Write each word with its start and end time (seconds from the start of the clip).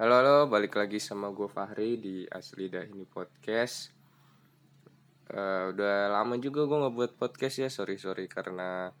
Halo 0.00 0.16
halo, 0.16 0.38
balik 0.48 0.80
lagi 0.80 0.96
sama 0.96 1.28
gue 1.28 1.44
Fahri 1.44 2.00
di 2.00 2.24
Asli 2.24 2.72
Dah 2.72 2.88
ini 2.88 3.04
podcast. 3.04 3.92
Eh, 5.28 5.62
udah 5.76 6.08
lama 6.08 6.40
juga 6.40 6.64
gue 6.64 6.72
nggak 6.72 6.94
buat 6.96 7.12
podcast 7.20 7.60
ya, 7.60 7.68
sorry 7.68 8.00
sorry 8.00 8.24
karena 8.24 8.96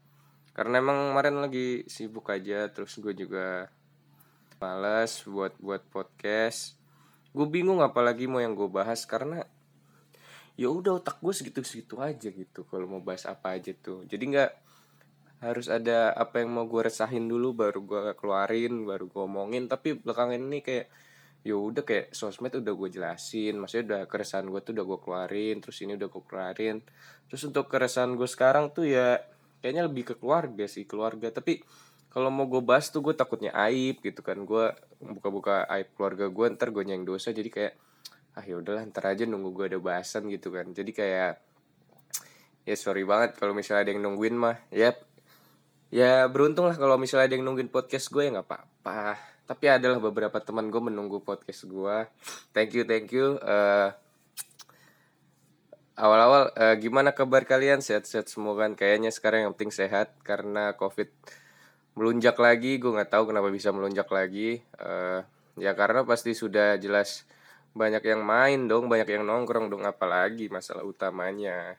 karena 0.52 0.76
emang 0.76 1.08
kemarin 1.08 1.40
lagi 1.40 1.88
sibuk 1.88 2.28
aja, 2.28 2.68
terus 2.68 3.00
gue 3.00 3.16
juga 3.16 3.72
males 4.60 5.24
buat 5.24 5.56
buat 5.56 5.80
podcast. 5.88 6.76
Gue 7.32 7.48
bingung 7.48 7.80
apalagi 7.80 8.28
mau 8.28 8.44
yang 8.44 8.52
gue 8.52 8.68
bahas 8.68 9.00
karena 9.08 9.48
ya 10.52 10.68
udah 10.68 11.00
otak 11.00 11.16
gue 11.24 11.32
segitu 11.32 11.64
segitu 11.64 11.96
aja 11.96 12.28
gitu 12.28 12.68
kalau 12.68 12.84
mau 12.84 13.00
bahas 13.00 13.24
apa 13.24 13.56
aja 13.56 13.72
tuh. 13.72 14.04
Jadi 14.04 14.36
nggak 14.36 14.52
harus 15.40 15.72
ada 15.72 16.12
apa 16.12 16.44
yang 16.44 16.52
mau 16.52 16.68
gue 16.68 16.84
resahin 16.84 17.24
dulu 17.24 17.56
baru 17.56 17.80
gue 17.80 18.02
keluarin 18.20 18.84
baru 18.84 19.08
gue 19.08 19.22
omongin. 19.24 19.66
Tapi 19.72 19.96
belakangan 19.96 20.36
ini 20.36 20.60
kayak 20.60 20.86
ya 21.40 21.56
udah 21.56 21.80
kayak 21.80 22.12
sosmed 22.12 22.52
udah 22.52 22.74
gue 22.76 22.88
jelasin. 22.92 23.56
Maksudnya 23.56 23.84
udah 23.88 24.00
keresahan 24.04 24.46
gue 24.52 24.60
tuh 24.60 24.72
udah 24.76 24.84
gue 24.84 24.98
keluarin 25.00 25.56
terus 25.64 25.80
ini 25.80 25.96
udah 25.96 26.08
gue 26.12 26.22
keluarin. 26.28 26.76
Terus 27.32 27.42
untuk 27.48 27.72
keresahan 27.72 28.12
gue 28.12 28.28
sekarang 28.28 28.68
tuh 28.76 28.84
ya 28.84 29.16
kayaknya 29.64 29.88
lebih 29.88 30.12
ke 30.12 30.14
keluarga 30.20 30.68
sih 30.68 30.84
keluarga. 30.84 31.32
Tapi 31.32 31.64
kalau 32.12 32.28
mau 32.28 32.44
gue 32.44 32.60
bahas 32.60 32.92
tuh 32.92 33.00
gue 33.00 33.16
takutnya 33.16 33.56
aib 33.64 34.04
gitu 34.04 34.20
kan. 34.20 34.36
Gue 34.44 34.76
buka-buka 35.00 35.64
aib 35.72 35.88
keluarga 35.96 36.28
gue 36.28 36.46
ntar 36.52 36.68
gue 36.68 36.84
nyeng 36.84 37.08
dosa. 37.08 37.32
Jadi 37.32 37.48
kayak 37.48 37.74
ah 38.36 38.44
ya 38.44 38.60
udahlah 38.60 38.84
ntar 38.92 39.08
aja 39.08 39.24
nunggu 39.24 39.56
gue 39.56 39.64
ada 39.72 39.80
bahasan 39.80 40.28
gitu 40.28 40.52
kan. 40.52 40.68
Jadi 40.76 40.92
kayak 40.92 41.40
ya 42.68 42.76
sorry 42.76 43.08
banget 43.08 43.40
kalau 43.40 43.56
misalnya 43.56 43.88
ada 43.88 43.90
yang 43.96 44.04
nungguin 44.04 44.36
mah. 44.36 44.60
Ya 44.68 44.92
ya 45.90 46.30
beruntung 46.30 46.70
lah 46.70 46.78
kalau 46.78 46.94
misalnya 46.94 47.26
ada 47.26 47.34
yang 47.34 47.44
nungguin 47.44 47.68
podcast 47.68 48.08
gue 48.14 48.26
ya 48.26 48.30
nggak 48.38 48.46
apa-apa. 48.46 49.18
Tapi 49.50 49.66
adalah 49.66 49.98
beberapa 49.98 50.38
teman 50.38 50.70
gue 50.70 50.78
menunggu 50.78 51.18
podcast 51.26 51.66
gue. 51.66 51.96
Thank 52.54 52.78
you 52.78 52.86
thank 52.86 53.10
you. 53.10 53.42
Uh, 53.42 53.90
awal-awal 55.98 56.54
uh, 56.54 56.78
gimana 56.78 57.10
kabar 57.10 57.42
kalian? 57.42 57.82
Sehat-sehat 57.82 58.30
semua 58.30 58.54
kan? 58.54 58.78
Kayaknya 58.78 59.10
sekarang 59.10 59.50
yang 59.50 59.52
penting 59.58 59.74
sehat 59.74 60.14
karena 60.22 60.78
covid 60.78 61.10
melunjak 61.98 62.38
lagi. 62.38 62.78
Gue 62.78 62.94
nggak 62.94 63.10
tahu 63.10 63.34
kenapa 63.34 63.50
bisa 63.50 63.74
melunjak 63.74 64.06
lagi. 64.14 64.62
Uh, 64.78 65.26
ya 65.58 65.74
karena 65.74 66.06
pasti 66.06 66.30
sudah 66.30 66.78
jelas 66.78 67.26
banyak 67.74 68.02
yang 68.06 68.22
main 68.22 68.70
dong 68.70 68.86
banyak 68.86 69.18
yang 69.18 69.26
nongkrong 69.26 69.66
dong. 69.66 69.82
Apalagi 69.82 70.46
masalah 70.46 70.86
utamanya 70.86 71.74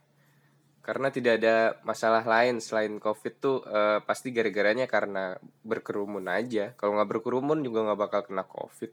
karena 0.82 1.14
tidak 1.14 1.38
ada 1.38 1.78
masalah 1.86 2.26
lain 2.26 2.58
selain 2.58 2.98
covid 2.98 3.34
tuh 3.38 3.62
uh, 3.70 4.02
pasti 4.02 4.34
gara-garanya 4.34 4.90
karena 4.90 5.38
berkerumun 5.62 6.26
aja. 6.26 6.74
Kalau 6.74 6.98
nggak 6.98 7.10
berkerumun 7.18 7.62
juga 7.62 7.86
nggak 7.86 8.00
bakal 8.02 8.22
kena 8.26 8.44
covid. 8.50 8.90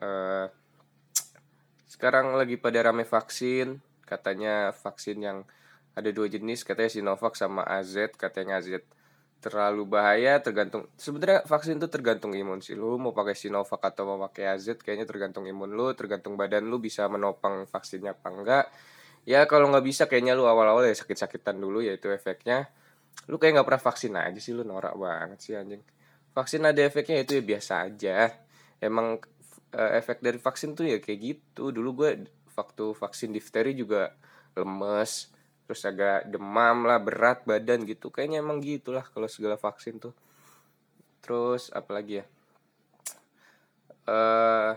Uh, 0.00 0.48
sekarang 1.84 2.32
lagi 2.32 2.56
pada 2.56 2.80
rame 2.88 3.04
vaksin. 3.04 3.84
Katanya 4.08 4.72
vaksin 4.72 5.20
yang 5.20 5.38
ada 5.92 6.08
dua 6.08 6.32
jenis 6.32 6.64
katanya 6.64 6.88
Sinovac 6.88 7.36
sama 7.36 7.68
AZ 7.68 8.16
katanya 8.16 8.64
AZ 8.64 8.80
terlalu 9.44 9.84
bahaya 9.84 10.40
tergantung. 10.40 10.88
Sebenarnya 10.96 11.44
vaksin 11.44 11.76
tuh 11.76 11.92
tergantung 11.92 12.32
imun 12.32 12.64
sih. 12.64 12.72
Lu 12.72 12.96
mau 12.96 13.12
pakai 13.12 13.36
Sinovac 13.36 13.84
atau 13.84 14.08
mau 14.08 14.18
pakai 14.24 14.56
AZ 14.56 14.80
kayaknya 14.80 15.04
tergantung 15.04 15.44
imun 15.44 15.68
lu 15.68 15.92
tergantung 15.92 16.40
badan 16.40 16.64
lu 16.64 16.80
bisa 16.80 17.04
menopang 17.12 17.68
vaksinnya 17.68 18.16
apa 18.16 18.28
enggak 18.32 18.66
ya 19.24 19.46
kalau 19.50 19.70
nggak 19.72 19.86
bisa 19.86 20.06
kayaknya 20.06 20.36
lu 20.36 20.44
awal-awal 20.46 20.86
ya 20.86 20.94
sakit-sakitan 20.94 21.58
dulu 21.58 21.80
ya 21.80 21.96
itu 21.96 22.10
efeknya. 22.12 22.68
Lu 23.26 23.40
kayak 23.40 23.60
nggak 23.60 23.66
pernah 23.66 23.82
vaksin 23.82 24.12
aja 24.14 24.40
sih 24.40 24.54
lu 24.54 24.62
norak 24.62 24.94
banget 24.94 25.38
sih 25.42 25.54
anjing. 25.58 25.82
Vaksin 26.30 26.62
ada 26.62 26.80
efeknya 26.84 27.24
itu 27.26 27.38
ya 27.38 27.42
biasa 27.42 27.72
aja. 27.88 28.18
Emang 28.78 29.18
uh, 29.74 29.90
efek 29.98 30.22
dari 30.22 30.38
vaksin 30.38 30.78
tuh 30.78 30.86
ya 30.86 31.02
kayak 31.02 31.18
gitu. 31.18 31.74
Dulu 31.74 31.90
gue 32.04 32.10
waktu 32.54 32.84
vaksin 32.94 33.30
difteri 33.34 33.74
juga 33.74 34.14
lemes 34.58 35.30
terus 35.68 35.84
agak 35.84 36.32
demam 36.32 36.88
lah 36.88 36.96
berat 36.96 37.44
badan 37.44 37.84
gitu. 37.84 38.08
Kayaknya 38.08 38.40
emang 38.40 38.64
gitulah 38.64 39.04
kalau 39.04 39.28
segala 39.28 39.60
vaksin 39.60 40.00
tuh. 40.00 40.16
Terus 41.20 41.68
apalagi 41.74 42.22
ya? 42.22 42.26
Uh, 44.08 44.72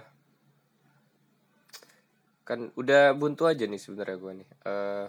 kan 2.41 2.73
udah 2.73 3.13
buntu 3.13 3.45
aja 3.45 3.69
nih 3.69 3.77
sebenarnya 3.77 4.17
gue 4.17 4.33
nih. 4.41 4.49
Uh, 4.65 5.05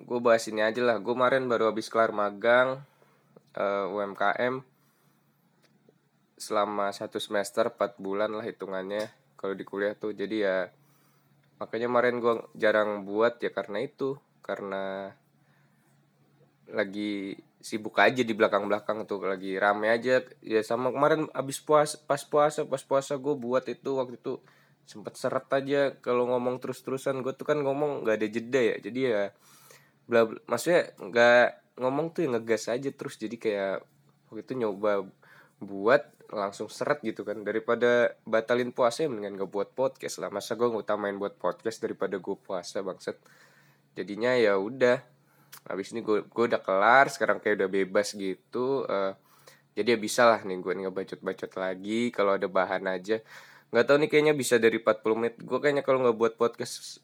gue 0.00 0.18
bahas 0.22 0.44
ini 0.46 0.62
aja 0.62 0.80
lah. 0.82 0.96
Gue 1.02 1.14
kemarin 1.14 1.46
baru 1.50 1.70
habis 1.70 1.90
kelar 1.90 2.14
magang 2.14 2.82
uh, 3.58 3.86
UMKM 3.90 4.62
selama 6.34 6.90
satu 6.90 7.22
semester 7.22 7.70
4 7.70 8.02
bulan 8.02 8.30
lah 8.34 8.42
hitungannya 8.42 9.10
kalau 9.38 9.54
di 9.54 9.64
kuliah 9.66 9.94
tuh. 9.98 10.14
Jadi 10.14 10.46
ya 10.46 10.70
makanya 11.58 11.86
kemarin 11.90 12.16
gue 12.22 12.34
jarang 12.54 13.02
buat 13.02 13.42
ya 13.42 13.50
karena 13.50 13.82
itu. 13.82 14.18
Karena 14.44 15.10
lagi 16.68 17.36
sibuk 17.64 17.96
aja 17.96 18.20
di 18.20 18.34
belakang-belakang 18.36 19.08
tuh 19.08 19.24
lagi 19.26 19.58
rame 19.58 19.90
aja. 19.90 20.22
Ya 20.44 20.60
sama 20.62 20.94
kemarin 20.94 21.26
abis 21.34 21.58
puas 21.58 21.98
pas 21.98 22.22
puasa 22.22 22.62
pas 22.62 22.82
puasa 22.84 23.18
gue 23.18 23.34
buat 23.34 23.64
itu 23.66 23.90
waktu 23.98 24.20
itu 24.20 24.38
sempet 24.84 25.16
seret 25.16 25.48
aja 25.48 25.96
kalau 26.00 26.28
ngomong 26.28 26.60
terus-terusan. 26.60 27.20
Gue 27.24 27.32
tuh 27.36 27.48
kan 27.48 27.58
ngomong 27.60 28.04
nggak 28.04 28.16
ada 28.20 28.28
jeda 28.28 28.60
ya. 28.60 28.76
Jadi 28.80 29.00
ya 29.08 29.22
bla, 30.04 30.28
bla 30.28 30.38
maksudnya 30.48 30.92
nggak 31.00 31.48
ngomong 31.80 32.06
tuh 32.14 32.28
yang 32.28 32.38
ngegas 32.38 32.70
aja 32.70 32.90
terus. 32.92 33.16
Jadi 33.16 33.36
kayak 33.40 33.82
waktu 34.30 34.42
itu 34.44 34.52
nyoba 34.60 35.08
buat 35.62 36.02
langsung 36.30 36.68
seret 36.68 37.00
gitu 37.00 37.24
kan. 37.24 37.40
Daripada 37.42 38.14
batalin 38.28 38.70
puasa 38.70 39.04
ya 39.04 39.08
mendingan 39.12 39.40
gak 39.40 39.52
buat 39.52 39.68
podcast 39.72 40.20
lah. 40.20 40.28
Masa 40.28 40.56
gue 40.56 40.68
ngutamain 40.68 41.16
buat 41.16 41.36
podcast 41.36 41.80
daripada 41.80 42.20
gue 42.20 42.36
puasa 42.36 42.84
bangset 42.84 43.16
jadinya 43.94 44.34
ya 44.34 44.58
udah 44.58 44.98
habis 45.70 45.94
ini 45.94 46.02
gue 46.02 46.26
gue 46.26 46.44
udah 46.50 46.58
kelar 46.58 47.06
sekarang 47.08 47.38
kayak 47.38 47.62
udah 47.62 47.70
bebas 47.70 48.12
gitu. 48.18 48.84
Uh, 48.84 49.14
jadi 49.74 49.96
ya 49.96 49.98
bisa 49.98 50.22
lah 50.26 50.40
nih 50.42 50.58
gue 50.60 50.72
ngebacot-bacot 50.86 51.52
lagi. 51.56 52.10
Kalau 52.10 52.36
ada 52.36 52.46
bahan 52.50 52.84
aja 52.90 53.22
nggak 53.74 53.90
tahu 53.90 54.06
nih 54.06 54.08
kayaknya 54.08 54.34
bisa 54.38 54.54
dari 54.62 54.78
40 54.78 55.18
menit. 55.18 55.34
Gue 55.42 55.58
kayaknya 55.58 55.82
kalau 55.82 56.06
nggak 56.06 56.14
buat 56.14 56.38
podcast 56.38 57.02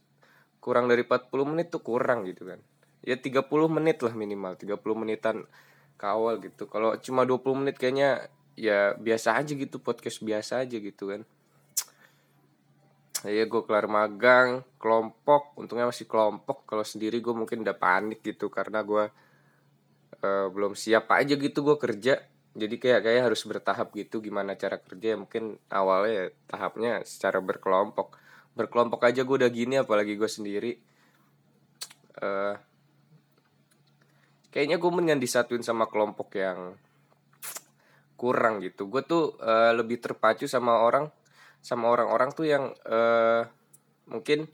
kurang 0.63 0.87
dari 0.87 1.03
40 1.03 1.51
menit 1.51 1.75
tuh 1.75 1.83
kurang 1.83 2.23
gitu 2.31 2.47
kan. 2.47 2.63
Ya 3.03 3.19
30 3.19 3.43
menit 3.67 3.99
lah 4.07 4.15
minimal 4.15 4.55
30 4.55 4.79
menitan 4.95 5.51
kawal 5.99 6.39
gitu. 6.39 6.71
Kalau 6.71 6.95
cuma 7.03 7.27
20 7.27 7.59
menit 7.59 7.75
kayaknya 7.75 8.31
ya 8.55 8.95
biasa 8.95 9.35
aja 9.35 9.51
gitu 9.59 9.83
podcast 9.83 10.23
biasa 10.23 10.63
aja 10.63 10.79
gitu 10.79 11.11
kan. 11.11 11.27
Ya 13.27 13.51
gue 13.51 13.63
kelar 13.67 13.91
magang 13.91 14.63
kelompok. 14.79 15.59
Untungnya 15.59 15.91
masih 15.91 16.07
kelompok. 16.07 16.71
Kalau 16.71 16.87
sendiri 16.87 17.19
gue 17.19 17.35
mungkin 17.35 17.67
udah 17.67 17.75
panik 17.75 18.23
gitu 18.23 18.47
karena 18.47 18.87
gue 18.87 19.11
uh, 20.23 20.47
belum 20.55 20.79
siap 20.79 21.11
aja 21.11 21.35
gitu 21.35 21.67
gue 21.67 21.77
kerja 21.83 22.23
jadi 22.51 22.77
kayak 22.83 23.01
kayak 23.07 23.23
harus 23.31 23.43
bertahap 23.47 23.95
gitu 23.95 24.19
gimana 24.19 24.59
cara 24.59 24.83
kerja 24.83 25.15
ya 25.15 25.17
mungkin 25.19 25.63
awalnya 25.71 26.11
ya, 26.11 26.27
tahapnya 26.51 26.93
secara 27.07 27.39
berkelompok. 27.39 28.19
Berkelompok 28.59 29.07
aja 29.07 29.23
gue 29.23 29.37
udah 29.39 29.51
gini 29.51 29.79
apalagi 29.79 30.19
gue 30.19 30.27
sendiri. 30.27 30.73
Uh, 32.19 32.59
kayaknya 34.51 34.83
gue 34.83 34.91
mendingan 34.91 35.23
disatuin 35.23 35.63
sama 35.63 35.87
kelompok 35.87 36.35
yang 36.35 36.75
kurang 38.19 38.59
gitu. 38.67 38.91
Gue 38.91 39.07
tuh 39.07 39.39
uh, 39.39 39.71
lebih 39.71 40.03
terpacu 40.03 40.51
sama 40.51 40.83
orang 40.83 41.07
sama 41.63 41.87
orang-orang 41.93 42.35
tuh 42.35 42.51
yang 42.51 42.75
uh, 42.89 43.47
mungkin 44.11 44.51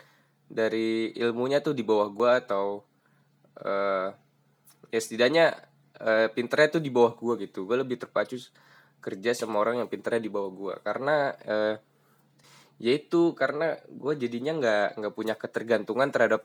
dari 0.47 1.17
ilmunya 1.17 1.65
tuh 1.65 1.73
di 1.73 1.83
bawah 1.83 2.13
gue 2.13 2.31
atau 2.45 2.85
uh, 3.65 4.09
ya 4.93 5.01
setidaknya 5.01 5.55
uh, 6.01 6.29
pinternya 6.33 6.79
tuh 6.79 6.83
di 6.83 6.91
bawah 6.93 7.17
gue 7.17 7.49
gitu. 7.49 7.65
Gue 7.65 7.81
lebih 7.81 8.01
terpacu 8.01 8.37
kerja 9.01 9.31
sama 9.37 9.63
orang 9.63 9.85
yang 9.85 9.89
pinternya 9.93 10.19
di 10.19 10.33
bawah 10.33 10.51
gue 10.51 10.75
karena 10.83 11.31
uh, 11.47 11.75
yaitu 12.77 13.33
karena 13.33 13.81
gue 13.89 14.13
jadinya 14.19 14.53
nggak 14.57 14.89
nggak 15.01 15.15
punya 15.17 15.35
ketergantungan 15.39 16.13
terhadap 16.13 16.45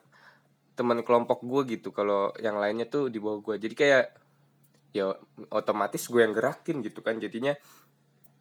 teman 0.75 1.03
kelompok 1.03 1.43
gue 1.43 1.79
gitu. 1.79 1.91
Kalau 1.91 2.31
yang 2.39 2.55
lainnya 2.59 2.87
tuh 2.87 3.11
di 3.11 3.19
bawah 3.19 3.43
gue 3.43 3.55
jadi 3.59 3.75
kayak 3.75 4.05
ya 4.91 5.15
otomatis 5.51 6.03
gue 6.07 6.21
yang 6.23 6.31
gerakin 6.35 6.79
gitu 6.83 7.03
kan. 7.03 7.19
Jadinya 7.19 7.55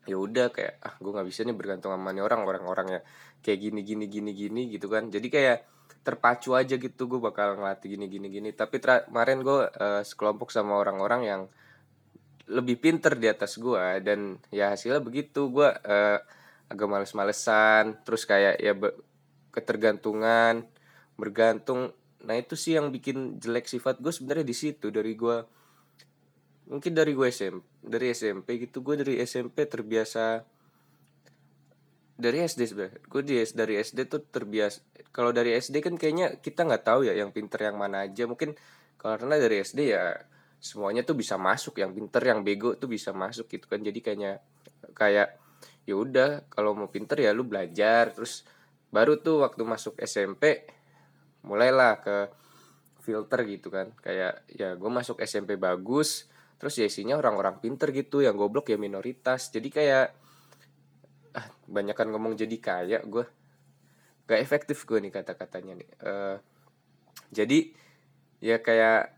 ya 0.08 0.16
udah 0.16 0.48
kayak 0.48 0.80
ah 0.80 0.94
gue 0.96 1.10
nggak 1.12 1.28
bisa 1.28 1.44
nih 1.44 1.56
bergantung 1.56 1.92
sama 1.92 2.08
nih 2.10 2.24
orang 2.24 2.40
orang-orang 2.48 2.86
ya 2.88 3.00
kayak 3.44 3.58
gini 3.60 3.80
gini 3.84 4.04
gini 4.08 4.30
gini 4.32 4.62
gitu 4.72 4.86
kan. 4.88 5.08
Jadi 5.12 5.28
kayak 5.28 5.58
terpacu 6.00 6.56
aja 6.56 6.80
gitu 6.80 7.02
gue 7.10 7.20
bakal 7.20 7.60
ngelatih 7.60 7.96
gini 7.96 8.06
gini 8.08 8.28
gini. 8.32 8.50
Tapi 8.56 8.80
kemarin 8.80 9.44
gue 9.44 9.68
uh, 9.68 10.02
sekelompok 10.04 10.48
sama 10.48 10.80
orang-orang 10.80 11.22
yang 11.26 11.42
lebih 12.50 12.82
pinter 12.82 13.14
di 13.14 13.30
atas 13.30 13.60
gue 13.60 14.02
dan 14.02 14.40
ya 14.48 14.72
hasilnya 14.72 15.04
begitu. 15.04 15.52
Gue 15.52 15.68
uh, 15.68 16.18
agak 16.70 16.88
males-malesan 16.88 18.00
terus 18.06 18.24
kayak 18.24 18.56
ya 18.62 18.72
be 18.72 18.94
ketergantungan 19.50 20.64
bergantung. 21.18 21.92
Nah 22.24 22.34
itu 22.38 22.54
sih 22.54 22.78
yang 22.78 22.94
bikin 22.94 23.42
jelek 23.42 23.66
sifat 23.66 23.98
gue 23.98 24.12
sebenarnya 24.14 24.46
di 24.46 24.56
situ 24.56 24.88
dari 24.88 25.12
gue 25.18 25.59
mungkin 26.70 26.94
dari 26.94 27.12
gue 27.18 27.28
SMP 27.28 27.66
dari 27.82 28.06
SMP 28.14 28.48
gitu. 28.62 28.80
Gue 28.86 28.94
dari 28.94 29.18
SMP 29.18 29.66
terbiasa 29.66 30.46
dari 32.20 32.44
SD 32.44 32.60
sebenarnya 32.68 33.00
gue 33.00 33.22
di 33.24 33.34
dari 33.56 33.74
SD 33.80 33.98
tuh 34.12 34.20
terbiasa 34.20 34.84
kalau 35.10 35.32
dari 35.32 35.56
SD 35.56 35.80
kan 35.80 35.96
kayaknya 35.96 36.36
kita 36.38 36.68
nggak 36.68 36.84
tahu 36.84 37.08
ya 37.08 37.16
yang 37.18 37.34
pinter 37.34 37.58
yang 37.58 37.76
mana 37.76 38.06
aja. 38.06 38.30
Mungkin 38.30 38.54
karena 39.02 39.34
dari 39.34 39.66
SD 39.66 39.90
ya 39.90 40.14
semuanya 40.62 41.02
tuh 41.02 41.18
bisa 41.18 41.34
masuk. 41.34 41.82
Yang 41.82 41.98
pinter 41.98 42.22
yang 42.22 42.40
bego 42.46 42.78
tuh 42.78 42.86
bisa 42.86 43.10
masuk 43.10 43.50
gitu 43.50 43.66
kan. 43.66 43.82
Jadi 43.82 43.98
kayaknya 43.98 44.38
kayak 44.94 45.42
ya 45.88 45.94
udah 45.98 46.46
kalau 46.46 46.78
mau 46.78 46.86
pinter 46.86 47.18
ya 47.18 47.34
lu 47.34 47.42
belajar. 47.42 48.14
Terus 48.14 48.46
baru 48.94 49.18
tuh 49.18 49.42
waktu 49.42 49.66
masuk 49.66 49.98
SMP 49.98 50.70
mulailah 51.42 51.98
ke 51.98 52.16
filter 53.02 53.42
gitu 53.50 53.74
kan. 53.74 53.90
Kayak 53.98 54.46
ya 54.54 54.78
gue 54.78 54.90
masuk 54.92 55.18
SMP 55.26 55.58
bagus 55.58 56.30
terus 56.60 56.76
ya 56.76 56.84
isinya 56.84 57.16
orang-orang 57.16 57.56
pinter 57.56 57.88
gitu 57.88 58.20
yang 58.20 58.36
goblok 58.36 58.68
ya 58.68 58.76
minoritas. 58.76 59.48
Jadi 59.48 59.72
kayak 59.72 60.06
ah 61.32 61.46
banyakkan 61.64 62.12
ngomong 62.12 62.36
jadi 62.36 62.56
kaya 62.60 63.00
gue 63.00 63.24
gak 64.28 64.40
efektif 64.44 64.84
gue 64.84 65.00
nih 65.00 65.08
kata-katanya 65.08 65.80
nih. 65.80 65.90
Uh, 66.04 66.36
jadi 67.32 67.72
ya 68.44 68.60
kayak 68.60 69.16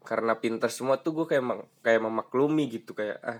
karena 0.00 0.40
pinter 0.40 0.72
semua 0.72 0.96
tuh 0.96 1.12
gue 1.12 1.26
kayak 1.28 1.44
kayak 1.84 2.00
memaklumi 2.00 2.72
gitu. 2.72 2.96
Kayak 2.96 3.20
ah 3.20 3.38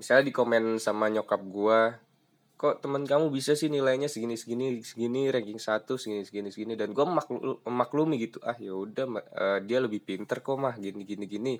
misalnya 0.00 0.24
di 0.24 0.32
komen 0.32 0.80
sama 0.80 1.12
nyokap 1.12 1.44
gue 1.44 1.80
kok 2.56 2.78
teman 2.78 3.02
kamu 3.02 3.34
bisa 3.34 3.58
sih 3.58 3.66
nilainya 3.66 4.06
segini 4.06 4.38
segini 4.38 4.78
segini 4.86 5.26
ranking 5.28 5.58
satu 5.58 6.00
segini 6.00 6.24
segini 6.24 6.48
segini? 6.48 6.72
Dan 6.72 6.96
gue 6.96 7.04
memaklumi 7.68 8.16
gitu. 8.16 8.40
Ah 8.40 8.56
ya 8.56 8.72
udah 8.72 9.04
uh, 9.12 9.58
dia 9.60 9.76
lebih 9.76 10.00
pinter 10.00 10.40
kok 10.40 10.56
mah. 10.56 10.72
Gini 10.80 11.04
gini 11.04 11.28
gini 11.28 11.54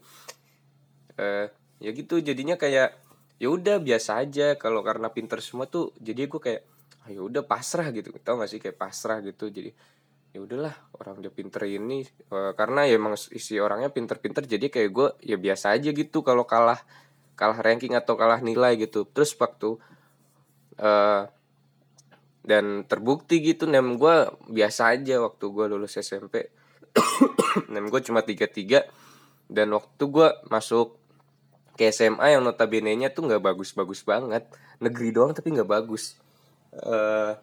uh, 1.19 1.47
ya 1.83 1.91
gitu 1.91 2.23
jadinya 2.23 2.55
kayak 2.55 2.95
ya 3.43 3.49
udah 3.51 3.83
biasa 3.83 4.23
aja. 4.23 4.55
Kalau 4.55 4.87
karena 4.87 5.11
pinter 5.11 5.43
semua 5.43 5.67
tuh 5.67 5.91
jadi 5.99 6.31
gue 6.31 6.41
kayak 6.41 6.63
ah, 7.05 7.11
ya 7.11 7.21
udah 7.27 7.43
pasrah 7.43 7.91
gitu. 7.91 8.15
Tau 8.23 8.39
gak 8.39 8.51
sih 8.51 8.63
kayak 8.63 8.79
pasrah 8.79 9.19
gitu. 9.25 9.51
Jadi 9.51 9.75
ya 10.33 10.39
udahlah 10.41 10.73
orang 11.03 11.21
dia 11.21 11.33
pinter 11.35 11.67
ini. 11.67 12.07
Uh, 12.31 12.55
karena 12.55 12.87
ya 12.87 12.97
emang 12.97 13.19
isi 13.19 13.59
orangnya 13.59 13.91
pinter-pinter 13.91 14.47
jadi 14.47 14.71
kayak 14.71 14.91
gue 14.95 15.09
ya 15.27 15.37
biasa 15.37 15.75
aja 15.75 15.91
gitu 15.91 16.23
kalau 16.23 16.47
kalah 16.47 16.79
kalah 17.35 17.59
ranking 17.59 17.99
atau 17.99 18.15
kalah 18.15 18.39
nilai 18.39 18.79
gitu. 18.79 19.03
Terus 19.11 19.35
waktu 19.35 19.77
uh, 20.79 21.27
dan 22.43 22.83
terbukti 22.91 23.39
gitu 23.39 23.71
nem 23.71 23.95
gue 23.99 24.17
biasa 24.51 24.99
aja 24.99 25.23
waktu 25.23 25.45
gue 25.47 25.65
lulus 25.71 25.95
SMP 25.99 26.51
nem 27.73 27.87
gue 27.87 28.01
cuma 28.03 28.27
tiga 28.27 28.51
tiga 28.51 28.83
dan 29.47 29.71
waktu 29.71 30.03
gue 30.11 30.29
masuk 30.51 30.99
ke 31.83 31.91
SMA 31.91 32.39
yang 32.39 32.47
notabene-nya 32.47 33.11
tuh 33.11 33.27
nggak 33.27 33.43
bagus-bagus 33.43 34.07
banget. 34.07 34.47
Negeri 34.79 35.11
doang 35.11 35.35
tapi 35.35 35.51
nggak 35.51 35.67
bagus. 35.67 36.15
Uh, 36.71 37.35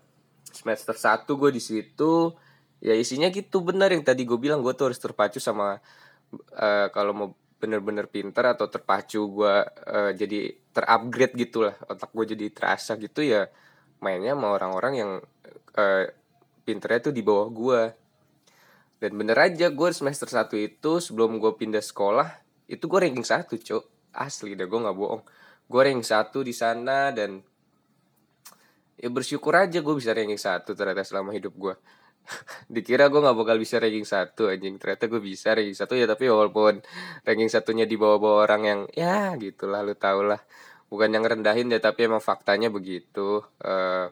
semester 0.48 0.96
satu 0.96 1.36
gue 1.36 1.52
di 1.52 1.60
situ 1.60 2.32
ya 2.80 2.96
isinya 2.96 3.28
gitu. 3.28 3.60
Benar 3.60 3.92
yang 3.92 4.08
tadi 4.08 4.24
gue 4.24 4.40
bilang 4.40 4.64
gue 4.64 4.72
tuh 4.72 4.88
harus 4.88 5.00
terpacu 5.04 5.44
sama 5.44 5.76
uh, 6.56 6.88
kalau 6.96 7.12
mau 7.12 7.30
bener-bener 7.60 8.08
pinter 8.08 8.56
atau 8.56 8.72
terpacu 8.72 9.20
gue 9.20 9.56
uh, 9.68 10.12
jadi 10.16 10.56
terupgrade 10.72 11.36
gitulah 11.36 11.76
otak 11.92 12.16
gue 12.16 12.26
jadi 12.32 12.48
terasa 12.56 12.96
gitu 12.96 13.20
ya 13.20 13.52
mainnya 14.00 14.32
sama 14.32 14.56
orang-orang 14.56 14.94
yang 14.96 15.12
uh, 15.76 16.08
pinternya 16.64 17.12
tuh 17.12 17.14
di 17.14 17.20
bawah 17.20 17.52
gue 17.52 17.82
dan 19.04 19.12
bener 19.12 19.36
aja 19.36 19.68
gue 19.68 19.90
semester 19.92 20.32
satu 20.32 20.56
itu 20.56 21.04
sebelum 21.04 21.36
gue 21.36 21.52
pindah 21.60 21.84
sekolah 21.84 22.32
itu 22.72 22.88
gue 22.88 23.00
ranking 23.04 23.28
satu 23.28 23.60
cok 23.60 23.99
asli 24.14 24.58
deh 24.58 24.66
gue 24.66 24.80
nggak 24.80 24.98
bohong. 24.98 25.24
Gue 25.70 25.82
ranking 25.86 26.06
satu 26.06 26.42
di 26.42 26.54
sana 26.56 27.14
dan 27.14 27.42
ya 29.00 29.08
bersyukur 29.08 29.56
aja 29.56 29.80
gue 29.80 29.96
bisa 29.96 30.12
ranking 30.12 30.42
satu 30.42 30.76
ternyata 30.76 31.08
selama 31.08 31.32
hidup 31.32 31.56
gue 31.56 31.74
dikira 32.74 33.08
gue 33.08 33.24
nggak 33.24 33.38
bakal 33.38 33.58
bisa 33.58 33.78
ranking 33.78 34.06
satu 34.06 34.50
anjing. 34.50 34.78
Ternyata 34.82 35.06
gue 35.10 35.22
bisa 35.22 35.54
ranking 35.54 35.78
satu 35.78 35.94
ya 35.98 36.06
tapi 36.10 36.30
walaupun 36.30 36.82
ranking 37.26 37.50
satunya 37.50 37.86
di 37.86 37.96
bawah-bawah 37.96 38.46
orang 38.46 38.62
yang 38.66 38.80
ya 38.94 39.34
gitulah 39.38 39.82
lu 39.86 39.94
tau 39.98 40.26
lah. 40.26 40.42
Bukan 40.90 41.10
yang 41.14 41.26
rendahin 41.26 41.70
deh 41.70 41.82
tapi 41.82 42.10
emang 42.10 42.22
faktanya 42.22 42.74
begitu. 42.74 43.46
Uh, 43.62 44.10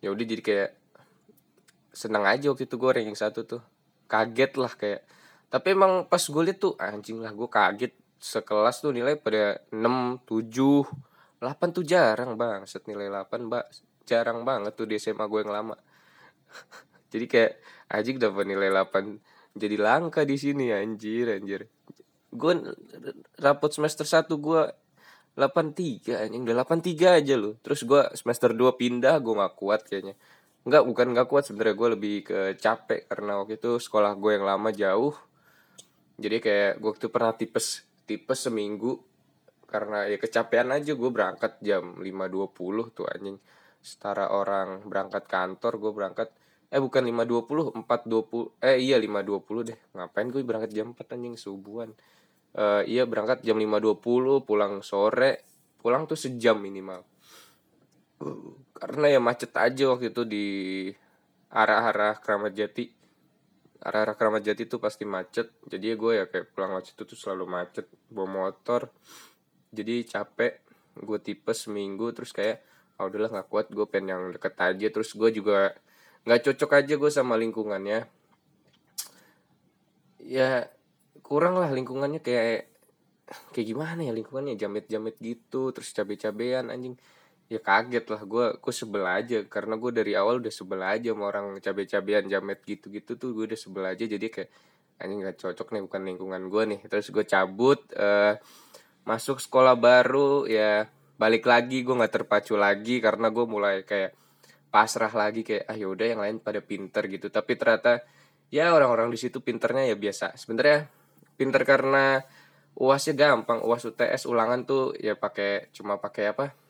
ya 0.00 0.08
udah 0.14 0.24
jadi 0.24 0.42
kayak 0.42 0.70
seneng 1.92 2.24
aja 2.24 2.48
waktu 2.54 2.64
itu 2.64 2.76
gue 2.78 2.90
ranking 2.92 3.18
satu 3.18 3.44
tuh. 3.44 3.62
Kaget 4.08 4.52
lah 4.56 4.72
kayak 4.72 5.04
tapi 5.48 5.72
emang 5.72 6.04
pas 6.04 6.20
gue 6.20 6.42
liat 6.44 6.58
tuh 6.60 6.76
anjing 6.76 7.24
lah 7.24 7.32
gue 7.32 7.48
kaget. 7.48 7.92
Sekelas 8.18 8.82
tuh 8.82 8.90
nilai 8.90 9.14
pada 9.14 9.62
6, 9.70 10.26
7, 10.26 10.84
8 11.40 11.76
tuh 11.76 11.84
jarang 11.86 12.34
bang 12.34 12.66
set 12.66 12.84
nilai 12.90 13.06
8 13.08 13.46
mbak 13.46 13.64
jarang 14.04 14.42
banget 14.42 14.74
tuh 14.74 14.84
di 14.84 15.00
SMA 15.00 15.24
gue 15.24 15.40
yang 15.46 15.52
lama. 15.54 15.76
Jadi 17.12 17.24
kayak 17.24 17.52
anjing 17.88 18.16
dapat 18.20 18.44
nilai 18.44 18.68
8 18.72 19.56
jadi 19.58 19.76
langka 19.80 20.22
di 20.22 20.36
sini 20.38 20.70
anjir 20.70 21.34
anjir. 21.34 21.66
Gue 22.30 22.52
rapot 23.40 23.72
semester 23.72 24.06
1 24.06 24.28
gue 24.30 24.62
83 25.34 26.14
anjing 26.14 26.42
udah 26.46 26.56
83 26.62 27.18
aja 27.24 27.34
loh. 27.34 27.58
Terus 27.64 27.82
gue 27.82 28.02
semester 28.14 28.54
2 28.54 28.78
pindah 28.78 29.18
gue 29.18 29.34
gak 29.34 29.54
kuat 29.58 29.82
kayaknya. 29.88 30.14
Enggak 30.62 30.84
bukan 30.86 31.06
gak 31.16 31.28
kuat 31.32 31.48
sebenarnya 31.48 31.74
gue 31.74 31.88
lebih 31.96 32.16
ke 32.28 32.38
capek 32.60 33.08
karena 33.10 33.40
waktu 33.40 33.56
itu 33.56 33.80
sekolah 33.82 34.14
gue 34.14 34.30
yang 34.36 34.46
lama 34.46 34.70
jauh 34.70 35.16
jadi 36.18 36.42
kayak 36.42 36.72
gue 36.82 36.92
tuh 36.98 37.10
pernah 37.14 37.30
tipes 37.30 37.86
tipes 38.02 38.50
seminggu 38.50 38.98
karena 39.70 40.10
ya 40.10 40.18
kecapean 40.18 40.74
aja 40.74 40.98
gue 40.98 41.10
berangkat 41.14 41.62
jam 41.62 41.94
5.20 42.02 42.96
tuh 42.96 43.06
anjing. 43.06 43.38
Setara 43.78 44.34
orang 44.34 44.82
berangkat 44.82 45.30
kantor 45.30 45.78
gue 45.78 45.92
berangkat 45.94 46.28
eh 46.68 46.82
bukan 46.82 47.06
5.20 47.06 47.86
4.20 47.86 48.66
eh 48.66 48.76
iya 48.82 48.98
5.20 48.98 49.68
deh. 49.70 49.78
Ngapain 49.94 50.28
gue 50.34 50.42
berangkat 50.42 50.70
jam 50.74 50.90
4 50.96 51.14
anjing 51.14 51.36
subuhan? 51.38 51.94
Uh, 52.58 52.82
iya 52.88 53.06
berangkat 53.06 53.46
jam 53.46 53.54
5.20 53.54 54.42
pulang 54.42 54.82
sore 54.82 55.46
pulang 55.78 56.10
tuh 56.10 56.18
sejam 56.18 56.58
minimal. 56.58 57.06
Karena 58.74 59.06
ya 59.06 59.20
macet 59.22 59.54
aja 59.54 59.94
waktu 59.94 60.10
itu 60.10 60.26
di 60.26 60.46
arah-arah 61.54 62.18
Keramat 62.18 62.58
Jati 62.58 62.97
arah-arah 63.78 64.18
Keramat 64.18 64.42
Jati 64.42 64.66
tuh 64.66 64.82
pasti 64.82 65.06
macet. 65.06 65.54
Jadi 65.66 65.94
ya 65.94 65.96
gue 65.96 66.12
ya 66.18 66.24
kayak 66.26 66.54
pulang 66.54 66.74
macet 66.74 66.98
itu 66.98 67.14
tuh 67.14 67.18
selalu 67.18 67.44
macet 67.46 67.86
bawa 68.10 68.28
motor. 68.48 68.90
Jadi 69.70 70.02
capek 70.06 70.58
gue 70.98 71.18
tipes 71.22 71.68
seminggu 71.68 72.10
terus 72.10 72.34
kayak 72.34 72.64
ah 72.98 73.06
udahlah 73.06 73.30
nggak 73.30 73.48
kuat 73.48 73.66
gue 73.70 73.86
pengen 73.86 74.10
yang 74.14 74.22
deket 74.34 74.54
aja. 74.58 74.86
Terus 74.90 75.14
gue 75.14 75.30
juga 75.30 75.74
nggak 76.26 76.40
cocok 76.50 76.70
aja 76.74 76.94
gue 76.98 77.10
sama 77.14 77.38
lingkungannya. 77.38 78.10
Ya 80.26 80.68
kurang 81.22 81.60
lah 81.62 81.70
lingkungannya 81.70 82.18
kayak 82.18 82.66
kayak 83.54 83.66
gimana 83.66 84.00
ya 84.02 84.12
lingkungannya? 84.12 84.58
Jamet-jamet 84.58 85.14
gitu 85.22 85.70
terus 85.70 85.94
cabe-cabean 85.94 86.74
anjing 86.74 86.98
ya 87.48 87.60
kaget 87.64 88.04
lah. 88.12 88.20
Gue 88.28 88.46
gue 88.60 88.74
sebel 88.76 89.04
aja. 89.08 89.38
Karena 89.48 89.74
gue 89.80 89.90
dari 89.90 90.12
awal 90.14 90.40
udah 90.44 90.52
sebel 90.52 90.80
aja 90.84 91.10
sama 91.16 91.24
orang 91.32 91.58
cabe-cabean 91.58 92.28
jamet 92.28 92.60
gitu-gitu 92.62 93.16
tuh 93.16 93.32
gue 93.34 93.44
udah 93.52 93.58
sebel 93.58 93.84
aja. 93.88 94.04
Jadi 94.04 94.26
kayak 94.28 94.50
ini 95.08 95.14
nggak 95.24 95.36
cocok 95.40 95.68
nih 95.74 95.82
bukan 95.88 96.02
lingkungan 96.04 96.42
gue 96.52 96.62
nih. 96.76 96.80
Terus 96.86 97.08
gue 97.10 97.24
cabut 97.24 97.80
uh, 97.96 98.36
masuk 99.08 99.40
sekolah 99.40 99.74
baru 99.80 100.44
ya 100.44 100.86
balik 101.16 101.48
lagi. 101.48 101.82
Gue 101.82 101.96
nggak 101.96 102.22
terpacu 102.22 102.54
lagi 102.60 103.00
karena 103.00 103.32
gue 103.32 103.44
mulai 103.48 103.82
kayak 103.82 104.12
pasrah 104.68 105.10
lagi 105.10 105.40
kayak 105.48 105.64
ah 105.64 105.76
yaudah 105.76 106.06
yang 106.06 106.20
lain 106.20 106.36
pada 106.44 106.60
pinter 106.60 107.08
gitu. 107.08 107.32
Tapi 107.32 107.56
ternyata 107.56 108.04
ya 108.52 108.76
orang-orang 108.76 109.08
di 109.08 109.18
situ 109.20 109.40
pinternya 109.40 109.88
ya 109.88 109.96
biasa. 109.96 110.36
Sebenarnya 110.36 110.84
pinter 111.40 111.64
karena 111.64 112.20
uasnya 112.76 113.16
gampang. 113.16 113.64
Uas 113.64 113.88
UTS 113.88 114.28
ulangan 114.28 114.68
tuh 114.68 114.92
ya 115.00 115.16
pakai 115.16 115.72
cuma 115.72 115.96
pakai 115.96 116.36
apa 116.36 116.67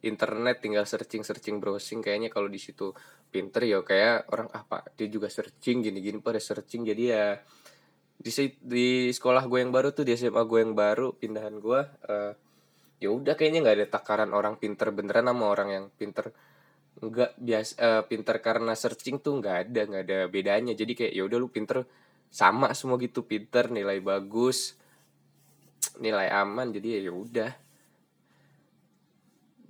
internet 0.00 0.64
tinggal 0.64 0.88
searching 0.88 1.20
searching 1.20 1.60
browsing 1.60 2.00
kayaknya 2.00 2.32
kalau 2.32 2.48
di 2.48 2.56
situ 2.56 2.92
pinter 3.28 3.62
ya 3.68 3.84
kayak 3.84 4.32
orang 4.32 4.48
apa 4.50 4.82
ah, 4.82 4.84
dia 4.96 5.06
juga 5.06 5.28
searching 5.28 5.84
gini-gini 5.84 6.18
pada 6.18 6.40
searching. 6.40 6.88
Jadi 6.88 7.02
ya 7.12 7.36
di 8.20 8.30
di 8.60 8.86
sekolah 9.12 9.44
gue 9.48 9.58
yang 9.64 9.72
baru 9.72 9.92
tuh 9.92 10.04
di 10.04 10.16
SMA 10.16 10.42
gue 10.44 10.58
yang 10.60 10.76
baru 10.76 11.16
pindahan 11.16 11.56
gue 11.56 11.80
uh, 12.12 12.32
ya 13.00 13.08
udah 13.08 13.32
kayaknya 13.32 13.64
nggak 13.64 13.76
ada 13.80 13.86
takaran 13.88 14.30
orang 14.36 14.60
pinter 14.60 14.92
beneran 14.92 15.28
sama 15.28 15.44
orang 15.48 15.68
yang 15.70 15.84
pinter. 15.92 16.32
Nggak 17.00 17.32
biasa 17.38 17.72
uh, 17.80 18.02
pinter 18.04 18.36
karena 18.44 18.72
searching 18.76 19.20
tuh 19.20 19.40
nggak 19.40 19.56
ada 19.68 19.80
nggak 19.88 20.02
ada 20.04 20.18
bedanya. 20.28 20.72
Jadi 20.72 20.92
kayak 20.96 21.12
ya 21.14 21.22
udah 21.24 21.38
lu 21.38 21.48
pinter. 21.48 21.84
Sama 22.30 22.70
semua 22.78 22.94
gitu 23.02 23.26
pinter 23.26 23.74
nilai 23.74 23.98
bagus 23.98 24.78
nilai 26.00 26.28
aman 26.30 26.70
jadi 26.70 27.04
ya 27.04 27.12
udah 27.12 27.50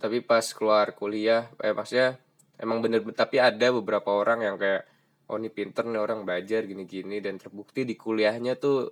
tapi 0.00 0.24
pas 0.24 0.42
keluar 0.56 0.96
kuliah 0.96 1.52
eh 1.60 1.76
maksudnya 1.76 2.16
emang 2.56 2.80
bener 2.80 3.04
tapi 3.12 3.36
ada 3.36 3.68
beberapa 3.70 4.10
orang 4.16 4.42
yang 4.42 4.56
kayak 4.56 4.88
oh 5.30 5.38
ini 5.38 5.46
pinter 5.46 5.86
nih 5.86 6.02
orang 6.02 6.26
belajar 6.26 6.66
gini-gini. 6.66 7.22
Dan 7.22 7.38
terbukti 7.38 7.86
di 7.86 7.94
kuliahnya 7.94 8.58
tuh 8.58 8.90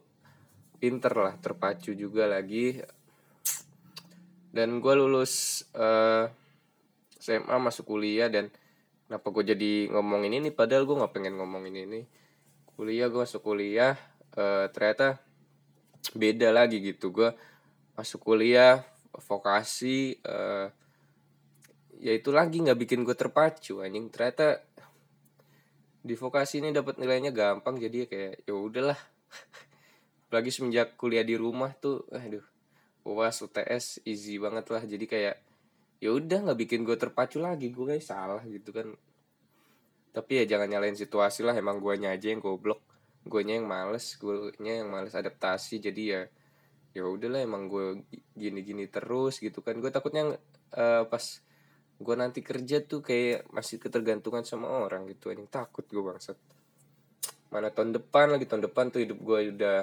pinter 0.78 1.10
lah 1.10 1.34
terpacu 1.42 1.98
juga 1.98 2.30
lagi. 2.30 2.78
Dan 4.54 4.78
gue 4.78 4.94
lulus 4.94 5.66
uh, 5.74 6.24
eh, 6.24 7.18
SMA 7.18 7.58
masuk 7.58 7.90
kuliah 7.90 8.30
dan 8.30 8.48
kenapa 9.10 9.26
gue 9.34 9.44
jadi 9.52 9.72
ngomongin 9.90 10.38
ini? 10.38 10.48
Padahal 10.54 10.86
gue 10.86 10.94
nggak 10.94 11.12
pengen 11.12 11.34
ngomongin 11.36 11.74
ini. 11.74 12.00
Kuliah 12.78 13.10
gue 13.10 13.26
masuk 13.26 13.42
kuliah 13.42 13.98
uh, 14.38 14.70
ternyata 14.70 15.18
beda 16.14 16.54
lagi 16.54 16.78
gitu. 16.78 17.10
Gue 17.10 17.34
masuk 17.98 18.22
kuliah 18.22 18.86
vokasi 19.26 20.22
uh, 20.22 20.70
ya 21.98 22.14
itu 22.14 22.30
lagi 22.30 22.62
nggak 22.62 22.78
bikin 22.78 23.02
gue 23.02 23.14
terpacu 23.18 23.82
anjing. 23.82 24.06
Ternyata 24.10 24.62
di 25.98 26.14
vokasi 26.14 26.62
ini 26.62 26.70
dapat 26.70 26.96
nilainya 27.02 27.34
gampang 27.34 27.76
jadi 27.76 28.06
kayak 28.06 28.34
ya 28.46 28.54
udahlah. 28.54 28.98
Lagi 30.34 30.52
semenjak 30.52 30.94
kuliah 31.00 31.24
di 31.24 31.34
rumah 31.40 31.72
tuh 31.72 32.04
aduh 32.12 32.44
uas 33.08 33.40
UTS 33.40 34.04
easy 34.06 34.38
banget 34.38 34.68
lah. 34.70 34.82
Jadi 34.84 35.04
kayak 35.08 35.36
ya 35.98 36.14
udah 36.14 36.38
nggak 36.48 36.58
bikin 36.62 36.86
gue 36.86 36.94
terpacu 36.94 37.42
lagi 37.42 37.74
gue 37.74 37.84
kayak 37.84 38.04
salah 38.04 38.42
gitu 38.46 38.70
kan. 38.70 38.94
Tapi 40.14 40.44
ya 40.44 40.56
jangan 40.56 40.68
nyalain 40.70 40.94
situasi 40.94 41.42
lah 41.42 41.56
emang 41.56 41.82
gue 41.82 41.96
aja 41.98 42.28
yang 42.28 42.38
goblok. 42.38 42.80
Gue 43.26 43.42
yang 43.44 43.66
males 43.66 44.14
gue 44.20 44.54
yang 44.60 44.88
males 44.92 45.16
adaptasi. 45.16 45.80
Jadi 45.82 46.02
ya 46.14 46.22
ya 46.92 47.04
udahlah 47.04 47.42
emang 47.44 47.66
gue 47.66 48.04
gini-gini 48.36 48.86
terus 48.86 49.40
gitu 49.40 49.64
kan. 49.64 49.80
Gue 49.80 49.88
takutnya 49.88 50.36
uh, 50.76 51.04
pas 51.08 51.24
gue 51.98 52.14
nanti 52.14 52.46
kerja 52.46 52.78
tuh 52.86 53.02
kayak 53.02 53.50
masih 53.50 53.82
ketergantungan 53.82 54.46
sama 54.46 54.70
orang 54.70 55.10
gitu 55.10 55.34
yang 55.34 55.50
takut 55.50 55.82
gue 55.90 55.98
bangsat. 55.98 56.38
Mana 57.50 57.74
tahun 57.74 57.98
depan 57.98 58.38
lagi 58.38 58.46
tahun 58.46 58.70
depan 58.70 58.94
tuh 58.94 59.02
hidup 59.02 59.18
gue 59.18 59.38
udah 59.58 59.78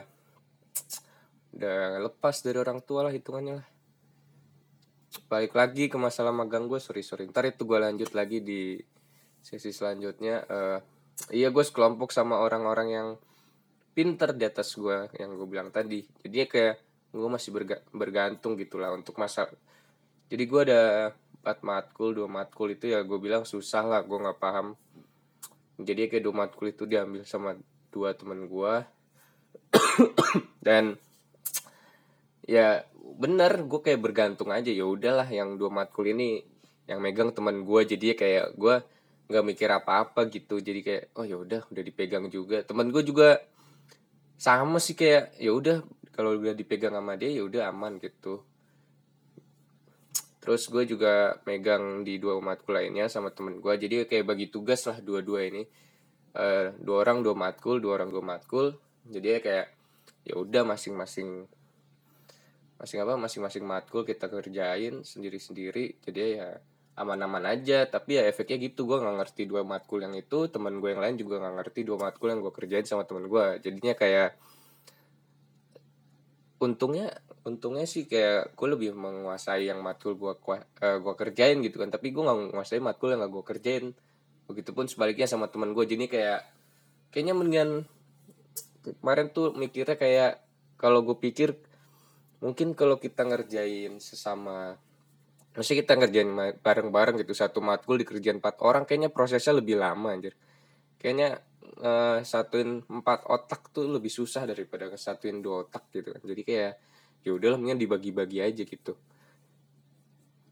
udah 1.55 1.79
lepas 2.07 2.35
dari 2.39 2.57
orang 2.59 2.79
tua 2.79 3.07
lah 3.07 3.11
hitungannya 3.11 3.53
lah. 3.59 3.67
Balik 5.27 5.55
lagi 5.55 5.91
ke 5.91 5.97
masalah 5.99 6.31
magang 6.31 6.71
gue 6.71 6.79
sorry 6.79 7.03
sorry. 7.03 7.27
Ntar 7.27 7.51
itu 7.51 7.67
gue 7.67 7.79
lanjut 7.79 8.11
lagi 8.15 8.39
di 8.39 8.79
sesi 9.43 9.75
selanjutnya. 9.75 10.47
Uh, 10.47 10.79
iya 11.35 11.51
gue 11.51 11.63
sekelompok 11.63 12.15
sama 12.15 12.39
orang-orang 12.39 12.87
yang 12.91 13.07
pinter 13.91 14.31
di 14.31 14.47
atas 14.47 14.71
gue 14.79 15.11
yang 15.19 15.35
gue 15.35 15.47
bilang 15.47 15.67
tadi. 15.67 15.99
Jadi 16.23 16.35
kayak 16.47 16.75
gue 17.11 17.29
masih 17.31 17.51
berga 17.51 17.79
bergantung 17.91 18.55
gitulah 18.59 18.91
untuk 18.91 19.15
masa 19.15 19.47
jadi 20.25 20.43
gue 20.49 20.61
ada 20.65 20.81
empat 21.45 21.61
matkul 21.61 22.17
dua 22.17 22.25
matkul 22.25 22.73
itu 22.73 22.89
ya 22.89 23.05
gue 23.05 23.21
bilang 23.21 23.45
susah 23.45 23.85
lah 23.85 24.01
gue 24.01 24.17
nggak 24.17 24.41
paham. 24.41 24.73
Jadi 25.77 26.09
kayak 26.09 26.25
dua 26.25 26.33
matkul 26.33 26.73
itu 26.73 26.89
diambil 26.89 27.21
sama 27.21 27.53
dua 27.93 28.17
temen 28.17 28.49
gue 28.49 28.73
dan 30.65 30.97
ya 32.49 32.81
bener 33.21 33.61
gue 33.61 33.79
kayak 33.85 34.01
bergantung 34.01 34.49
aja 34.49 34.73
ya 34.73 34.89
udahlah 34.89 35.29
yang 35.29 35.61
dua 35.61 35.69
matkul 35.69 36.09
ini 36.09 36.41
yang 36.89 36.97
megang 36.97 37.29
teman 37.29 37.61
gue 37.61 37.81
jadi 37.93 38.17
kayak 38.17 38.57
gue 38.57 38.75
nggak 39.29 39.45
mikir 39.45 39.69
apa-apa 39.69 40.25
gitu. 40.33 40.57
Jadi 40.57 40.81
kayak 40.81 41.13
oh 41.13 41.29
ya 41.29 41.37
udah 41.37 41.61
udah 41.69 41.83
dipegang 41.85 42.25
juga. 42.33 42.65
Teman 42.65 42.89
gue 42.89 43.05
juga 43.05 43.37
sama 44.41 44.81
sih 44.81 44.97
kayak 44.97 45.37
ya 45.37 45.53
udah 45.53 45.85
kalau 46.09 46.41
udah 46.41 46.57
dipegang 46.57 46.97
sama 46.97 47.13
dia 47.21 47.29
ya 47.29 47.45
udah 47.45 47.69
aman 47.69 48.01
gitu 48.01 48.41
terus 50.45 50.69
gue 50.69 50.85
juga 50.85 51.41
megang 51.49 52.05
di 52.05 52.21
dua 52.21 52.37
matkul 52.37 52.77
lainnya 52.77 53.09
sama 53.09 53.33
temen 53.33 53.57
gue. 53.57 53.73
Jadi 53.73 54.05
kayak 54.05 54.25
bagi 54.29 54.47
tugas 54.53 54.85
lah 54.85 55.01
dua-dua 55.01 55.49
ini. 55.49 55.65
Uh, 56.35 56.71
dua 56.77 57.01
orang 57.01 57.25
dua 57.25 57.33
matkul 57.33 57.79
dua 57.79 58.03
orang 58.03 58.11
dua 58.11 58.19
matkul 58.19 58.75
jadi 59.07 59.39
kayak 59.39 59.67
ya 60.25 60.35
udah 60.35 60.65
masing-masing 60.65 61.45
masing 62.75 62.99
apa 63.05 63.15
masing-masing 63.15 63.63
matkul 63.63 64.01
kita 64.03 64.25
kerjain 64.27 65.05
sendiri-sendiri. 65.05 66.01
Jadi 66.01 66.21
ya 66.41 66.57
aman-aman 66.97 67.45
aja. 67.45 67.85
Tapi 67.85 68.17
ya 68.17 68.25
efeknya 68.25 68.57
gitu 68.57 68.89
gue 68.89 68.97
nggak 68.97 69.15
ngerti 69.21 69.45
dua 69.45 69.61
matkul 69.61 70.01
yang 70.01 70.17
itu 70.17 70.49
teman 70.49 70.81
gue 70.81 70.89
yang 70.91 71.01
lain 71.01 71.15
juga 71.21 71.39
nggak 71.39 71.55
ngerti 71.61 71.79
dua 71.85 71.97
matkul 72.01 72.27
yang 72.33 72.41
gue 72.41 72.53
kerjain 72.53 72.85
sama 72.89 73.05
temen 73.05 73.29
gue. 73.29 73.45
Jadinya 73.61 73.93
kayak 73.93 74.35
untungnya 76.57 77.13
untungnya 77.45 77.85
sih 77.85 78.09
kayak 78.09 78.57
gue 78.57 78.67
lebih 78.73 78.97
menguasai 78.97 79.69
yang 79.69 79.85
matkul 79.85 80.17
gue 80.17 80.33
uh, 80.33 80.97
gua 80.97 81.13
kerjain 81.13 81.61
gitu 81.61 81.77
kan 81.77 81.93
tapi 81.93 82.09
gue 82.09 82.25
nggak 82.25 82.49
menguasai 82.49 82.81
matkul 82.81 83.13
yang 83.13 83.21
gak 83.21 83.33
gue 83.37 83.43
kerjain 83.45 83.85
begitupun 84.49 84.89
sebaliknya 84.89 85.29
sama 85.29 85.47
teman 85.53 85.77
gue 85.77 85.85
jadi 85.85 86.09
kayak 86.09 86.41
kayaknya 87.13 87.37
mendingan 87.37 87.69
kemarin 88.81 89.29
tuh 89.29 89.53
mikirnya 89.53 89.93
kayak 89.93 90.41
kalau 90.81 91.05
gue 91.05 91.17
pikir 91.21 91.53
mungkin 92.41 92.73
kalau 92.73 92.97
kita 92.97 93.25
ngerjain 93.25 94.01
sesama 94.01 94.77
Maksudnya 95.55 95.87
kita 95.87 95.93
ngerjain 95.95 96.29
bareng-bareng 96.59 97.15
gitu 97.23 97.31
satu 97.31 97.63
matkul 97.63 97.95
dikerjain 97.95 98.43
empat 98.43 98.59
orang 98.59 98.83
kayaknya 98.83 99.07
prosesnya 99.07 99.55
lebih 99.55 99.79
lama 99.79 100.11
anjir. 100.11 100.35
Kayaknya 100.99 101.39
uh, 101.79 102.19
satuin 102.27 102.83
empat 102.83 103.23
otak 103.31 103.71
tuh 103.71 103.87
lebih 103.87 104.11
susah 104.11 104.43
daripada 104.43 104.91
kesatuin 104.91 105.39
dua 105.39 105.63
otak 105.63 105.87
gitu 105.95 106.11
kan. 106.11 106.21
Jadi 106.27 106.41
kayak 106.43 106.73
ya 107.25 107.33
udahlah 107.33 107.57
mendingan 107.57 107.81
dibagi-bagi 107.81 108.39
aja 108.45 108.61
gitu. 108.61 108.93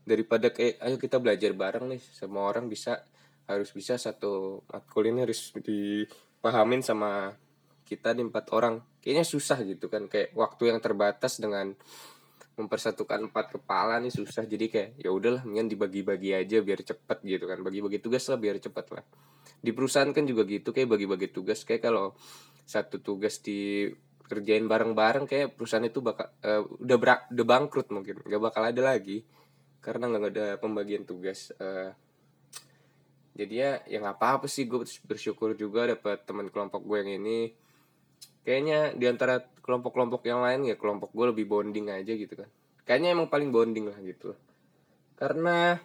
Daripada 0.04 0.50
kayak 0.50 0.82
ayo 0.82 0.98
kita 0.98 1.22
belajar 1.22 1.54
bareng 1.54 1.94
nih 1.94 2.02
semua 2.02 2.50
orang 2.50 2.66
bisa 2.66 3.06
harus 3.46 3.70
bisa 3.72 3.96
satu 3.96 4.66
matkul 4.68 5.06
ini 5.06 5.22
harus 5.24 5.54
dipahamin 5.54 6.82
sama 6.82 7.38
kita 7.86 8.18
di 8.18 8.26
empat 8.26 8.50
orang. 8.58 8.82
Kayaknya 9.00 9.26
susah 9.30 9.62
gitu 9.62 9.88
kan 9.88 10.10
kayak 10.10 10.34
waktu 10.34 10.74
yang 10.74 10.82
terbatas 10.82 11.38
dengan 11.38 11.78
mempersatukan 12.54 13.30
empat 13.30 13.60
kepala 13.60 14.02
nih 14.02 14.14
susah. 14.14 14.50
Jadi 14.50 14.66
kayak 14.70 14.90
ya 14.98 15.14
udahlah 15.14 15.46
mendingan 15.46 15.70
dibagi-bagi 15.70 16.34
aja 16.34 16.58
biar 16.66 16.82
cepet 16.82 17.18
gitu 17.22 17.46
kan. 17.46 17.62
Bagi-bagi 17.62 18.02
tugas 18.02 18.26
lah 18.34 18.42
biar 18.42 18.58
cepet 18.58 18.86
lah. 18.98 19.06
Di 19.64 19.72
perusahaan 19.72 20.10
kan 20.10 20.26
juga 20.26 20.44
gitu 20.50 20.74
kayak 20.74 20.90
bagi-bagi 20.90 21.30
tugas. 21.30 21.62
Kayak 21.64 21.94
kalau 21.94 22.18
satu 22.64 23.00
tugas 23.04 23.44
di 23.44 23.92
kerjain 24.26 24.66
bareng-bareng 24.66 25.28
kayak 25.28 25.60
perusahaan 25.60 25.84
itu 25.84 26.00
bakal 26.00 26.32
uh, 26.42 26.64
udah 26.80 26.98
berak, 26.98 27.20
udah 27.30 27.46
bangkrut 27.46 27.88
mungkin 27.92 28.24
nggak 28.24 28.42
bakal 28.42 28.64
ada 28.64 28.82
lagi 28.82 29.22
karena 29.84 30.08
nggak 30.08 30.32
ada 30.32 30.48
pembagian 30.58 31.04
tugas 31.04 31.52
uh, 31.60 31.92
jadi 33.34 33.54
ya 33.54 33.72
ya 33.90 33.98
nggak 33.98 34.18
apa-apa 34.22 34.46
sih 34.46 34.70
gue 34.70 34.86
bersyukur 35.10 35.58
juga 35.58 35.90
dapat 35.90 36.22
teman 36.22 36.54
kelompok 36.54 36.86
gue 36.86 36.98
yang 37.02 37.12
ini. 37.18 37.50
Kayaknya 38.46 38.94
di 38.94 39.06
antara 39.10 39.42
kelompok-kelompok 39.42 40.22
yang 40.30 40.46
lain 40.46 40.70
ya 40.70 40.76
kelompok 40.78 41.10
gue 41.16 41.34
lebih 41.34 41.50
bonding 41.50 41.90
aja 41.90 42.14
gitu 42.14 42.38
kan. 42.38 42.50
Kayaknya 42.86 43.10
emang 43.18 43.28
paling 43.34 43.50
bonding 43.50 43.90
lah 43.90 43.98
gitu. 44.06 44.38
Karena 45.18 45.82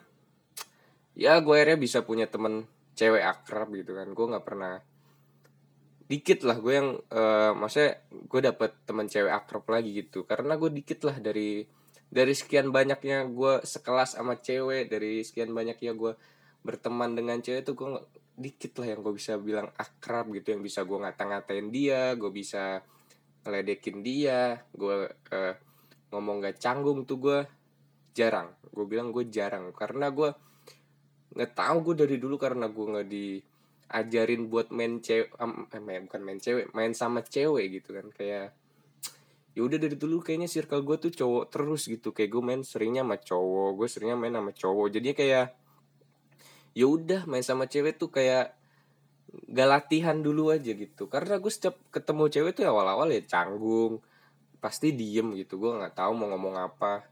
ya 1.17 1.41
gue 1.41 1.55
akhirnya 1.57 1.79
bisa 1.81 2.05
punya 2.05 2.29
temen 2.29 2.69
cewek 2.93 3.25
akrab 3.25 3.73
gitu 3.73 3.97
kan. 3.97 4.13
Gue 4.13 4.27
nggak 4.29 4.45
pernah 4.45 4.85
dikit 6.09 6.41
lah 6.49 6.57
gue 6.57 6.73
yang 6.73 6.97
uh, 7.13 7.53
maksudnya 7.53 8.01
gue 8.09 8.41
dapet 8.41 8.71
teman 8.89 9.07
cewek 9.07 9.29
akrab 9.29 9.69
lagi 9.69 9.93
gitu. 9.93 10.25
Karena 10.25 10.57
gue 10.57 10.73
dikit 10.73 11.05
lah 11.05 11.21
dari 11.21 11.63
dari 12.09 12.33
sekian 12.33 12.73
banyaknya 12.73 13.29
gue 13.29 13.61
sekelas 13.61 14.17
sama 14.17 14.41
cewek 14.41 14.89
dari 14.89 15.21
sekian 15.21 15.53
banyaknya 15.53 15.93
gue 15.93 16.17
berteman 16.65 17.13
dengan 17.13 17.39
cewek 17.45 17.69
itu 17.69 17.73
gue 17.77 17.91
dikit 18.39 18.81
lah 18.81 18.97
yang 18.97 19.01
gue 19.05 19.15
bisa 19.15 19.37
bilang 19.37 19.69
akrab 19.77 20.33
gitu 20.33 20.57
yang 20.57 20.65
bisa 20.65 20.89
gue 20.89 20.97
ngata-ngatain 20.97 21.69
dia 21.69 22.17
gue 22.17 22.31
bisa 22.33 22.81
ngeledekin 23.45 24.01
dia 24.01 24.65
gue 24.73 25.13
uh, 25.13 25.55
ngomong 26.09 26.41
gak 26.41 26.57
canggung 26.57 27.05
tuh 27.05 27.21
gue 27.21 27.39
jarang. 28.17 28.57
Gue 28.73 28.89
bilang 28.89 29.13
gue 29.13 29.29
jarang 29.29 29.77
karena 29.77 30.09
gue 30.09 30.33
nggak 31.29 31.53
tahu 31.53 31.93
gue 31.93 32.09
dari 32.09 32.17
dulu 32.17 32.41
karena 32.41 32.73
gue 32.73 32.87
nggak 32.89 33.09
di 33.09 33.37
ajarin 33.89 34.53
buat 34.53 34.69
main 34.69 35.01
cewek 35.01 35.33
eh, 35.33 35.83
main 35.83 36.05
bukan 36.05 36.23
main 36.23 36.39
cewek 36.39 36.73
main 36.77 36.93
sama 36.93 37.25
cewek 37.25 37.81
gitu 37.81 37.97
kan. 37.97 38.07
Kayak 38.13 38.53
ya 39.57 39.61
udah 39.65 39.79
dari 39.81 39.97
dulu 39.99 40.23
kayaknya 40.23 40.47
circle 40.47 40.85
gue 40.85 40.97
tuh 41.09 41.13
cowok 41.13 41.45
terus 41.49 41.89
gitu. 41.89 42.13
Kayak 42.13 42.31
gue 42.37 42.43
main 42.45 42.63
seringnya 42.63 43.03
sama 43.03 43.17
cowok 43.17 43.71
gue 43.81 43.89
seringnya 43.89 44.17
main 44.21 44.35
sama 44.37 44.53
cowok. 44.53 44.87
Jadi 44.93 45.09
kayak 45.17 45.47
ya 46.77 46.87
udah 46.87 47.27
main 47.27 47.43
sama 47.43 47.65
cewek 47.67 47.99
tuh 47.99 48.13
kayak 48.13 48.55
gak 49.49 49.69
latihan 49.69 50.17
dulu 50.21 50.53
aja 50.53 50.73
gitu. 50.73 51.09
Karena 51.09 51.41
gue 51.41 51.53
setiap 51.53 51.77
ketemu 51.89 52.29
cewek 52.29 52.53
tuh 52.57 52.65
awal-awal 52.69 53.09
ya 53.13 53.25
canggung 53.25 54.05
pasti 54.61 54.93
diem 54.93 55.33
gitu. 55.37 55.57
Gue 55.57 55.75
nggak 55.81 55.97
tahu 55.97 56.13
mau 56.13 56.29
ngomong 56.37 56.57
apa. 56.61 57.09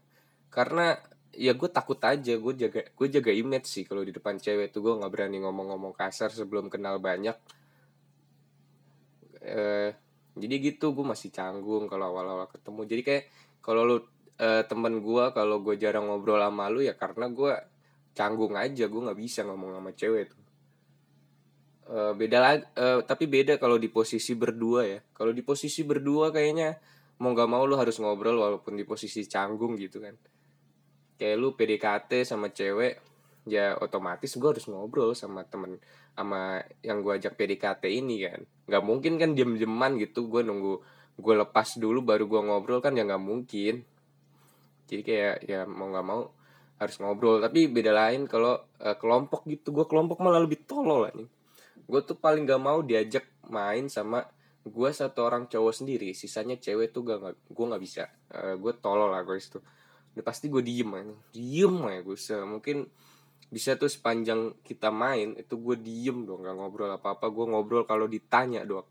Karena 0.53 0.95
ya 1.35 1.53
gue 1.53 1.69
takut 1.69 1.99
aja 1.99 2.33
gue 2.39 2.53
jaga 2.55 2.81
gue 2.87 3.07
jaga 3.11 3.31
image 3.35 3.67
sih 3.67 3.83
kalau 3.83 4.01
di 4.01 4.15
depan 4.15 4.39
cewek 4.39 4.71
tuh 4.71 4.79
gue 4.85 4.93
nggak 4.95 5.11
berani 5.11 5.43
ngomong-ngomong 5.43 5.93
kasar 5.93 6.31
sebelum 6.31 6.71
kenal 6.71 6.97
banyak. 7.01 7.35
Eh 9.43 9.91
jadi 10.37 10.55
gitu 10.61 10.93
gue 10.93 11.05
masih 11.05 11.33
canggung 11.33 11.89
kalau 11.89 12.13
awal-awal 12.13 12.47
ketemu. 12.49 12.81
Jadi 12.85 13.01
kayak 13.01 13.23
kalau 13.59 13.81
lu 13.85 13.97
eh, 14.37 14.63
temen 14.69 15.01
gue 15.01 15.23
kalau 15.33 15.57
gue 15.65 15.75
jarang 15.75 16.07
ngobrol 16.07 16.39
sama 16.39 16.69
lu 16.69 16.85
ya 16.85 16.93
karena 16.93 17.27
gue 17.29 17.53
canggung 18.17 18.53
aja 18.57 18.85
gue 18.89 19.01
nggak 19.01 19.19
bisa 19.19 19.41
ngomong 19.45 19.77
sama 19.77 19.91
cewek 19.93 20.23
tuh. 20.31 20.41
Eh, 21.87 22.13
beda 22.13 22.37
lagi 22.39 22.63
eh, 22.77 22.99
tapi 23.03 23.25
beda 23.25 23.57
kalau 23.59 23.81
di 23.81 23.89
posisi 23.89 24.33
berdua 24.37 24.81
ya. 24.85 24.99
Kalau 25.13 25.33
di 25.33 25.41
posisi 25.41 25.81
berdua 25.83 26.29
kayaknya 26.29 26.77
mau 27.17 27.33
nggak 27.33 27.49
mau 27.49 27.65
lu 27.65 27.75
harus 27.77 27.97
ngobrol 27.97 28.37
walaupun 28.37 28.77
di 28.77 28.85
posisi 28.85 29.25
canggung 29.25 29.73
gitu 29.77 29.97
kan 29.97 30.13
kayak 31.17 31.35
lu 31.37 31.53
PDKT 31.57 32.23
sama 32.23 32.53
cewek 32.53 33.01
ya 33.47 33.75
otomatis 33.79 34.35
gue 34.35 34.49
harus 34.51 34.67
ngobrol 34.67 35.15
sama 35.15 35.47
temen 35.47 35.79
sama 36.17 36.59
yang 36.83 37.01
gue 37.01 37.13
ajak 37.17 37.37
PDKT 37.37 37.83
ini 37.89 38.25
kan. 38.25 38.41
Nggak 38.69 38.83
mungkin 38.83 39.13
kan 39.21 39.29
diem 39.33 39.57
dieman 39.57 39.97
gitu 40.01 40.29
gue 40.29 40.41
nunggu 40.45 40.81
gue 41.17 41.33
lepas 41.33 41.77
dulu 41.81 42.05
baru 42.05 42.29
gue 42.29 42.41
ngobrol 42.41 42.79
kan 42.79 42.93
ya 42.95 43.05
nggak 43.05 43.23
mungkin. 43.23 43.83
Jadi 44.87 45.01
kayak 45.03 45.35
ya 45.43 45.65
mau 45.67 45.89
nggak 45.91 46.05
mau 46.05 46.21
harus 46.77 46.95
ngobrol. 47.01 47.41
Tapi 47.41 47.69
beda 47.69 47.91
lain 47.91 48.29
kalau 48.29 48.57
uh, 48.81 48.95
kelompok 48.95 49.45
gitu. 49.49 49.73
Gue 49.73 49.85
kelompok 49.89 50.21
malah 50.21 50.41
lebih 50.41 50.63
tolol 50.63 51.09
lah 51.09 51.13
nih 51.17 51.29
gue 51.87 52.01
tuh 52.03 52.19
paling 52.19 52.43
gak 52.43 52.61
mau 52.61 52.83
diajak 52.83 53.23
main 53.47 53.87
sama 53.87 54.27
gue 54.67 54.89
satu 54.91 55.23
orang 55.23 55.47
cowok 55.47 55.73
sendiri. 55.73 56.11
Sisanya 56.11 56.59
cewek 56.59 56.91
tuh 56.91 57.07
gak, 57.07 57.47
gue 57.47 57.65
nggak 57.65 57.83
bisa. 57.83 58.11
Uh, 58.27 58.53
eh, 58.53 58.55
gue 58.59 58.73
tolol 58.83 59.07
lah 59.15 59.23
guys 59.23 59.47
tuh 59.47 59.63
udah 60.17 60.25
pasti 60.25 60.49
gue 60.49 60.65
diem 60.65 60.89
aja 60.97 61.13
diem 61.29 61.75
aja 61.85 62.01
gue 62.01 62.17
se 62.17 62.35
mungkin 62.41 62.89
bisa 63.47 63.77
tuh 63.79 63.87
sepanjang 63.87 64.59
kita 64.65 64.89
main 64.89 65.37
itu 65.37 65.55
gue 65.55 65.77
diem 65.77 66.25
dong 66.25 66.43
gak 66.43 66.57
ngobrol 66.57 66.89
apa 66.89 67.15
apa 67.15 67.29
gue 67.29 67.45
ngobrol 67.47 67.85
kalau 67.85 68.09
ditanya 68.09 68.65
doang 68.65 68.89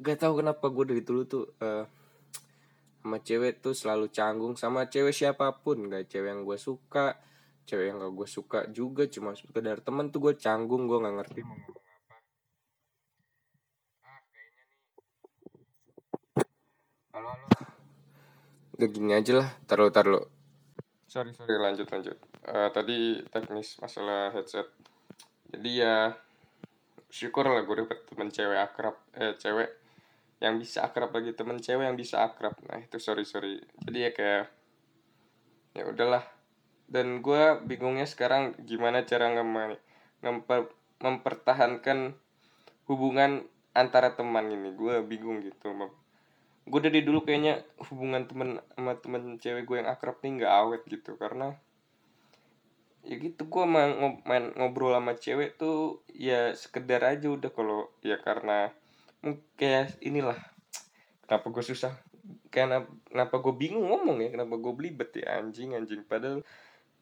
gak 0.00 0.16
tau 0.20 0.36
kenapa 0.36 0.68
gue 0.72 0.84
dari 0.96 1.02
dulu 1.04 1.22
tuh 1.28 1.44
uh, 1.60 1.84
sama 3.00 3.16
cewek 3.24 3.64
tuh 3.64 3.72
selalu 3.72 4.12
canggung 4.12 4.54
sama 4.60 4.84
cewek 4.92 5.16
siapa 5.16 5.56
pun. 5.64 5.88
Gak 5.88 6.12
cewek 6.12 6.28
yang 6.36 6.42
gue 6.44 6.58
suka 6.60 7.16
cewek 7.64 7.92
yang 7.92 7.96
gak 8.00 8.12
gue 8.12 8.28
suka 8.28 8.60
juga. 8.68 9.08
Cuma 9.08 9.32
sekedar 9.32 9.80
temen 9.80 10.12
tuh 10.12 10.20
gue 10.30 10.34
canggung 10.36 10.84
gue 10.84 11.00
nggak 11.00 11.16
ngerti 11.24 11.40
mau 11.44 11.56
ngomong 11.56 11.88
halo 17.10 17.32
halo 17.34 17.69
udah 18.80 18.88
gini 18.88 19.12
aja 19.12 19.44
lah 19.44 19.48
taruh 19.68 19.92
taruh 19.92 20.40
sorry 21.10 21.34
sorry. 21.34 21.58
Lanjut 21.58 21.90
lanjut. 21.90 22.16
Uh, 22.46 22.70
tadi 22.70 23.18
teknis 23.26 23.74
masalah 23.82 24.30
headset. 24.30 24.70
Jadi 25.50 25.82
ya 25.82 26.14
syukur 27.10 27.50
lah 27.50 27.66
gue 27.66 27.82
dapet 27.82 28.06
temen 28.06 28.30
cewek 28.30 28.54
akrab 28.54 28.94
eh 29.18 29.34
cewek 29.34 29.74
yang 30.38 30.56
bisa 30.62 30.86
akrab 30.86 31.10
lagi 31.10 31.34
temen 31.34 31.58
cewek 31.58 31.82
yang 31.90 31.98
bisa 31.98 32.22
akrab. 32.22 32.54
Nah 32.70 32.78
itu 32.78 33.02
sorry 33.02 33.26
sorry. 33.26 33.58
Jadi 33.82 33.98
ya 33.98 34.10
kayak 34.14 34.44
ya 35.74 35.82
udahlah. 35.90 36.22
Dan 36.86 37.22
gue 37.22 37.58
bingungnya 37.66 38.06
sekarang 38.06 38.58
gimana 38.66 39.06
cara 39.06 39.30
ngemper, 39.30 40.70
mempertahankan 41.02 42.14
hubungan 42.86 43.46
antara 43.74 44.14
teman 44.14 44.50
ini. 44.50 44.74
Gue 44.74 45.02
bingung 45.02 45.42
gitu 45.42 45.74
gue 46.70 46.80
dari 46.86 47.02
dulu 47.02 47.26
kayaknya 47.26 47.66
hubungan 47.90 48.24
temen 48.30 48.62
sama 48.78 48.94
temen 49.02 49.22
cewek 49.42 49.66
gue 49.66 49.76
yang 49.82 49.90
akrab 49.90 50.22
nih 50.22 50.40
nggak 50.40 50.54
awet 50.54 50.82
gitu 50.86 51.18
karena 51.18 51.58
ya 53.02 53.16
gitu 53.16 53.48
gue 53.48 53.64
main, 53.66 54.22
main 54.22 54.54
ngobrol 54.54 54.94
sama 54.94 55.18
cewek 55.18 55.58
tuh 55.58 56.04
ya 56.14 56.54
sekedar 56.54 57.02
aja 57.02 57.26
udah 57.32 57.50
kalau 57.50 57.90
ya 58.04 58.20
karena 58.22 58.70
kayak 59.58 59.98
inilah 60.00 60.36
kenapa 61.26 61.46
gue 61.50 61.64
susah 61.64 61.92
karena 62.50 62.82
kenapa 63.06 63.38
gue 63.38 63.54
bingung 63.54 63.86
ngomong 63.86 64.18
ya 64.20 64.28
kenapa 64.34 64.54
gue 64.58 64.72
belibet 64.74 65.10
ya 65.14 65.38
anjing 65.38 65.74
anjing. 65.78 66.02
Padahal 66.04 66.42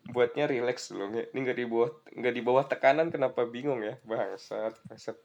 buatnya 0.08 0.48
relax 0.48 0.88
loh 0.94 1.10
ini 1.12 1.38
nggak 1.44 1.58
di 1.58 1.66
bawah 1.68 1.90
nggak 2.16 2.34
di 2.34 2.42
bawah 2.44 2.64
tekanan 2.64 3.12
kenapa 3.12 3.44
bingung 3.44 3.80
ya 3.84 3.96
bangsat 4.04 4.76
bangsat. 4.88 5.16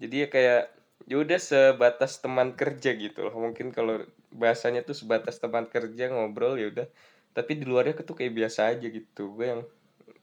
Jadi 0.00 0.16
ya 0.24 0.28
kayak 0.32 0.62
ya 1.08 1.16
udah 1.20 1.40
sebatas 1.40 2.20
teman 2.20 2.52
kerja 2.58 2.92
gitu 2.96 3.24
loh. 3.24 3.34
Mungkin 3.36 3.72
kalau 3.72 4.04
bahasanya 4.34 4.84
tuh 4.84 4.96
sebatas 4.96 5.40
teman 5.40 5.70
kerja 5.70 6.12
ngobrol 6.12 6.60
ya 6.60 6.68
udah. 6.68 6.86
Tapi 7.30 7.62
di 7.62 7.64
luarnya 7.64 7.94
tuh 8.02 8.18
kayak 8.18 8.34
biasa 8.34 8.74
aja 8.74 8.86
gitu. 8.90 9.32
Gue 9.38 9.46
yang 9.54 9.62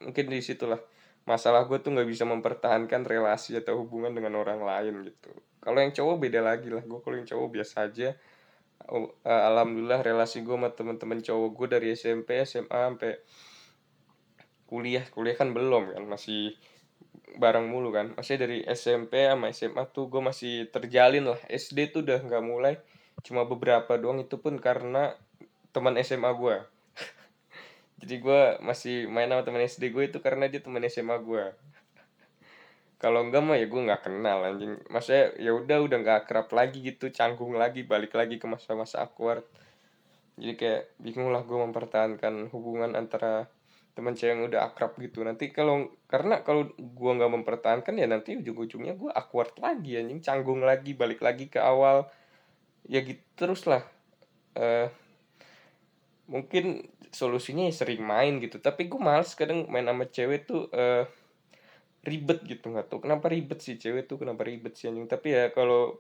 mungkin 0.04 0.30
di 0.30 0.44
situlah 0.44 0.78
masalah 1.28 1.66
gue 1.66 1.80
tuh 1.82 1.92
nggak 1.92 2.08
bisa 2.08 2.24
mempertahankan 2.24 3.04
relasi 3.04 3.58
atau 3.58 3.84
hubungan 3.84 4.14
dengan 4.14 4.38
orang 4.38 4.62
lain 4.62 5.08
gitu. 5.08 5.32
Kalau 5.64 5.80
yang 5.82 5.92
cowok 5.96 6.16
beda 6.22 6.40
lagi 6.44 6.70
lah. 6.70 6.84
Gue 6.84 7.00
kalau 7.02 7.16
yang 7.18 7.28
cowok 7.28 7.48
biasa 7.52 7.76
aja. 7.90 8.16
Oh, 8.88 9.12
uh, 9.26 9.44
alhamdulillah 9.52 10.00
relasi 10.06 10.46
gue 10.46 10.54
sama 10.54 10.72
temen-temen 10.72 11.20
cowok 11.20 11.50
gue 11.58 11.68
dari 11.68 11.88
SMP 11.98 12.40
SMA 12.46 12.80
sampai 12.94 13.20
kuliah. 14.70 15.04
Kuliah 15.12 15.36
kan 15.36 15.52
belum 15.52 15.98
kan 15.98 16.04
masih 16.08 16.56
bareng 17.36 17.68
mulu 17.68 17.92
kan. 17.92 18.16
Maksudnya 18.16 18.48
dari 18.48 18.64
SMP 18.64 19.28
sama 19.28 19.52
SMA 19.52 19.84
tuh 19.92 20.08
gue 20.08 20.24
masih 20.24 20.72
terjalin 20.72 21.28
lah. 21.28 21.42
SD 21.52 21.92
tuh 21.92 22.08
udah 22.08 22.24
nggak 22.24 22.44
mulai. 22.48 22.80
Cuma 23.28 23.44
beberapa 23.44 24.00
doang 24.00 24.24
itu 24.24 24.40
pun 24.40 24.56
karena 24.62 25.12
teman 25.78 25.94
SMA 26.02 26.34
gue 26.34 26.58
jadi 28.02 28.16
gue 28.18 28.42
masih 28.66 29.06
main 29.14 29.30
sama 29.30 29.46
teman 29.46 29.62
SD 29.62 29.94
gue 29.94 30.10
itu 30.10 30.18
karena 30.26 30.50
dia 30.50 30.58
teman 30.58 30.82
SMA 30.90 31.22
gue 31.22 31.54
kalau 32.98 33.22
enggak 33.22 33.46
mah 33.46 33.62
ya 33.62 33.70
gue 33.70 33.78
nggak 33.78 34.10
kenal 34.10 34.42
anjing. 34.42 34.74
Maksudnya 34.90 35.38
ya 35.38 35.54
udah 35.54 35.86
udah 35.86 35.98
nggak 36.02 36.18
akrab 36.26 36.50
lagi 36.50 36.82
gitu 36.82 37.14
canggung 37.14 37.54
lagi 37.54 37.86
balik 37.86 38.18
lagi 38.18 38.42
ke 38.42 38.50
masa-masa 38.50 39.06
awkward. 39.06 39.46
Jadi 40.34 40.58
kayak 40.58 40.84
bingung 40.98 41.30
lah 41.30 41.46
gue 41.46 41.62
mempertahankan 41.62 42.50
hubungan 42.50 42.98
antara 42.98 43.46
teman 43.98 44.14
cewek 44.14 44.38
yang 44.38 44.46
udah 44.46 44.70
akrab 44.70 44.94
gitu. 45.02 45.26
Nanti 45.26 45.50
kalau 45.50 45.90
karena 46.06 46.46
kalau 46.46 46.70
gua 46.78 47.18
nggak 47.18 47.34
mempertahankan 47.42 47.98
ya 47.98 48.06
nanti 48.06 48.38
ujung-ujungnya 48.38 48.94
gua 48.94 49.18
awkward 49.18 49.58
lagi 49.58 49.98
anjing. 49.98 50.22
Canggung 50.22 50.62
lagi 50.62 50.94
balik 50.94 51.26
lagi 51.26 51.50
ke 51.50 51.58
awal. 51.58 52.06
Ya 52.86 53.02
gitu 53.02 53.26
terus 53.34 53.66
lah 53.66 53.82
uh, 54.58 54.88
mungkin 56.30 56.88
solusinya 57.10 57.66
ya 57.66 57.74
sering 57.74 58.04
main 58.04 58.38
gitu. 58.44 58.60
Tapi 58.60 58.92
gue 58.92 59.00
males 59.00 59.32
kadang 59.34 59.66
main 59.72 59.88
sama 59.88 60.06
cewek 60.08 60.46
tuh 60.46 60.68
uh, 60.76 61.08
ribet 62.04 62.44
gitu. 62.46 62.70
Nggak 62.70 62.88
tuh 62.92 63.00
kenapa 63.04 63.32
ribet 63.32 63.60
sih 63.64 63.80
cewek 63.80 64.06
tuh 64.06 64.22
kenapa 64.22 64.44
ribet 64.44 64.76
sih 64.76 64.92
anjing. 64.92 65.08
Tapi 65.08 65.28
ya 65.34 65.44
kalau 65.56 66.00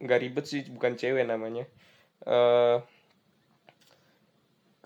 nggak 0.00 0.20
ribet 0.22 0.44
sih 0.48 0.64
bukan 0.70 0.94
cewek 0.94 1.24
namanya. 1.26 1.66
Uh, 2.24 2.80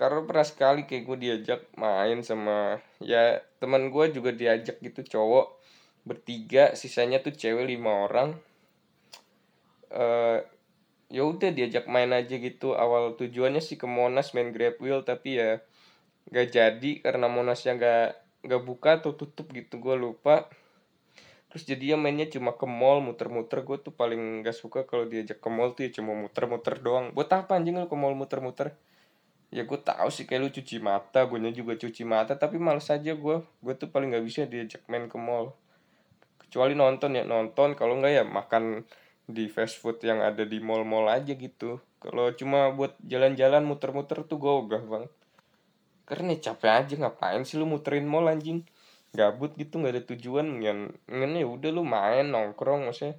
karena 0.01 0.25
pernah 0.25 0.47
sekali 0.49 0.89
kayak 0.89 1.05
gue 1.05 1.19
diajak 1.29 1.61
main 1.77 2.25
sama 2.25 2.81
ya 3.05 3.45
teman 3.61 3.93
gue 3.93 4.05
juga 4.17 4.33
diajak 4.33 4.81
gitu 4.81 5.05
cowok. 5.05 5.61
Bertiga 6.09 6.73
sisanya 6.73 7.21
tuh 7.21 7.37
cewek 7.37 7.69
lima 7.69 8.09
orang. 8.09 8.33
Uh, 9.93 10.41
ya 11.13 11.21
udah 11.29 11.53
diajak 11.53 11.85
main 11.85 12.09
aja 12.17 12.33
gitu. 12.41 12.73
Awal 12.73 13.21
tujuannya 13.21 13.61
sih 13.61 13.77
ke 13.77 13.85
Monas 13.85 14.33
main 14.33 14.57
Grab 14.57 14.81
Wheel 14.81 15.05
tapi 15.05 15.37
ya 15.37 15.61
gak 16.33 16.49
jadi 16.49 16.91
karena 17.05 17.29
Monasnya 17.29 17.77
gak 17.77 18.25
gak 18.49 18.63
buka 18.65 19.05
atau 19.05 19.13
tutup 19.13 19.53
gitu 19.53 19.77
gue 19.85 20.01
lupa. 20.01 20.49
Terus 21.53 21.69
jadinya 21.69 22.09
mainnya 22.09 22.25
cuma 22.25 22.57
ke 22.57 22.65
mall 22.65 23.05
muter-muter. 23.05 23.69
Gue 23.69 23.77
tuh 23.77 23.93
paling 23.93 24.41
gak 24.49 24.57
suka 24.57 24.89
kalau 24.89 25.05
diajak 25.05 25.45
ke 25.45 25.49
mall 25.53 25.77
tuh 25.77 25.85
ya 25.85 25.93
cuma 25.93 26.17
muter-muter 26.17 26.81
doang. 26.81 27.13
Buat 27.13 27.45
apa 27.45 27.61
anjing 27.61 27.77
lu 27.77 27.85
ke 27.85 27.99
mall 28.01 28.17
muter-muter 28.17 28.73
ya 29.51 29.67
gue 29.67 29.79
tahu 29.83 30.09
sih 30.15 30.31
kayak 30.31 30.41
lu 30.47 30.51
cuci 30.55 30.79
mata 30.79 31.27
gue 31.27 31.39
juga 31.51 31.75
cuci 31.75 32.07
mata 32.07 32.39
tapi 32.39 32.55
males 32.63 32.87
aja 32.87 33.19
gue 33.19 33.37
gue 33.43 33.75
tuh 33.75 33.91
paling 33.91 34.15
nggak 34.15 34.25
bisa 34.25 34.47
diajak 34.47 34.87
main 34.87 35.11
ke 35.11 35.19
mall. 35.19 35.55
Kecuali 36.51 36.75
nonton 36.75 37.15
ya 37.15 37.23
nonton. 37.23 37.79
Kalau 37.79 38.03
nggak 38.03 38.11
ya 38.11 38.25
makan 38.27 38.83
di 39.31 39.47
fast 39.47 39.79
food 39.79 40.03
yang 40.03 40.19
ada 40.19 40.43
di 40.43 40.59
mall-mall 40.59 41.07
aja 41.07 41.39
gitu. 41.39 41.79
Kalau 42.03 42.35
cuma 42.35 42.75
buat 42.75 42.99
jalan-jalan 43.07 43.63
muter-muter 43.63 44.27
tuh 44.27 44.43
gue 44.43 44.51
ogah 44.51 44.83
bang. 44.83 45.07
Karena 46.11 46.35
capek 46.35 46.71
aja. 46.75 46.95
Ngapain 46.99 47.47
sih 47.47 47.55
lu 47.55 47.71
muterin 47.71 48.03
mall 48.03 48.27
anjing? 48.27 48.67
Gabut 49.15 49.55
gitu 49.55 49.79
nggak 49.79 49.95
ada 49.95 50.03
tujuan. 50.11 50.59
Yang 50.59 50.99
ya 51.07 51.47
udah 51.47 51.71
lu 51.71 51.87
main 51.87 52.27
nongkrong 52.27 52.91
maksudnya. 52.91 53.15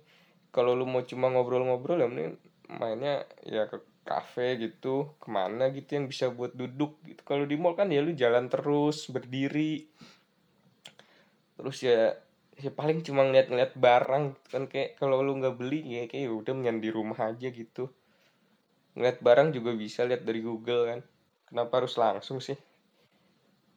Kalau 0.52 0.76
lu 0.76 0.84
mau 0.84 1.00
cuma 1.08 1.32
ngobrol-ngobrol 1.32 2.04
ya 2.04 2.12
mending 2.12 2.36
mainnya 2.67 3.24
ya 3.48 3.67
ke 3.67 3.80
kafe 4.02 4.58
gitu 4.58 5.14
ke 5.22 5.28
mana 5.30 5.70
gitu 5.70 5.98
yang 5.98 6.06
bisa 6.10 6.34
buat 6.34 6.58
duduk 6.58 6.98
gitu. 7.06 7.22
Kalau 7.22 7.46
di 7.46 7.56
mall 7.56 7.78
kan 7.78 7.94
ya 7.94 8.02
lu 8.02 8.18
jalan 8.18 8.50
terus 8.50 9.08
berdiri. 9.14 9.86
Terus 11.58 11.78
ya 11.86 12.18
ya 12.62 12.70
paling 12.70 13.02
cuma 13.02 13.26
ngeliat-ngeliat 13.26 13.74
barang 13.78 14.24
kan 14.52 14.64
kayak 14.70 14.98
kalau 15.02 15.26
lu 15.26 15.38
nggak 15.38 15.58
beli 15.58 15.82
ya 15.86 16.06
kayak 16.06 16.30
ya 16.30 16.32
udah 16.34 16.54
menyan 16.54 16.78
di 16.82 16.90
rumah 16.90 17.18
aja 17.18 17.48
gitu. 17.50 17.90
Ngeliat 18.98 19.24
barang 19.24 19.56
juga 19.56 19.72
bisa 19.78 20.04
lihat 20.04 20.26
dari 20.28 20.42
Google 20.44 20.84
kan. 20.90 21.00
Kenapa 21.48 21.84
harus 21.84 21.96
langsung 21.96 22.44
sih? 22.44 22.58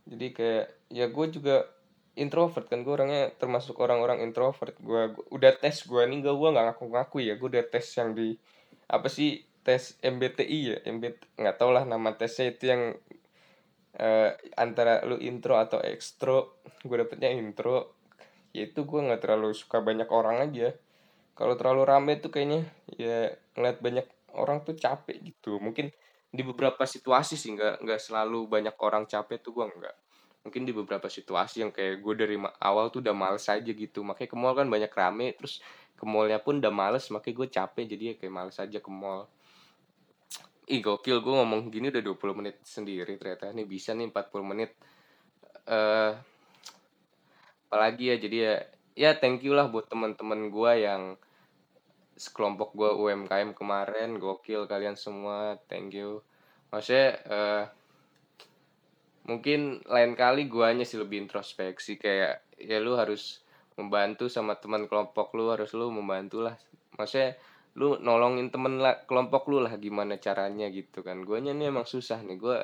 Jadi 0.05 0.27
kayak 0.35 0.67
ya 0.93 1.07
gue 1.09 1.27
juga 1.33 1.65
introvert 2.15 2.71
kan 2.71 2.87
gue 2.87 2.93
orangnya 2.93 3.31
termasuk 3.37 3.79
orang-orang 3.79 4.25
introvert. 4.25 4.75
Gue 4.81 5.15
udah 5.31 5.53
tes 5.59 5.85
gue 5.85 6.03
nih 6.05 6.25
gak 6.25 6.37
gue 6.37 6.49
nggak 6.51 6.65
ngaku-ngaku 6.73 7.17
ya. 7.25 7.35
Gue 7.39 7.49
udah 7.55 7.65
tes 7.67 7.87
yang 7.95 8.13
di 8.17 8.35
apa 8.85 9.09
sih 9.09 9.54
tes 9.65 9.97
MBTI 10.05 10.59
ya 10.61 10.77
MBT 10.85 11.41
nggak 11.41 11.57
tau 11.57 11.73
lah 11.73 11.89
nama 11.89 12.13
tesnya 12.15 12.53
itu 12.53 12.69
yang 12.69 12.93
uh, 13.97 14.31
antara 14.61 15.03
lu 15.09 15.17
intro 15.19 15.57
atau 15.57 15.81
ekstro 15.81 16.61
gue 16.85 16.97
dapetnya 17.01 17.33
intro 17.33 17.97
yaitu 18.55 18.87
gue 18.87 19.01
nggak 19.03 19.19
terlalu 19.25 19.51
suka 19.51 19.83
banyak 19.83 20.07
orang 20.15 20.39
aja. 20.47 20.71
Kalau 21.35 21.59
terlalu 21.59 21.83
rame 21.83 22.13
tuh 22.23 22.31
kayaknya 22.31 22.63
ya 22.95 23.35
ngeliat 23.59 23.83
banyak 23.83 24.07
orang 24.39 24.63
tuh 24.63 24.79
capek 24.79 25.19
gitu. 25.35 25.59
Mungkin 25.59 25.91
di 26.31 26.43
beberapa 26.47 26.87
situasi 26.87 27.35
sih 27.35 27.51
nggak 27.59 27.83
nggak 27.83 27.99
selalu 27.99 28.47
banyak 28.47 28.79
orang 28.79 29.11
capek 29.11 29.43
tuh 29.43 29.59
gue 29.59 29.67
nggak. 29.67 29.97
Mungkin 30.47 30.63
di 30.63 30.71
beberapa 30.71 31.11
situasi 31.11 31.67
yang 31.67 31.75
kayak 31.75 31.99
gue 31.99 32.15
dari 32.15 32.37
awal 32.63 32.95
tuh 32.95 33.03
udah 33.03 33.17
males 33.17 33.43
aja 33.51 33.67
gitu. 33.67 34.07
Makanya 34.07 34.31
ke 34.31 34.37
mall 34.39 34.55
kan 34.55 34.71
banyak 34.71 34.93
rame 34.95 35.35
terus 35.35 35.59
ke 35.95 36.05
mallnya 36.07 36.39
pun 36.39 36.59
udah 36.59 36.75
males 36.75 37.07
makanya 37.11 37.35
gue 37.39 37.49
capek 37.49 37.85
jadi 37.97 38.05
ya 38.05 38.15
kayak 38.19 38.35
males 38.35 38.57
aja 38.59 38.79
ke 38.83 38.91
mall 38.91 39.31
Ih 40.65 40.81
gokil 40.81 41.21
gue 41.21 41.35
ngomong 41.35 41.69
gini 41.69 41.93
udah 41.93 42.01
20 42.01 42.39
menit 42.41 42.57
sendiri 42.65 43.21
ternyata. 43.21 43.53
Ini 43.53 43.65
bisa 43.69 43.93
nih 43.93 44.09
40 44.09 44.51
menit. 44.51 44.71
Eh 45.69 46.13
apalagi 47.69 48.15
ya 48.15 48.17
jadi 48.21 48.37
ya 48.39 48.55
ya 48.95 49.11
thank 49.19 49.43
you 49.43 49.51
lah 49.51 49.67
buat 49.67 49.91
teman-teman 49.91 50.47
gue 50.47 50.73
yang 50.79 51.03
sekelompok 52.15 52.73
gue 52.73 52.91
UMKM 52.95 53.53
kemarin. 53.53 54.17
Gokil 54.17 54.65
kalian 54.65 54.97
semua 54.97 55.59
thank 55.69 55.93
you. 55.93 56.25
Maksudnya 56.73 57.09
uh, 57.29 57.65
mungkin 59.25 59.81
lain 59.89 60.13
kali 60.13 60.47
guanya 60.53 60.85
sih 60.85 61.01
lebih 61.01 61.25
introspeksi 61.25 61.97
kayak 61.97 62.45
ya 62.61 62.77
lu 62.81 62.97
harus 62.97 63.41
membantu 63.75 64.29
sama 64.29 64.55
teman 64.61 64.85
kelompok 64.85 65.33
lu 65.35 65.49
harus 65.51 65.73
lu 65.73 65.89
membantu 65.89 66.45
lah 66.45 66.55
maksudnya 67.01 67.35
lu 67.75 67.99
nolongin 67.99 68.55
temen 68.55 68.79
lah 68.79 69.03
kelompok 69.03 69.51
lu 69.51 69.59
lah 69.59 69.75
gimana 69.83 70.15
caranya 70.23 70.71
gitu 70.71 71.03
kan. 71.03 71.27
Guanya 71.27 71.51
nih 71.51 71.75
emang 71.75 71.87
susah 71.87 72.23
nih. 72.23 72.39
Gue 72.39 72.59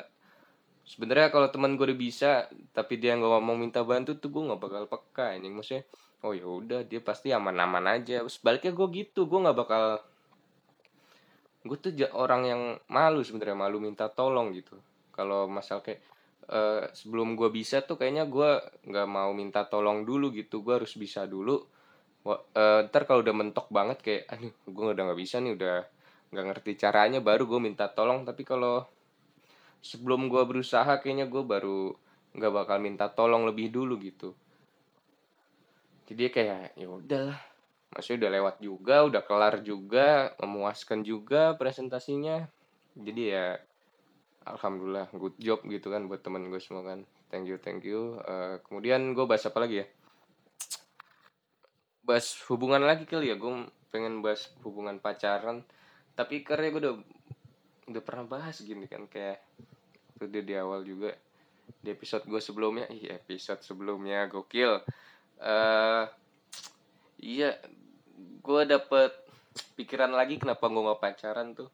sebenarnya 0.87 1.35
kalau 1.35 1.51
teman 1.51 1.75
gue 1.75 1.87
udah 1.90 1.99
bisa 1.99 2.31
tapi 2.70 3.03
dia 3.03 3.18
nggak 3.18 3.42
mau 3.42 3.59
minta 3.59 3.83
bantu 3.83 4.18
tuh 4.23 4.31
gue 4.31 4.42
nggak 4.46 4.61
bakal 4.62 4.83
peka 4.87 5.35
ini. 5.35 5.51
Maksudnya 5.51 5.83
oh 6.23 6.33
ya 6.37 6.46
udah 6.46 6.81
dia 6.87 7.03
pasti 7.03 7.35
aman-aman 7.35 7.90
aja. 7.90 8.23
Sebaliknya 8.31 8.70
gue 8.70 8.87
gitu 8.94 9.27
gue 9.27 9.38
nggak 9.42 9.59
bakal 9.59 9.85
gue 11.61 11.77
tuh 11.77 11.92
orang 12.16 12.42
yang 12.46 12.62
malu 12.88 13.20
sebenarnya 13.20 13.59
malu 13.59 13.83
minta 13.83 14.07
tolong 14.07 14.55
gitu. 14.55 14.79
Kalau 15.11 15.51
masalah 15.51 15.83
kayak 15.83 16.01
uh, 16.55 16.87
sebelum 16.94 17.35
gue 17.35 17.51
bisa 17.51 17.83
tuh 17.83 17.99
kayaknya 17.99 18.31
gue 18.31 18.51
nggak 18.87 19.09
mau 19.11 19.35
minta 19.35 19.66
tolong 19.66 20.07
dulu 20.07 20.31
gitu. 20.31 20.62
Gue 20.62 20.79
harus 20.79 20.94
bisa 20.94 21.27
dulu 21.27 21.66
uh, 22.28 22.80
ntar 22.88 23.09
kalau 23.09 23.24
udah 23.24 23.33
mentok 23.33 23.72
banget 23.72 23.98
kayak 24.04 24.22
aduh 24.28 24.52
gue 24.52 24.85
udah 24.92 25.04
nggak 25.09 25.20
bisa 25.20 25.40
nih 25.40 25.56
udah 25.56 25.76
nggak 26.30 26.46
ngerti 26.52 26.70
caranya 26.76 27.20
baru 27.24 27.48
gue 27.48 27.61
minta 27.61 27.88
tolong. 27.88 28.28
Tapi 28.28 28.42
kalau 28.44 28.85
sebelum 29.80 30.28
gue 30.28 30.42
berusaha 30.44 31.00
kayaknya 31.00 31.26
gue 31.26 31.42
baru 31.42 31.96
nggak 32.37 32.52
bakal 32.52 32.78
minta 32.78 33.09
tolong 33.09 33.48
lebih 33.48 33.72
dulu 33.72 33.96
gitu. 33.98 34.37
Jadi 36.11 36.26
kayak 36.28 36.74
ya 36.76 36.88
udahlah 36.90 37.38
masih 37.90 38.18
udah 38.22 38.30
lewat 38.30 38.56
juga 38.62 39.02
udah 39.02 39.22
kelar 39.26 39.54
juga 39.64 40.35
memuaskan 40.38 41.02
juga 41.02 41.56
presentasinya. 41.56 42.46
Jadi 42.94 43.22
ya 43.33 43.56
alhamdulillah 44.44 45.11
good 45.14 45.37
job 45.38 45.62
gitu 45.66 45.90
kan 45.90 46.06
buat 46.06 46.20
temen 46.20 46.46
gue 46.52 46.61
semua 46.61 46.85
kan. 46.85 47.02
Thank 47.30 47.48
you 47.48 47.56
thank 47.62 47.83
you. 47.87 48.18
Uh, 48.26 48.59
kemudian 48.66 49.14
gue 49.16 49.24
bahas 49.24 49.46
apa 49.46 49.62
lagi 49.62 49.83
ya 49.83 49.87
bahas 52.11 52.35
hubungan 52.51 52.83
lagi 52.83 53.07
kali 53.07 53.31
ya. 53.31 53.38
Gue 53.38 53.70
pengen 53.94 54.18
bahas 54.18 54.51
hubungan 54.66 54.99
pacaran. 54.99 55.62
Tapi 56.18 56.42
karena 56.42 56.75
gue 56.75 56.83
udah 56.83 56.96
udah 57.87 58.03
pernah 58.03 58.27
bahas 58.27 58.59
gini 58.59 58.90
kan 58.90 59.07
kayak 59.07 59.38
itu 60.18 60.27
dia 60.31 60.42
di 60.42 60.55
awal 60.59 60.83
juga 60.83 61.14
di 61.79 61.94
episode 61.94 62.27
gue 62.27 62.42
sebelumnya. 62.42 62.90
Iya 62.90 63.23
episode 63.23 63.62
sebelumnya 63.62 64.27
gokil. 64.27 64.83
Uh, 65.38 66.11
iya 67.23 67.55
gue 68.42 68.62
dapet 68.66 69.14
pikiran 69.79 70.11
lagi 70.11 70.42
kenapa 70.42 70.66
gue 70.66 70.83
gak 70.83 71.03
pacaran 71.03 71.55
tuh. 71.55 71.70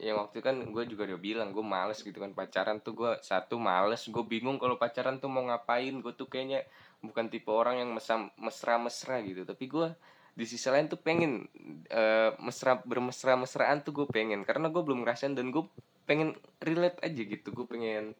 Yang 0.00 0.16
waktu 0.16 0.38
kan 0.40 0.56
gue 0.64 0.84
juga 0.88 1.04
udah 1.12 1.20
bilang 1.20 1.52
gue 1.52 1.60
males 1.60 2.00
gitu 2.00 2.16
kan 2.16 2.32
pacaran 2.32 2.80
tuh. 2.80 2.96
Gue 2.96 3.12
satu 3.20 3.60
males. 3.60 4.00
Gue 4.08 4.24
bingung 4.24 4.56
kalau 4.56 4.80
pacaran 4.80 5.20
tuh 5.20 5.28
mau 5.28 5.44
ngapain. 5.44 5.92
Gue 6.00 6.16
tuh 6.16 6.24
kayaknya 6.24 6.64
bukan 7.00 7.32
tipe 7.32 7.48
orang 7.48 7.80
yang 7.80 7.90
mesra-mesra 8.38 9.20
gitu. 9.24 9.42
Tapi 9.48 9.64
gue 9.66 9.88
di 10.30 10.46
sisi 10.46 10.70
lain 10.70 10.86
tuh 10.86 11.00
pengen 11.00 11.44
uh, 11.90 12.36
mesra 12.40 12.78
bermesra-mesraan 12.80 13.82
tuh 13.82 14.04
gue 14.04 14.06
pengen. 14.08 14.44
Karena 14.44 14.68
gue 14.68 14.82
belum 14.84 15.04
ngerasain 15.04 15.34
dan 15.34 15.50
gue 15.50 15.64
pengen 16.04 16.36
relate 16.60 17.00
aja 17.04 17.22
gitu. 17.24 17.48
Gue 17.52 17.66
pengen 17.66 18.14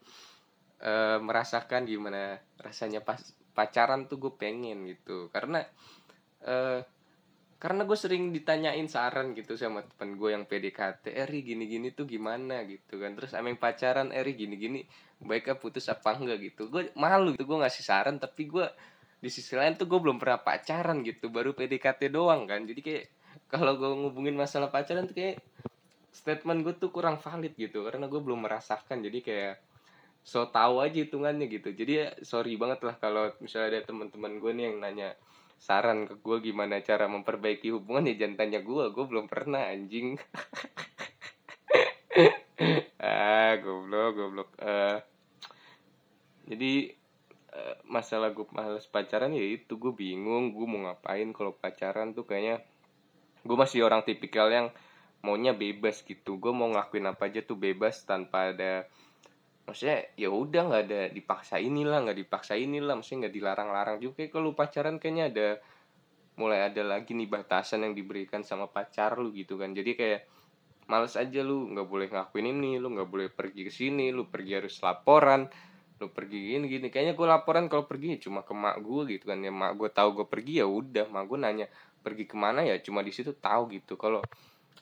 uh, 0.83 1.19
merasakan 1.21 1.87
gimana 1.87 2.41
rasanya 2.61 3.05
pas 3.05 3.21
pacaran 3.53 4.09
tuh 4.09 4.17
gue 4.17 4.33
pengen 4.35 4.89
gitu. 4.89 5.29
Karena 5.31 5.65
uh, 6.45 6.81
karena 7.61 7.85
gue 7.85 7.99
sering 8.01 8.33
ditanyain 8.33 8.89
saran 8.89 9.37
gitu 9.37 9.53
sama 9.53 9.85
temen 9.85 10.17
gue 10.17 10.33
yang 10.33 10.49
PDKT 10.49 11.13
Eri 11.13 11.45
gini-gini 11.45 11.93
tuh 11.93 12.09
gimana? 12.09 12.65
Gitu 12.65 12.97
kan. 12.97 13.13
Terus 13.13 13.37
ameng 13.37 13.61
pacaran 13.61 14.09
Eri 14.17 14.33
gini-gini 14.33 14.81
baiknya 15.21 15.57
putus 15.57 15.87
apa 15.93 16.17
enggak 16.17 16.53
gitu. 16.53 16.73
Gue 16.73 16.89
malu 16.97 17.37
gitu 17.37 17.45
gue 17.45 17.59
ngasih 17.61 17.85
saran 17.85 18.17
tapi 18.17 18.49
gue 18.49 18.67
di 19.21 19.29
sisi 19.29 19.53
lain 19.53 19.77
tuh 19.77 19.85
gue 19.85 20.01
belum 20.01 20.17
pernah 20.17 20.41
pacaran 20.41 21.05
gitu 21.05 21.29
baru 21.29 21.53
PDKT 21.53 22.09
doang 22.09 22.49
kan. 22.49 22.65
Jadi 22.65 22.81
kayak 22.81 23.05
kalau 23.53 23.77
gue 23.77 23.91
ngubungin 23.91 24.35
masalah 24.35 24.73
pacaran 24.73 25.05
tuh 25.05 25.17
kayak 25.17 25.45
statement 26.11 26.65
gue 26.67 26.75
tuh 26.81 26.91
kurang 26.91 27.21
valid 27.21 27.55
gitu 27.55 27.85
karena 27.85 28.09
gue 28.09 28.21
belum 28.21 28.49
merasakan. 28.49 29.05
Jadi 29.05 29.19
kayak 29.21 29.55
so 30.25 30.49
tahu 30.49 30.81
aja 30.81 30.97
hitungannya 31.05 31.47
gitu. 31.53 31.73
Jadi 31.73 31.93
ya 31.93 32.07
sorry 32.25 32.57
banget 32.57 32.81
lah 32.85 32.97
kalau 32.97 33.33
misalnya 33.45 33.79
ada 33.79 33.93
teman-teman 33.93 34.41
gue 34.41 34.53
nih 34.57 34.65
yang 34.73 34.77
nanya 34.81 35.11
saran 35.61 36.09
ke 36.09 36.17
gue 36.25 36.37
gimana 36.41 36.81
cara 36.81 37.05
memperbaiki 37.05 37.69
hubungan 37.69 38.09
ya 38.09 38.25
jangan 38.25 38.37
tanya 38.41 38.65
gue 38.65 38.85
gue 38.89 39.05
belum 39.05 39.29
pernah 39.29 39.69
anjing. 39.69 40.17
Ah 43.01 43.57
goblok 43.57 44.13
goblok. 44.13 44.51
Uh, 44.61 45.01
jadi 46.51 46.99
uh, 47.55 47.79
masalah 47.87 48.35
gue 48.35 48.43
males 48.51 48.91
pacaran 48.91 49.31
ya 49.31 49.45
itu 49.55 49.79
gue 49.79 49.95
bingung 49.95 50.51
gue 50.51 50.67
mau 50.67 50.91
ngapain 50.91 51.31
kalau 51.31 51.55
pacaran 51.55 52.11
tuh 52.11 52.27
kayaknya. 52.27 52.67
Gue 53.47 53.55
masih 53.57 53.87
orang 53.87 54.03
tipikal 54.03 54.51
yang 54.51 54.75
maunya 55.23 55.55
bebas 55.55 56.03
gitu. 56.03 56.43
Gue 56.43 56.51
mau 56.51 56.67
ngelakuin 56.75 57.07
apa 57.07 57.31
aja 57.31 57.41
tuh 57.47 57.55
bebas 57.55 58.03
tanpa 58.03 58.51
ada 58.51 58.91
maksudnya 59.71 60.03
ya 60.19 60.27
udah 60.35 60.67
nggak 60.67 60.83
ada 60.91 61.03
dipaksa 61.15 61.63
inilah 61.63 62.03
nggak 62.03 62.19
dipaksa 62.27 62.59
inilah 62.59 62.99
maksudnya 62.99 63.31
nggak 63.31 63.35
dilarang-larang 63.39 63.97
juga. 64.03 64.27
Kayak 64.27 64.33
kalau 64.35 64.51
pacaran 64.51 64.97
kayaknya 64.99 65.25
ada 65.31 65.49
mulai 66.35 66.67
ada 66.67 66.83
lagi 66.83 67.15
nih 67.15 67.31
batasan 67.31 67.87
yang 67.87 67.95
diberikan 67.95 68.43
sama 68.43 68.67
pacar 68.67 69.15
lu 69.23 69.31
gitu 69.31 69.55
kan. 69.55 69.71
Jadi 69.71 69.95
kayak 69.95 70.21
males 70.91 71.15
aja 71.15 71.41
lu 71.47 71.71
nggak 71.71 71.87
boleh 71.87 72.09
ngakuin 72.11 72.51
ini 72.51 72.83
lu 72.83 72.91
nggak 72.91 73.07
boleh 73.07 73.29
pergi 73.31 73.63
ke 73.63 73.73
sini 73.73 74.11
lu 74.11 74.27
pergi 74.27 74.59
harus 74.59 74.75
laporan 74.83 75.47
lu 76.01 76.09
pergi 76.09 76.57
gini 76.57 76.67
gini. 76.67 76.89
Kayaknya 76.89 77.15
gue 77.15 77.27
laporan 77.29 77.69
kalau 77.69 77.85
pergi 77.85 78.17
ya 78.17 78.19
cuma 78.25 78.41
ke 78.41 78.57
mak 78.57 78.81
gue 78.81 79.21
gitu 79.21 79.29
kan. 79.29 79.39
Ya 79.45 79.53
mak 79.53 79.77
gue 79.77 79.89
tahu 79.93 80.17
gue 80.17 80.27
pergi 80.27 80.65
ya 80.65 80.67
udah. 80.67 81.07
Mak 81.13 81.25
gue 81.29 81.39
nanya 81.39 81.67
pergi 82.01 82.25
ke 82.25 82.35
mana 82.41 82.65
ya? 82.65 82.81
Cuma 82.81 83.05
di 83.05 83.13
situ 83.13 83.37
tahu 83.37 83.69
gitu. 83.77 84.01
Kalau 84.01 84.25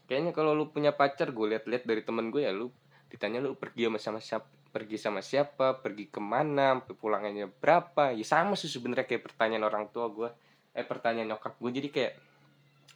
kayaknya 0.06 0.30
kalau 0.30 0.54
lu 0.54 0.70
punya 0.70 0.94
pacar 0.94 1.34
gue 1.34 1.46
lihat-lihat 1.58 1.84
dari 1.84 2.00
temen 2.06 2.30
gue 2.30 2.46
ya 2.46 2.54
lu 2.54 2.70
ditanya 3.10 3.42
lu 3.42 3.58
pergi 3.58 3.90
sama 3.98 4.22
siapa 4.22 4.46
pergi 4.70 4.96
sama 5.00 5.20
siapa? 5.20 5.82
Pergi 5.82 6.06
ke 6.06 6.22
mana 6.22 6.78
pulangnya 6.78 7.50
berapa? 7.50 8.14
Ya 8.14 8.22
sama 8.22 8.54
sih 8.54 8.70
sebenarnya 8.70 9.04
kayak 9.10 9.26
pertanyaan 9.26 9.66
orang 9.66 9.90
tua 9.90 10.06
gue 10.08 10.30
eh 10.76 10.86
pertanyaan 10.86 11.34
nyokap 11.34 11.58
gue 11.58 11.70
jadi 11.82 11.88
kayak 11.90 12.12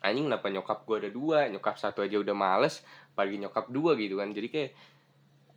anjing 0.07 0.31
kenapa 0.31 0.47
nyokap 0.47 0.79
gue 0.87 0.97
ada 1.03 1.11
dua? 1.11 1.51
Nyokap 1.51 1.75
satu 1.75 2.07
aja 2.07 2.23
udah 2.23 2.37
males 2.39 2.87
pagi 3.19 3.43
nyokap 3.43 3.67
dua 3.67 3.99
gitu 3.99 4.23
kan. 4.23 4.31
Jadi 4.31 4.49
kayak 4.53 4.71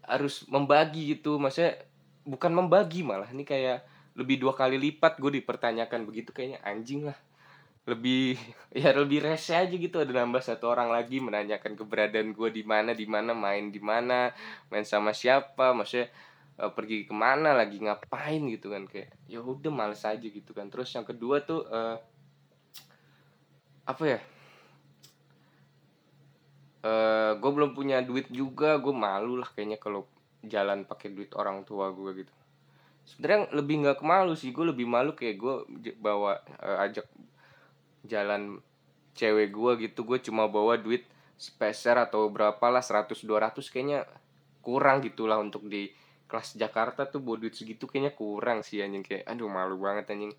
harus 0.10 0.50
membagi 0.50 1.14
gitu. 1.14 1.38
Maksudnya 1.38 1.78
bukan 2.26 2.52
membagi 2.52 3.06
malah. 3.06 3.30
Ini 3.30 3.46
kayak 3.46 3.86
lebih 4.18 4.42
dua 4.42 4.58
kali 4.58 4.82
lipat 4.82 5.22
gue 5.22 5.40
dipertanyakan 5.40 6.04
begitu. 6.10 6.34
Kayaknya 6.34 6.60
anjing 6.66 7.08
lah. 7.08 7.18
Lebih 7.86 8.36
ya 8.82 8.92
lebih 8.92 9.24
rese 9.24 9.54
aja 9.54 9.72
gitu. 9.72 10.02
Ada 10.02 10.12
nambah 10.12 10.42
satu 10.42 10.68
orang 10.68 10.90
lagi 10.92 11.22
menanyakan 11.22 11.78
keberadaan 11.78 12.34
gue 12.34 12.50
di 12.50 12.66
mana 12.66 12.92
di 12.92 13.06
mana 13.06 13.32
main 13.38 13.70
di 13.70 13.80
mana 13.80 14.34
main 14.74 14.84
sama 14.84 15.14
siapa 15.14 15.72
maksudnya 15.72 16.10
uh, 16.60 16.74
pergi 16.74 17.06
ke 17.06 17.14
mana 17.14 17.54
lagi 17.54 17.78
ngapain 17.80 18.42
gitu 18.50 18.74
kan. 18.74 18.90
Kayak 18.90 19.14
ya 19.30 19.40
udah 19.40 19.72
males 19.72 20.02
aja 20.04 20.26
gitu 20.26 20.52
kan. 20.52 20.68
Terus 20.74 20.90
yang 20.98 21.06
kedua 21.06 21.46
tuh 21.46 21.64
uh, 21.70 21.98
apa 23.86 24.04
ya? 24.04 24.20
Uh, 26.86 26.90
eh, 26.90 27.32
gue 27.42 27.50
belum 27.54 27.74
punya 27.74 28.02
duit 28.02 28.30
juga. 28.34 28.78
Gue 28.82 28.94
malu 28.94 29.38
lah 29.42 29.50
kayaknya 29.50 29.78
kalau 29.82 30.06
jalan 30.48 30.86
pakai 30.86 31.12
duit 31.12 31.32
orang 31.38 31.66
tua 31.68 31.92
gue 31.92 32.26
gitu. 32.26 32.34
Sebenarnya 33.06 33.54
lebih 33.54 33.76
nggak 33.86 34.02
kemalu 34.02 34.34
sih 34.34 34.50
gue 34.50 34.66
lebih 34.66 34.90
malu 34.90 35.14
kayak 35.14 35.36
gue 35.38 35.56
bawa 36.02 36.42
uh, 36.62 36.86
ajak 36.86 37.06
jalan 38.06 38.62
cewek 39.14 39.54
gue 39.54 39.72
gitu. 39.90 40.06
Gue 40.06 40.18
cuma 40.22 40.50
bawa 40.50 40.78
duit 40.82 41.06
speser 41.36 42.00
atau 42.00 42.32
berapa 42.32 42.64
lah 42.72 42.82
100 42.82 43.14
200 43.14 43.60
kayaknya 43.70 44.08
kurang 44.66 45.04
gitulah 45.06 45.38
untuk 45.38 45.68
di 45.70 45.92
kelas 46.26 46.58
Jakarta 46.58 47.06
tuh 47.06 47.22
bawa 47.22 47.46
duit 47.46 47.54
segitu 47.54 47.86
kayaknya 47.86 48.18
kurang 48.18 48.66
sih 48.66 48.82
anjing. 48.82 49.06
Kayak 49.06 49.30
aduh 49.30 49.50
malu 49.52 49.78
banget 49.78 50.10
anjing. 50.16 50.34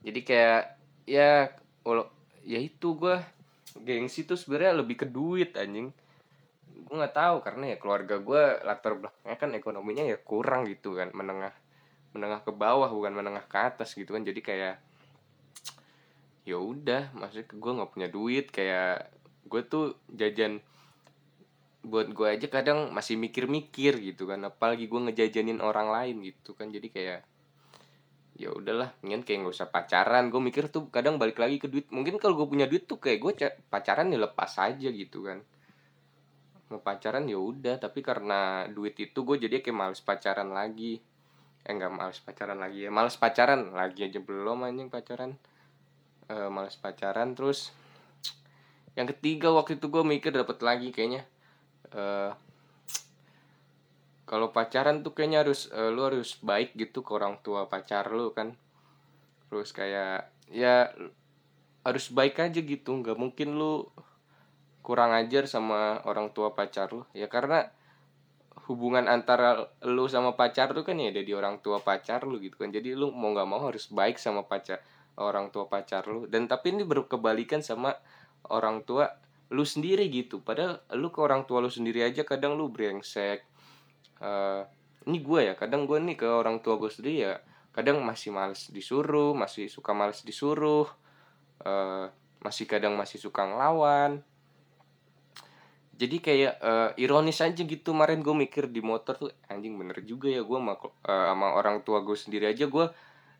Jadi 0.00 0.20
kayak 0.24 0.62
ya 1.04 1.52
kalau 1.84 2.08
ya 2.44 2.60
itu 2.60 2.96
gue 2.96 3.16
gengsi 3.84 4.24
tuh 4.24 4.38
sebenarnya 4.38 4.80
lebih 4.80 5.04
ke 5.04 5.06
duit 5.08 5.52
anjing 5.58 5.92
gue 6.74 6.94
nggak 6.94 7.14
tahu 7.14 7.36
karena 7.46 7.64
ya 7.74 7.76
keluarga 7.78 8.18
gue 8.18 8.42
latar 8.66 8.98
belakangnya 8.98 9.38
kan 9.38 9.50
ekonominya 9.54 10.04
ya 10.04 10.18
kurang 10.18 10.66
gitu 10.66 10.98
kan 10.98 11.14
menengah 11.14 11.54
menengah 12.14 12.42
ke 12.42 12.50
bawah 12.54 12.90
bukan 12.90 13.14
menengah 13.14 13.46
ke 13.46 13.58
atas 13.58 13.94
gitu 13.94 14.14
kan. 14.14 14.22
Jadi 14.22 14.40
kayak 14.42 14.78
ya 16.44 16.60
udah 16.60 17.14
maksudnya 17.16 17.46
gue 17.50 17.72
nggak 17.78 17.90
punya 17.90 18.08
duit 18.10 18.46
kayak 18.52 19.10
gue 19.48 19.62
tuh 19.64 19.96
jajan 20.12 20.60
buat 21.84 22.12
gue 22.12 22.28
aja 22.28 22.46
kadang 22.48 22.92
masih 22.96 23.20
mikir-mikir 23.20 24.00
gitu 24.00 24.24
kan 24.24 24.40
apalagi 24.44 24.88
gue 24.88 25.00
ngejajanin 25.10 25.58
orang 25.62 25.90
lain 25.90 26.22
gitu 26.22 26.54
kan. 26.54 26.70
Jadi 26.70 26.90
kayak 26.90 27.20
ya 28.34 28.50
udahlah 28.50 28.90
mungkin 29.02 29.22
kayak 29.22 29.46
nggak 29.46 29.54
usah 29.54 29.68
pacaran. 29.70 30.30
Gue 30.30 30.42
mikir 30.42 30.70
tuh 30.70 30.90
kadang 30.90 31.18
balik 31.18 31.38
lagi 31.42 31.58
ke 31.58 31.66
duit. 31.66 31.90
Mungkin 31.90 32.18
kalau 32.22 32.38
gue 32.38 32.46
punya 32.46 32.66
duit 32.70 32.86
tuh 32.86 33.02
kayak 33.02 33.18
gue 33.18 33.32
pacaran 33.70 34.10
ya 34.10 34.18
lepas 34.22 34.58
aja 34.58 34.90
gitu 34.90 35.26
kan 35.26 35.42
pacaran 36.80 37.28
ya 37.28 37.38
udah. 37.38 37.76
Tapi 37.78 38.00
karena 38.00 38.64
duit 38.72 38.96
itu 38.98 39.22
gue 39.22 39.36
jadi 39.36 39.60
kayak 39.60 39.76
males 39.76 40.00
pacaran 40.00 40.50
lagi. 40.50 40.98
Eh 41.64 41.72
nggak 41.72 41.92
males 41.92 42.18
pacaran 42.18 42.58
lagi 42.58 42.88
ya. 42.88 42.90
Males 42.90 43.14
pacaran 43.20 43.70
lagi 43.76 44.08
aja. 44.08 44.18
Belum 44.18 44.64
anjing 44.64 44.90
pacaran. 44.90 45.38
E, 46.26 46.34
males 46.50 46.74
pacaran. 46.80 47.36
Terus 47.36 47.70
yang 48.98 49.10
ketiga 49.10 49.50
waktu 49.50 49.78
itu 49.78 49.86
gue 49.90 50.02
mikir 50.02 50.34
dapat 50.34 50.58
lagi 50.64 50.88
kayaknya. 50.90 51.22
E, 51.92 52.02
kalau 54.24 54.50
pacaran 54.50 55.04
tuh 55.04 55.12
kayaknya 55.12 55.44
harus 55.44 55.68
e, 55.68 55.80
lu 55.92 56.02
harus 56.02 56.40
baik 56.40 56.74
gitu 56.74 57.04
ke 57.04 57.10
orang 57.14 57.38
tua 57.44 57.68
pacar 57.68 58.08
lu 58.10 58.32
kan. 58.32 58.56
Terus 59.52 59.70
kayak 59.70 60.32
ya 60.50 60.90
harus 61.84 62.08
baik 62.10 62.40
aja 62.40 62.60
gitu. 62.60 62.90
Nggak 62.92 63.20
mungkin 63.20 63.54
lu 63.54 63.88
kurang 64.84 65.16
ajar 65.16 65.48
sama 65.48 66.04
orang 66.04 66.28
tua 66.36 66.52
pacar 66.52 66.92
lu. 66.92 67.08
Ya 67.16 67.32
karena 67.32 67.72
hubungan 68.68 69.08
antara 69.08 69.72
lu 69.80 70.04
sama 70.12 70.36
pacar 70.36 70.76
tuh 70.76 70.84
kan 70.84 71.00
ya 71.00 71.08
ada 71.08 71.24
di 71.24 71.32
orang 71.32 71.64
tua 71.64 71.80
pacar 71.80 72.28
lu 72.28 72.36
gitu 72.36 72.60
kan. 72.60 72.68
Jadi 72.68 72.92
lu 72.92 73.08
mau 73.08 73.32
nggak 73.32 73.48
mau 73.48 73.64
harus 73.64 73.88
baik 73.88 74.20
sama 74.20 74.44
pacar 74.44 74.84
orang 75.16 75.48
tua 75.48 75.72
pacar 75.72 76.04
lu. 76.04 76.28
Dan 76.28 76.44
tapi 76.44 76.76
ini 76.76 76.84
berkebalikan 76.84 77.64
sama 77.64 77.96
orang 78.52 78.84
tua 78.84 79.08
lu 79.48 79.64
sendiri 79.64 80.04
gitu. 80.12 80.44
Padahal 80.44 80.84
lu 81.00 81.08
ke 81.08 81.24
orang 81.24 81.48
tua 81.48 81.64
lu 81.64 81.72
sendiri 81.72 82.04
aja 82.04 82.20
kadang 82.28 82.60
lu 82.60 82.68
brengsek. 82.68 83.40
Uh, 84.20 84.68
ini 85.08 85.24
gue 85.24 85.40
ya 85.48 85.54
kadang 85.56 85.88
gue 85.88 85.96
nih 85.96 86.16
ke 86.20 86.28
orang 86.28 86.60
tua 86.60 86.76
gue 86.76 86.92
sendiri 86.92 87.28
ya 87.28 87.34
kadang 87.74 88.00
masih 88.06 88.30
males 88.30 88.70
disuruh 88.70 89.32
masih 89.32 89.72
suka 89.72 89.96
males 89.96 90.20
disuruh. 90.20 90.84
Uh, 91.64 92.12
masih 92.44 92.68
kadang 92.68 92.92
masih 92.92 93.16
suka 93.16 93.48
ngelawan 93.48 94.20
jadi 95.94 96.16
kayak 96.18 96.54
uh, 96.58 96.90
ironis 96.98 97.38
aja 97.38 97.62
gitu 97.62 97.94
kemarin 97.94 98.18
gue 98.18 98.34
mikir 98.34 98.66
di 98.66 98.82
motor 98.82 99.14
tuh 99.14 99.30
anjing 99.46 99.78
bener 99.78 100.02
juga 100.02 100.26
ya 100.26 100.42
gue 100.42 100.58
sama, 100.58 100.74
uh, 100.74 100.90
sama 101.06 101.48
orang 101.54 101.86
tua 101.86 102.02
gue 102.02 102.18
sendiri 102.18 102.50
aja 102.50 102.66
gue 102.66 102.86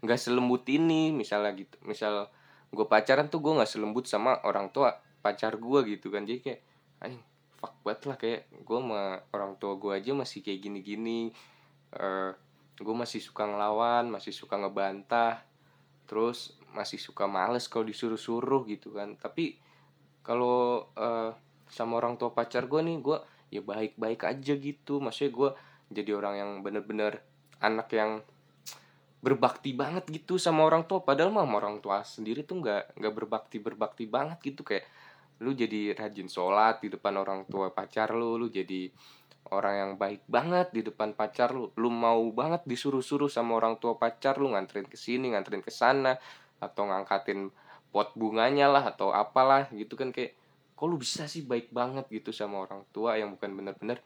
nggak 0.07 0.21
selembut 0.21 0.63
ini. 0.71 1.11
Misalnya 1.11 1.51
gitu 1.59 1.75
misal 1.83 2.31
gue 2.71 2.87
pacaran 2.87 3.27
tuh 3.27 3.43
gue 3.43 3.53
nggak 3.59 3.71
selembut 3.71 4.07
sama 4.07 4.39
orang 4.47 4.71
tua 4.71 4.95
pacar 5.19 5.59
gue 5.59 5.99
gitu 5.99 6.15
kan. 6.15 6.23
Jadi 6.23 6.41
kayak 6.41 6.61
anjing 7.03 7.25
fuck 7.59 7.75
banget 7.83 8.01
lah 8.07 8.17
kayak 8.21 8.41
gue 8.55 8.79
sama 8.79 9.03
orang 9.35 9.53
tua 9.59 9.75
gue 9.75 9.93
aja 9.97 10.13
masih 10.15 10.45
kayak 10.45 10.61
gini-gini 10.63 11.33
uh, 11.97 12.31
eh, 12.31 12.33
gue 12.77 12.95
masih 12.95 13.25
suka 13.25 13.49
ngelawan 13.49 14.11
masih 14.13 14.37
suka 14.37 14.61
ngebantah 14.61 15.41
terus 16.05 16.61
masih 16.77 17.01
suka 17.01 17.25
males 17.25 17.67
kalau 17.67 17.89
disuruh-suruh 17.89 18.63
gitu 18.71 18.95
kan. 18.95 19.19
Tapi 19.19 19.59
kalau 20.23 20.87
uh, 20.95 21.33
sama 21.69 21.99
orang 21.99 22.21
tua 22.21 22.31
pacar 22.33 22.69
gue 22.69 22.81
nih 22.81 22.97
gue 23.01 23.19
ya 23.55 23.63
baik-baik 23.63 24.27
aja 24.27 24.55
gitu. 24.59 24.99
Maksudnya 24.99 25.31
gue 25.33 25.51
jadi 25.95 26.11
orang 26.17 26.35
yang 26.37 26.51
bener-bener 26.65 27.23
anak 27.63 27.89
yang 27.95 28.21
berbakti 29.25 29.73
banget 29.73 30.05
gitu 30.13 30.37
sama 30.37 30.69
orang 30.69 30.85
tua. 30.85 31.01
Padahal 31.01 31.33
mah 31.33 31.49
orang 31.49 31.81
tua 31.81 32.05
sendiri 32.05 32.45
tuh 32.45 32.61
nggak 32.61 33.01
nggak 33.01 33.15
berbakti 33.17 33.57
berbakti 33.57 34.05
banget 34.05 34.39
gitu. 34.45 34.61
Kayak 34.67 34.85
lu 35.41 35.57
jadi 35.57 35.97
rajin 35.97 36.29
sholat 36.29 36.85
di 36.85 36.93
depan 36.93 37.17
orang 37.19 37.49
tua 37.49 37.73
pacar 37.73 38.15
lu 38.15 38.39
lu 38.39 38.47
jadi 38.53 38.87
orang 39.53 39.75
yang 39.77 39.93
baik 40.01 40.25
banget 40.29 40.73
di 40.77 40.85
depan 40.85 41.17
pacar 41.17 41.57
lu. 41.57 41.73
Lu 41.81 41.89
mau 41.89 42.21
banget 42.37 42.69
disuruh-suruh 42.69 43.33
sama 43.33 43.57
orang 43.57 43.81
tua 43.81 43.97
pacar 43.97 44.37
lu 44.37 44.53
nganterin 44.53 44.85
ke 44.85 45.01
sini 45.01 45.33
nganterin 45.33 45.65
ke 45.65 45.73
sana 45.73 46.21
atau 46.61 46.85
ngangkatin 46.89 47.49
pot 47.89 48.13
bunganya 48.13 48.69
lah 48.69 48.85
atau 48.93 49.09
apalah 49.09 49.73
gitu 49.73 49.97
kan. 49.97 50.13
Kayak 50.13 50.37
kok 50.75 50.87
lu 50.91 50.99
bisa 50.99 51.31
sih 51.31 51.47
baik 51.47 51.71
banget 51.71 52.11
gitu 52.11 52.35
sama 52.35 52.67
orang 52.67 52.83
tua 52.91 53.15
yang 53.15 53.35
bukan 53.39 53.51
bener-bener 53.55 54.03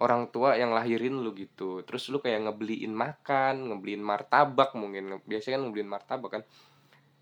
orang 0.00 0.32
tua 0.32 0.56
yang 0.56 0.72
lahirin 0.72 1.20
lu 1.20 1.36
gitu. 1.36 1.84
Terus 1.84 2.08
lu 2.08 2.18
kayak 2.24 2.48
ngebeliin 2.48 2.90
makan 2.90 3.68
ngebeliin 3.70 4.00
martabak 4.00 4.72
mungkin. 4.72 5.20
Biasanya 5.28 5.60
kan 5.60 5.62
ngebeliin 5.68 5.90
martabak 5.92 6.30
kan? 6.40 6.42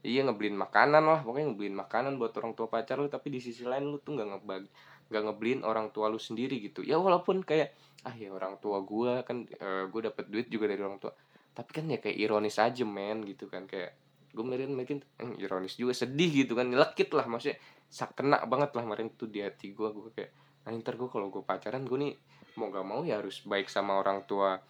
Iya 0.07 0.23
ngebeliin 0.31 0.55
makanan 0.55 1.03
lah. 1.03 1.21
Pokoknya 1.27 1.53
ngebeliin 1.53 1.77
makanan 1.77 2.13
buat 2.23 2.33
orang 2.39 2.55
tua 2.55 2.71
pacar 2.71 3.03
lu. 3.03 3.11
Tapi 3.11 3.35
di 3.35 3.43
sisi 3.43 3.67
lain 3.67 3.91
lu 3.91 3.99
tuh 3.99 4.15
nggak 4.15 4.29
ngebagi 4.31 4.71
nggak 5.09 5.23
ngebeliin 5.25 5.61
orang 5.65 5.89
tua 5.91 6.07
lu 6.13 6.21
sendiri 6.21 6.61
gitu. 6.63 6.87
Ya 6.87 7.01
walaupun 7.01 7.43
kayak 7.43 7.75
ah 8.07 8.15
ya 8.15 8.31
orang 8.31 8.61
tua 8.63 8.79
gue 8.85 9.27
kan 9.27 9.49
e, 9.49 9.59
eh, 9.59 9.85
gue 9.91 10.01
dapet 10.05 10.25
duit 10.31 10.47
juga 10.47 10.71
dari 10.71 10.81
orang 10.85 11.03
tua. 11.03 11.13
Tapi 11.57 11.71
kan 11.75 11.85
ya 11.91 11.99
kayak 11.99 12.15
ironis 12.15 12.61
aja 12.63 12.85
men 12.87 13.27
gitu 13.27 13.51
kan. 13.51 13.67
Kayak 13.67 13.97
gue 14.31 14.45
melihat 14.45 14.71
mungkin 14.71 15.03
eh, 15.19 15.43
ironis 15.43 15.75
juga 15.75 15.97
sedih 15.97 16.47
gitu 16.47 16.55
kan. 16.55 16.71
Lekit 16.71 17.11
lah 17.11 17.27
maksudnya 17.27 17.59
sak 17.89 18.21
kena 18.21 18.45
banget 18.45 18.77
lah 18.77 18.85
kemarin 18.85 19.09
tuh 19.17 19.29
di 19.33 19.41
hati 19.41 19.73
gue 19.73 19.89
gue 19.89 20.13
kayak 20.13 20.33
nah 20.65 20.77
ntar 20.77 21.01
gue 21.01 21.09
kalau 21.09 21.33
gue 21.33 21.41
pacaran 21.41 21.85
gue 21.89 21.99
nih 21.99 22.15
mau 22.61 22.69
gak 22.69 22.85
mau 22.85 23.01
ya 23.07 23.23
harus 23.23 23.41
baik 23.47 23.71
sama 23.71 23.97
orang 23.97 24.27
tua 24.29 24.61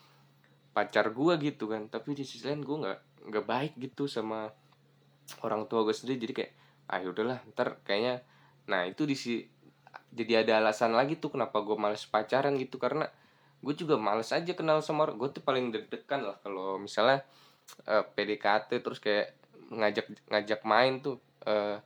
pacar 0.78 1.10
gue 1.10 1.34
gitu 1.42 1.66
kan. 1.66 1.90
Tapi 1.90 2.14
di 2.14 2.22
sisi 2.22 2.46
lain 2.46 2.62
gue 2.62 2.76
nggak 2.86 2.98
nggak 3.28 3.44
baik 3.44 3.72
gitu 3.82 4.06
sama 4.06 4.46
orang 5.42 5.66
tua 5.66 5.82
gue 5.82 5.96
sendiri. 5.96 6.22
Jadi 6.22 6.34
kayak 6.38 6.52
ah 6.88 6.98
ya 7.02 7.08
udahlah 7.10 7.38
ntar 7.52 7.82
kayaknya 7.82 8.22
nah 8.68 8.84
itu 8.84 9.08
di 9.08 9.16
si 9.16 9.44
jadi 10.08 10.44
ada 10.44 10.64
alasan 10.64 10.96
lagi 10.96 11.20
tuh 11.20 11.34
kenapa 11.34 11.58
gue 11.64 11.74
males 11.74 12.04
pacaran 12.06 12.54
gitu. 12.54 12.78
Karena 12.78 13.10
gue 13.58 13.74
juga 13.74 13.98
males 13.98 14.30
aja 14.30 14.52
kenal 14.54 14.78
sama 14.84 15.10
orang 15.10 15.18
gue 15.18 15.28
tuh 15.34 15.42
paling 15.42 15.74
deg-degan 15.74 16.22
lah 16.22 16.38
kalau 16.38 16.78
misalnya 16.78 17.26
uh, 17.90 18.00
eh, 18.00 18.04
PDKT 18.06 18.70
terus 18.78 19.02
kayak 19.02 19.34
ngajak 19.74 20.06
ngajak 20.30 20.60
main 20.62 21.02
tuh 21.02 21.18
uh, 21.42 21.82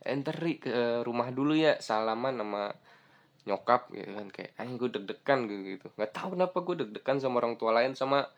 enter 0.00 0.36
ke 0.56 1.04
rumah 1.04 1.28
dulu 1.28 1.52
ya 1.52 1.76
salaman 1.80 2.40
sama 2.40 2.72
nyokap 3.44 3.92
gitu 3.92 4.10
kan. 4.16 4.28
Kayak 4.32 4.50
anjing 4.56 4.76
gue 4.80 4.90
deg-degan 4.96 5.38
gitu 5.48 5.62
gitu. 5.76 5.86
Nggak 5.96 6.12
tahu 6.12 6.28
kenapa 6.36 6.56
gue 6.64 6.74
deg-degan 6.84 7.16
sama 7.20 7.36
orang 7.40 7.54
tua 7.60 7.70
lain 7.76 7.92
sama 7.96 8.28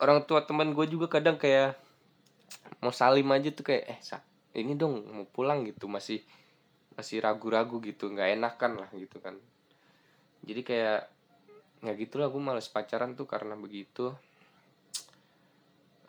orang 0.00 0.24
tua 0.24 0.44
teman 0.44 0.72
gue 0.72 0.86
juga 0.88 1.20
kadang 1.20 1.36
kayak 1.36 1.76
mau 2.80 2.92
salim 2.92 3.28
aja 3.32 3.52
tuh 3.52 3.64
kayak 3.66 3.84
eh 3.88 3.98
sa 4.00 4.20
ini 4.56 4.72
dong 4.76 5.04
mau 5.12 5.26
pulang 5.28 5.64
gitu. 5.64 5.88
Masih 5.88 6.20
masih 6.96 7.20
ragu-ragu 7.20 7.76
gitu 7.84 8.08
nggak 8.08 8.40
enakan 8.40 8.84
lah 8.84 8.90
gitu 8.96 9.20
kan. 9.20 9.36
Jadi 10.44 10.60
kayak 10.64 11.00
ya 11.84 11.92
gitulah 11.92 12.32
gue 12.32 12.40
males 12.40 12.68
pacaran 12.72 13.12
tuh 13.12 13.28
karena 13.28 13.52
begitu. 13.56 14.12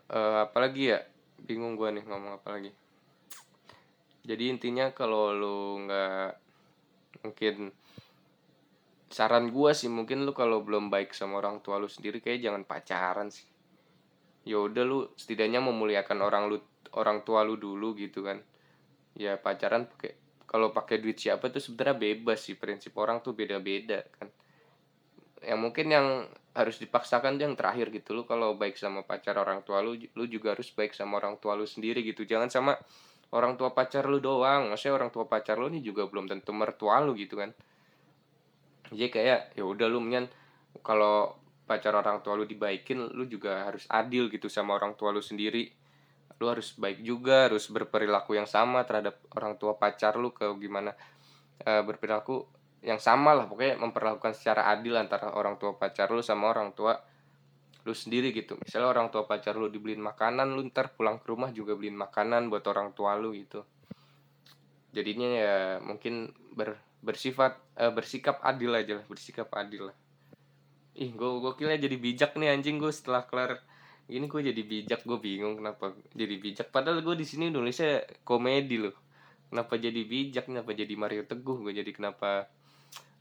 Uh, 0.08 0.48
apalagi 0.48 0.96
ya 0.96 1.04
bingung 1.36 1.76
gue 1.76 1.92
nih 1.92 2.08
ngomong 2.08 2.40
apa 2.40 2.56
lagi 2.56 2.72
jadi 4.28 4.44
intinya 4.52 4.92
kalau 4.92 5.32
lu 5.32 5.88
nggak 5.88 6.30
mungkin 7.24 7.72
saran 9.08 9.48
gue 9.56 9.72
sih 9.72 9.88
mungkin 9.88 10.28
lu 10.28 10.36
kalau 10.36 10.60
belum 10.60 10.92
baik 10.92 11.16
sama 11.16 11.40
orang 11.40 11.64
tua 11.64 11.80
lu 11.80 11.88
sendiri 11.88 12.20
kayak 12.20 12.44
jangan 12.44 12.64
pacaran 12.68 13.32
sih. 13.32 13.48
Ya 14.44 14.60
udah 14.60 14.84
lu 14.84 15.08
setidaknya 15.16 15.64
memuliakan 15.64 16.20
orang 16.20 16.52
lu 16.52 16.60
orang 17.00 17.24
tua 17.24 17.48
lu 17.48 17.56
dulu 17.56 17.96
gitu 17.96 18.20
kan. 18.28 18.44
Ya 19.16 19.40
pacaran 19.40 19.88
pakai 19.88 20.20
kalau 20.44 20.76
pakai 20.76 21.00
duit 21.00 21.16
siapa 21.16 21.48
tuh 21.48 21.64
sebenarnya 21.64 21.96
bebas 21.96 22.44
sih 22.44 22.60
prinsip 22.60 23.00
orang 23.00 23.24
tuh 23.24 23.32
beda-beda 23.32 24.04
kan. 24.20 24.28
Yang 25.40 25.60
mungkin 25.64 25.88
yang 25.88 26.08
harus 26.52 26.84
dipaksakan 26.84 27.40
yang 27.40 27.56
terakhir 27.56 27.96
gitu 27.96 28.12
lu 28.12 28.28
kalau 28.28 28.60
baik 28.60 28.76
sama 28.76 29.08
pacar 29.08 29.40
orang 29.40 29.64
tua 29.64 29.80
lu 29.80 29.96
lu 29.96 30.26
juga 30.28 30.52
harus 30.52 30.68
baik 30.74 30.92
sama 30.92 31.16
orang 31.16 31.40
tua 31.40 31.56
lu 31.56 31.64
sendiri 31.64 32.04
gitu. 32.04 32.28
Jangan 32.28 32.52
sama 32.52 32.76
orang 33.36 33.60
tua 33.60 33.76
pacar 33.76 34.08
lu 34.08 34.24
doang. 34.24 34.72
Maksudnya 34.72 34.96
orang 34.96 35.10
tua 35.12 35.28
pacar 35.28 35.60
lu 35.60 35.68
ini 35.68 35.84
juga 35.84 36.08
belum 36.08 36.30
tentu 36.32 36.56
mertua 36.56 37.04
lu 37.04 37.18
gitu 37.18 37.40
kan. 37.40 37.52
Jadi 38.88 39.10
kayak 39.12 39.40
ya 39.60 39.64
udah 39.68 39.88
lu 39.92 40.00
mendingan 40.00 40.32
kalau 40.80 41.36
pacar 41.68 41.92
orang 41.92 42.24
tua 42.24 42.40
lu 42.40 42.48
dibaikin 42.48 43.12
lu 43.12 43.28
juga 43.28 43.68
harus 43.68 43.84
adil 43.92 44.32
gitu 44.32 44.48
sama 44.48 44.80
orang 44.80 44.96
tua 44.96 45.12
lu 45.12 45.20
sendiri. 45.20 45.68
Lu 46.38 46.48
harus 46.48 46.78
baik 46.78 47.04
juga 47.04 47.52
harus 47.52 47.68
berperilaku 47.68 48.38
yang 48.38 48.48
sama 48.48 48.86
terhadap 48.88 49.20
orang 49.36 49.60
tua 49.60 49.76
pacar 49.76 50.16
lu 50.16 50.32
ke 50.32 50.46
gimana 50.62 50.94
e, 51.60 51.72
berperilaku 51.84 52.48
yang 52.86 53.02
sama 53.02 53.36
lah. 53.36 53.50
Pokoknya 53.50 53.76
memperlakukan 53.76 54.38
secara 54.38 54.72
adil 54.72 54.96
antara 54.96 55.36
orang 55.36 55.60
tua 55.60 55.76
pacar 55.76 56.08
lu 56.14 56.24
sama 56.24 56.48
orang 56.48 56.72
tua 56.72 56.96
lu 57.88 57.96
sendiri 57.96 58.36
gitu. 58.36 58.60
Misalnya 58.60 58.92
orang 58.92 59.08
tua 59.08 59.24
pacar 59.24 59.56
lu 59.56 59.72
dibeliin 59.72 60.04
makanan 60.04 60.52
lu 60.52 60.68
ntar 60.68 60.92
pulang 60.92 61.24
ke 61.24 61.32
rumah 61.32 61.56
juga 61.56 61.72
beliin 61.80 61.96
makanan 61.96 62.52
buat 62.52 62.68
orang 62.68 62.92
tua 62.92 63.16
lu 63.16 63.32
gitu. 63.32 63.64
Jadinya 64.92 65.30
ya 65.32 65.56
mungkin 65.80 66.36
ber 66.52 66.76
bersifat 67.00 67.56
uh, 67.80 67.94
bersikap 67.96 68.44
adil 68.44 68.76
aja 68.76 69.00
lah 69.00 69.06
bersikap 69.08 69.48
adil 69.56 69.88
lah. 69.88 69.98
Ih 71.00 71.16
gue 71.16 71.30
gue 71.40 71.54
kira 71.56 71.80
jadi 71.80 71.96
bijak 71.96 72.36
nih 72.36 72.52
anjing 72.52 72.76
gue 72.76 72.92
setelah 72.92 73.24
kelar 73.24 73.64
ini 74.12 74.28
gue 74.28 74.42
jadi 74.52 74.62
bijak 74.68 75.08
gue 75.08 75.20
bingung 75.24 75.64
kenapa 75.64 75.96
jadi 76.12 76.36
bijak. 76.36 76.68
Padahal 76.76 77.00
gue 77.00 77.16
di 77.16 77.24
sini 77.24 77.48
nulisnya 77.48 78.04
komedi 78.28 78.84
loh. 78.84 78.96
Kenapa 79.48 79.80
jadi 79.80 80.04
bijak 80.04 80.52
kenapa 80.52 80.76
jadi 80.76 80.92
Mario 81.00 81.24
Teguh 81.24 81.64
gue 81.64 81.72
jadi 81.72 81.92
kenapa 81.96 82.52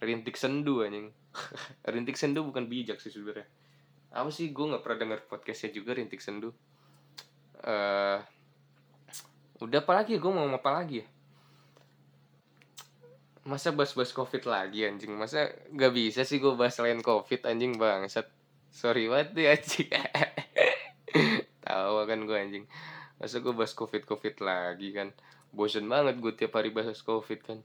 rintik 0.03 0.35
sendu 0.35 0.83
anjing. 0.83 1.15
Rintik 1.93 2.19
sendu 2.19 2.43
bukan 2.43 2.67
bijak 2.67 2.99
sih 2.99 3.13
sebenarnya 3.13 3.47
apa 4.17 4.33
sih? 4.33 4.49
Gue 4.49 4.73
nggak 4.73 4.81
pernah 4.81 4.99
denger 5.05 5.21
podcastnya 5.29 5.77
juga 5.77 5.93
rintik 5.93 6.25
sendu. 6.25 6.49
Uh, 7.61 8.17
udah 9.61 9.85
apa 9.85 9.93
lagi? 9.93 10.17
Gue 10.17 10.33
mau 10.33 10.49
apa 10.49 10.71
lagi 10.73 11.05
ya? 11.05 11.07
Masa 13.47 13.71
bahas-bahas 13.77 14.11
covid 14.17 14.43
lagi 14.49 14.89
anjing? 14.89 15.15
Masa 15.15 15.53
gak 15.71 15.93
bisa 15.95 16.27
sih 16.27 16.43
gue 16.43 16.57
bahas 16.59 16.75
selain 16.75 16.99
covid 17.05 17.47
anjing 17.47 17.79
bangsat? 17.79 18.27
Sorry 18.73 19.07
banget 19.07 19.37
deh 19.37 19.47
anjing. 19.53 19.87
Tahu 21.65 21.95
kan 22.09 22.19
gue 22.27 22.37
anjing. 22.41 22.65
Masa 23.21 23.39
gue 23.39 23.55
bahas 23.55 23.77
covid 23.77 24.03
covid 24.09 24.35
lagi 24.43 24.97
kan? 24.97 25.13
Bosen 25.55 25.87
banget 25.87 26.19
gue 26.19 26.33
tiap 26.35 26.59
hari 26.59 26.75
bahas 26.75 26.99
covid 27.05 27.39
kan? 27.45 27.59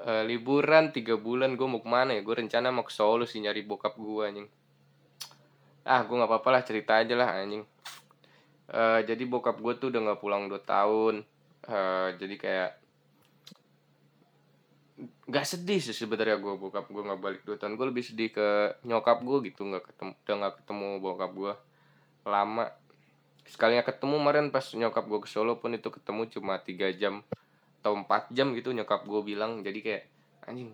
Uh, 0.00 0.24
liburan 0.24 0.96
tiga 0.96 1.20
bulan 1.20 1.60
gue 1.60 1.68
mau 1.68 1.84
ke 1.84 1.90
mana 1.90 2.16
ya? 2.16 2.24
Gue 2.24 2.40
rencana 2.40 2.72
mau 2.72 2.88
ke 2.88 2.94
Solo 2.94 3.28
sih 3.28 3.42
nyari 3.44 3.66
bokap 3.66 4.00
gue 4.00 4.24
anjing 4.24 4.48
ah 5.84 6.00
gue 6.04 6.14
nggak 6.16 6.30
apa-apa 6.30 6.48
lah 6.52 6.62
cerita 6.64 7.00
aja 7.00 7.14
lah 7.16 7.40
anjing. 7.40 7.64
Uh, 8.70 9.02
jadi 9.02 9.22
bokap 9.26 9.58
gue 9.58 9.72
tuh 9.80 9.90
udah 9.90 10.00
nggak 10.00 10.20
pulang 10.20 10.46
dua 10.46 10.62
tahun. 10.62 11.26
Uh, 11.66 12.14
jadi 12.16 12.34
kayak 12.36 12.70
nggak 15.00 15.46
sedih 15.48 15.80
sih 15.80 15.96
sebenarnya 15.96 16.36
gue 16.36 16.54
bokap 16.60 16.86
gue 16.92 17.02
nggak 17.02 17.20
balik 17.20 17.42
dua 17.42 17.56
tahun. 17.56 17.74
Gue 17.74 17.86
lebih 17.90 18.04
sedih 18.04 18.30
ke 18.30 18.78
nyokap 18.86 19.24
gue 19.24 19.50
gitu 19.50 19.66
nggak 19.66 19.84
ketemu 19.90 20.12
udah 20.14 20.34
nggak 20.36 20.54
ketemu 20.62 20.88
bokap 21.02 21.30
gue 21.34 21.52
lama. 22.28 22.64
Sekalinya 23.48 23.82
ketemu 23.82 24.14
kemarin 24.22 24.46
pas 24.54 24.66
nyokap 24.76 25.04
gue 25.08 25.20
ke 25.24 25.28
Solo 25.28 25.58
pun 25.58 25.74
itu 25.74 25.90
ketemu 25.90 26.28
cuma 26.30 26.60
tiga 26.62 26.92
jam 26.94 27.26
atau 27.80 27.96
empat 27.96 28.28
jam 28.30 28.52
gitu 28.54 28.70
nyokap 28.70 29.02
gue 29.08 29.20
bilang. 29.24 29.64
Jadi 29.66 29.78
kayak 29.82 30.02
anjing 30.46 30.70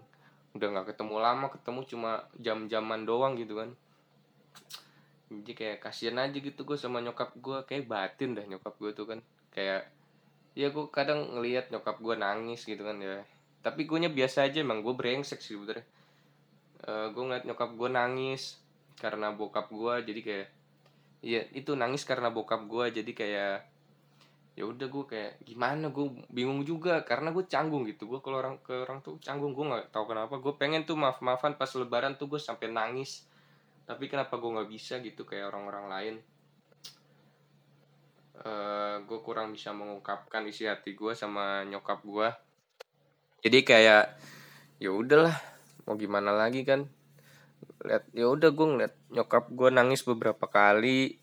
udah 0.56 0.68
nggak 0.72 0.96
ketemu 0.96 1.16
lama 1.20 1.46
ketemu 1.52 1.80
cuma 1.84 2.10
jam-jaman 2.40 3.04
doang 3.04 3.36
gitu 3.36 3.60
kan 3.60 3.76
jadi 5.26 5.52
kayak 5.58 5.78
kasihan 5.82 6.22
aja 6.22 6.38
gitu 6.38 6.62
gue 6.62 6.78
sama 6.78 7.02
nyokap 7.02 7.34
gue 7.34 7.58
kayak 7.66 7.90
batin 7.90 8.38
dah 8.38 8.46
nyokap 8.46 8.74
gue 8.78 8.90
tuh 8.94 9.06
kan. 9.10 9.18
Kayak 9.50 9.90
ya 10.54 10.70
gue 10.70 10.86
kadang 10.94 11.34
ngelihat 11.34 11.74
nyokap 11.74 11.98
gue 11.98 12.14
nangis 12.14 12.62
gitu 12.62 12.86
kan 12.86 12.96
ya. 13.02 13.26
Tapi 13.66 13.90
gue 13.90 13.98
nya 13.98 14.10
biasa 14.10 14.46
aja 14.46 14.62
emang 14.62 14.86
gue 14.86 14.94
brengsek 14.94 15.42
sih 15.42 15.58
sebenernya. 15.58 15.82
Uh, 16.86 17.10
gue 17.10 17.22
ngeliat 17.26 17.44
nyokap 17.44 17.74
gue 17.74 17.88
nangis 17.90 18.62
karena 19.02 19.34
bokap 19.34 19.66
gue 19.68 19.94
jadi 20.06 20.20
kayak 20.22 20.48
ya 21.26 21.40
itu 21.52 21.74
nangis 21.74 22.06
karena 22.06 22.30
bokap 22.30 22.62
gue 22.70 23.02
jadi 23.02 23.12
kayak 23.12 23.56
ya 24.56 24.64
udah 24.64 24.86
gue 24.86 25.04
kayak 25.10 25.42
gimana? 25.42 25.90
Gue 25.90 26.22
bingung 26.30 26.62
juga 26.62 27.02
karena 27.02 27.34
gue 27.34 27.42
canggung 27.50 27.82
gitu. 27.90 28.06
Gue 28.06 28.22
kalau 28.22 28.38
orang 28.38 28.62
ke 28.62 28.86
orang 28.86 29.02
tuh 29.02 29.18
canggung. 29.18 29.58
Gue 29.58 29.66
nggak 29.66 29.90
tahu 29.90 30.14
kenapa. 30.14 30.38
Gue 30.38 30.54
pengen 30.54 30.86
tuh 30.86 30.94
maaf 30.94 31.18
maafan 31.18 31.58
pas 31.58 31.68
lebaran 31.74 32.14
tuh 32.14 32.30
gue 32.30 32.38
sampai 32.38 32.70
nangis 32.70 33.26
tapi 33.86 34.10
kenapa 34.10 34.36
gue 34.36 34.50
nggak 34.50 34.70
bisa 34.70 34.98
gitu 35.00 35.22
kayak 35.22 35.54
orang-orang 35.54 35.86
lain? 35.88 36.16
Uh, 38.36 38.44
eh, 38.44 38.94
gue 39.08 39.18
kurang 39.24 39.56
bisa 39.56 39.72
mengungkapkan 39.72 40.44
isi 40.44 40.68
hati 40.68 40.92
gue 40.92 41.16
sama 41.16 41.64
nyokap 41.64 42.04
gue 42.04 42.28
jadi 43.46 43.62
kayak 43.62 44.04
ya 44.82 44.90
udahlah 44.90 45.38
mau 45.86 45.94
gimana 45.94 46.34
lagi 46.34 46.66
kan? 46.66 46.90
Lihat 47.86 48.10
ya 48.10 48.26
udah 48.26 48.50
gue 48.50 48.66
ngeliat 48.66 48.94
nyokap 49.14 49.54
gue 49.54 49.68
nangis 49.70 50.02
beberapa 50.02 50.50
kali 50.50 51.22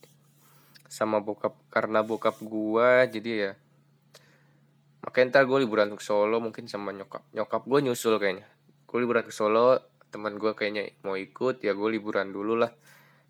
sama 0.87 1.19
bokap 1.19 1.57
karena 1.67 1.99
bokap 1.99 2.39
gue 2.39 2.89
jadi 3.11 3.31
ya 3.33 3.51
makanya 5.03 5.35
ntar 5.35 5.43
gue 5.51 5.67
liburan 5.67 5.91
ke 5.99 6.03
Solo 6.05 6.39
mungkin 6.39 6.63
sama 6.71 6.95
nyokap. 6.95 7.27
Nyokap 7.35 7.67
gue 7.67 7.79
nyusul 7.91 8.15
kayaknya. 8.23 8.47
Gue 8.87 9.03
liburan 9.03 9.27
ke 9.27 9.35
Solo 9.35 9.75
teman 10.13 10.37
gue 10.37 10.53
kayaknya 10.53 10.93
mau 11.01 11.17
ikut 11.17 11.65
ya 11.65 11.73
gue 11.73 11.89
liburan 11.89 12.29
dulu 12.29 12.53
lah. 12.61 12.69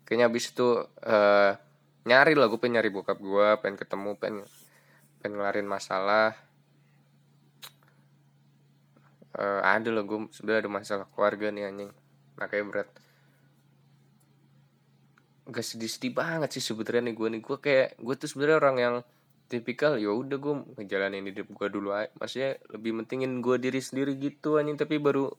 Kayaknya 0.04 0.28
abis 0.28 0.52
itu 0.52 0.68
uh, 0.84 1.50
nyari 2.04 2.36
lah 2.36 2.52
gue 2.52 2.60
pengen 2.60 2.76
nyari 2.76 2.92
bokap 2.92 3.16
gue 3.16 3.48
pengen 3.64 3.80
ketemu 3.80 4.10
pengen 4.20 4.44
pengen 5.24 5.40
ngelarin 5.40 5.64
masalah. 5.64 6.36
Uh, 9.34 9.64
ada 9.64 9.88
loh 9.88 10.04
gue 10.04 10.28
sebenarnya 10.30 10.68
ada 10.68 10.70
masalah 10.70 11.06
keluarga 11.08 11.48
nih 11.48 11.72
anjing. 11.72 11.90
Makanya 12.36 12.64
berat. 12.68 12.88
Gak 15.48 15.64
sedih-sedih 15.64 16.12
banget 16.12 16.60
sih 16.60 16.62
sebenarnya 16.62 17.08
nih 17.08 17.14
gue 17.16 17.28
nih. 17.32 17.40
Gue 17.40 17.56
kayak 17.56 17.96
gue 17.96 18.14
tuh 18.20 18.28
sebenarnya 18.28 18.56
orang 18.60 18.76
yang 18.76 18.94
tipikal 19.48 19.96
ya 19.96 20.12
udah 20.12 20.36
gue 20.40 20.54
ngejalanin 20.80 21.24
hidup 21.28 21.52
gue 21.52 21.68
dulu 21.68 21.92
aja 21.92 22.08
maksudnya 22.16 22.56
lebih 22.72 22.96
mentingin 22.96 23.44
gue 23.44 23.56
diri 23.56 23.80
sendiri 23.80 24.12
gitu 24.20 24.60
anjing. 24.60 24.76
Tapi 24.76 25.00
baru 25.00 25.32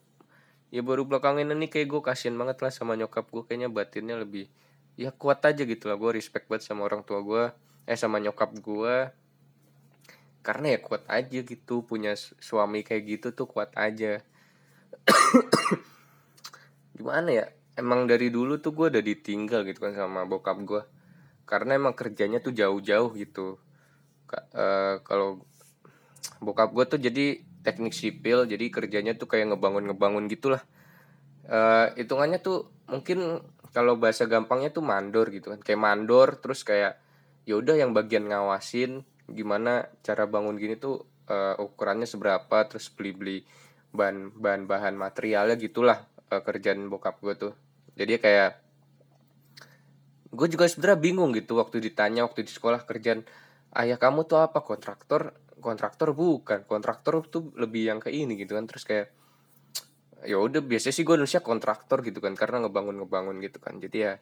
ya 0.75 0.83
baru 0.83 1.07
belakangan 1.07 1.55
ini 1.55 1.71
kayak 1.71 1.87
gue 1.87 2.01
kasihan 2.03 2.35
banget 2.35 2.59
lah 2.59 2.67
sama 2.67 2.99
nyokap 2.99 3.31
gue 3.31 3.47
kayaknya 3.47 3.71
batinnya 3.71 4.19
lebih 4.19 4.51
ya 4.99 5.15
kuat 5.15 5.39
aja 5.47 5.63
gitu 5.63 5.87
lah. 5.87 5.95
Gue 5.95 6.19
respect 6.19 6.51
banget 6.51 6.67
sama 6.67 6.83
orang 6.83 7.07
tua 7.07 7.23
gue 7.23 7.43
eh 7.87 7.95
sama 7.95 8.19
nyokap 8.19 8.51
gue 8.59 9.07
karena 10.43 10.75
ya 10.75 10.79
kuat 10.83 11.07
aja 11.07 11.39
gitu 11.47 11.87
punya 11.87 12.19
suami 12.19 12.83
kayak 12.83 13.03
gitu 13.07 13.27
tuh 13.31 13.47
kuat 13.47 13.71
aja. 13.79 14.19
Gimana 16.99 17.29
ya 17.31 17.45
emang 17.79 18.03
dari 18.03 18.27
dulu 18.27 18.59
tuh 18.59 18.75
gue 18.75 18.91
udah 18.91 19.03
ditinggal 19.03 19.63
gitu 19.63 19.79
kan 19.79 19.95
sama 19.95 20.27
bokap 20.27 20.59
gue 20.59 20.83
karena 21.47 21.79
emang 21.79 21.95
kerjanya 21.95 22.43
tuh 22.43 22.51
jauh-jauh 22.51 23.15
gitu. 23.15 23.55
Uh, 24.51 24.99
kalau 25.07 25.39
bokap 26.43 26.75
gue 26.75 26.83
tuh 26.83 26.99
jadi 26.99 27.39
teknik 27.65 27.97
sipil 27.97 28.45
jadi 28.45 28.69
kerjanya 28.69 29.17
tuh 29.17 29.25
kayak 29.25 29.51
ngebangun-ngebangun 29.51 30.29
gitulah. 30.29 30.61
Uh, 31.45 31.89
hitungannya 31.97 32.37
tuh 32.41 32.69
mungkin 32.85 33.41
kalau 33.73 33.97
bahasa 33.97 34.29
gampangnya 34.29 34.69
tuh 34.69 34.85
mandor 34.85 35.33
gitu 35.33 35.51
kan. 35.51 35.59
Kayak 35.59 35.81
mandor 35.81 36.37
terus 36.37 36.61
kayak 36.61 37.01
yaudah 37.49 37.75
yang 37.75 37.91
bagian 37.97 38.29
ngawasin 38.29 39.01
gimana 39.25 39.89
cara 40.05 40.29
bangun 40.29 40.57
gini 40.61 40.77
tuh 40.77 41.09
uh, 41.29 41.57
ukurannya 41.57 42.05
seberapa 42.05 42.69
terus 42.69 42.93
beli-beli 42.93 43.45
bahan 43.95 44.37
bahan 44.37 44.61
bahan 44.69 44.93
materialnya 44.93 45.57
gitulah 45.57 46.05
uh, 46.29 46.41
kerjaan 46.45 46.85
bokap 46.87 47.17
gue 47.21 47.33
tuh. 47.33 47.53
Jadi 47.95 48.21
kayak 48.21 48.51
gue 50.35 50.47
juga 50.51 50.67
sebenarnya 50.67 50.99
bingung 50.99 51.31
gitu 51.31 51.55
waktu 51.55 51.79
ditanya 51.79 52.27
waktu 52.27 52.43
di 52.43 52.51
sekolah 52.51 52.83
kerjaan 52.83 53.23
ayah 53.79 53.95
kamu 53.95 54.27
tuh 54.27 54.43
apa 54.43 54.59
kontraktor 54.61 55.31
kontraktor 55.59 56.11
bukan 56.11 56.67
kontraktor 56.67 57.23
tuh 57.27 57.55
lebih 57.55 57.87
yang 57.91 57.99
ke 58.03 58.11
ini 58.11 58.35
gitu 58.35 58.55
kan 58.55 58.67
terus 58.67 58.83
kayak 58.83 59.11
ya 60.25 60.41
udah 60.41 60.59
biasanya 60.65 60.95
sih 60.95 61.05
gue 61.05 61.15
nulisnya 61.15 61.45
kontraktor 61.45 62.01
gitu 62.01 62.19
kan 62.19 62.33
karena 62.33 62.65
ngebangun 62.65 63.05
ngebangun 63.05 63.37
gitu 63.39 63.61
kan 63.61 63.77
jadi 63.77 63.97
ya 63.97 64.13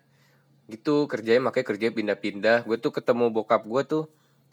gitu 0.67 1.08
kerjanya 1.12 1.52
makanya 1.52 1.67
kerja 1.76 1.88
pindah-pindah 1.91 2.58
gue 2.67 2.78
tuh 2.80 2.91
ketemu 2.96 3.32
bokap 3.32 3.67
gue 3.67 3.82
tuh 3.84 4.04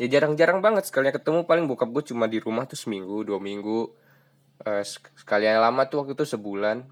ya 0.01 0.07
jarang-jarang 0.11 0.59
banget 0.65 0.89
sekalian 0.89 1.15
ketemu 1.15 1.45
paling 1.45 1.67
bokap 1.69 1.91
gue 1.93 2.03
cuma 2.11 2.27
di 2.27 2.41
rumah 2.41 2.67
tuh 2.67 2.79
seminggu 2.79 3.23
dua 3.23 3.39
minggu 3.39 3.93
uh, 4.65 4.83
sekalian 5.19 5.61
lama 5.61 5.87
tuh 5.87 6.03
waktu 6.07 6.19
itu 6.19 6.25
sebulan 6.25 6.87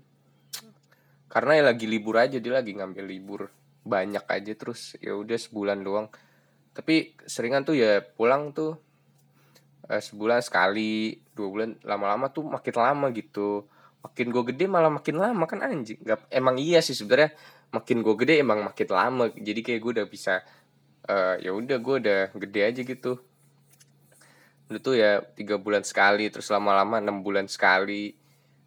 karena 1.28 1.60
ya 1.60 1.62
lagi 1.72 1.86
libur 1.88 2.16
aja 2.16 2.36
dia 2.40 2.52
lagi 2.52 2.72
ngambil 2.72 3.04
libur 3.04 3.40
banyak 3.84 4.24
aja 4.28 4.52
terus 4.54 4.96
ya 5.00 5.16
udah 5.16 5.38
sebulan 5.38 5.80
doang 5.82 6.06
tapi 6.72 7.18
seringan 7.26 7.66
tuh 7.66 7.74
ya 7.74 8.00
pulang 8.04 8.54
tuh 8.54 8.78
uh, 9.88 10.02
sebulan 10.02 10.44
sekali 10.44 11.18
dua 11.32 11.48
bulan 11.48 11.70
lama-lama 11.82 12.28
tuh 12.30 12.44
makin 12.46 12.74
lama 12.76 13.06
gitu. 13.12 13.66
Makin 13.98 14.30
gue 14.30 14.44
gede 14.54 14.64
malah 14.70 14.92
makin 14.92 15.16
lama 15.18 15.44
kan 15.48 15.64
anjing. 15.64 15.98
Nggak 16.04 16.30
emang 16.30 16.56
iya 16.60 16.78
sih 16.84 16.94
sebenarnya 16.94 17.34
makin 17.74 18.04
gue 18.04 18.14
gede 18.14 18.34
emang 18.44 18.62
makin 18.62 18.88
lama. 18.92 19.24
Jadi 19.34 19.60
kayak 19.64 19.80
gue 19.82 19.92
udah 20.00 20.06
bisa 20.06 20.44
uh, 21.08 21.34
ya 21.40 21.50
udah 21.50 21.76
gue 21.80 21.94
udah 22.04 22.20
gede 22.36 22.60
aja 22.62 22.80
gitu. 22.84 23.12
Dulu 24.68 24.78
tuh 24.84 24.94
ya 25.00 25.24
tiga 25.34 25.56
bulan 25.56 25.82
sekali 25.82 26.28
terus 26.28 26.52
lama-lama 26.52 27.00
enam 27.00 27.24
bulan 27.24 27.48
sekali 27.48 28.14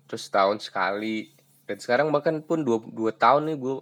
terus 0.09 0.27
tahun 0.27 0.59
sekali. 0.59 1.31
Dan 1.69 1.79
sekarang 1.79 2.11
bahkan 2.11 2.43
pun 2.43 2.67
dua, 2.67 2.83
dua 2.83 3.15
tahun 3.15 3.53
nih 3.53 3.57
gue 3.61 3.75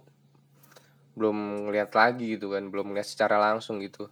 belum 1.18 1.68
ngeliat 1.68 1.90
lagi 1.92 2.38
gitu 2.38 2.54
kan 2.54 2.70
belum 2.70 2.94
ngeliat 2.94 3.04
secara 3.04 3.36
langsung 3.36 3.82
gitu 3.82 4.08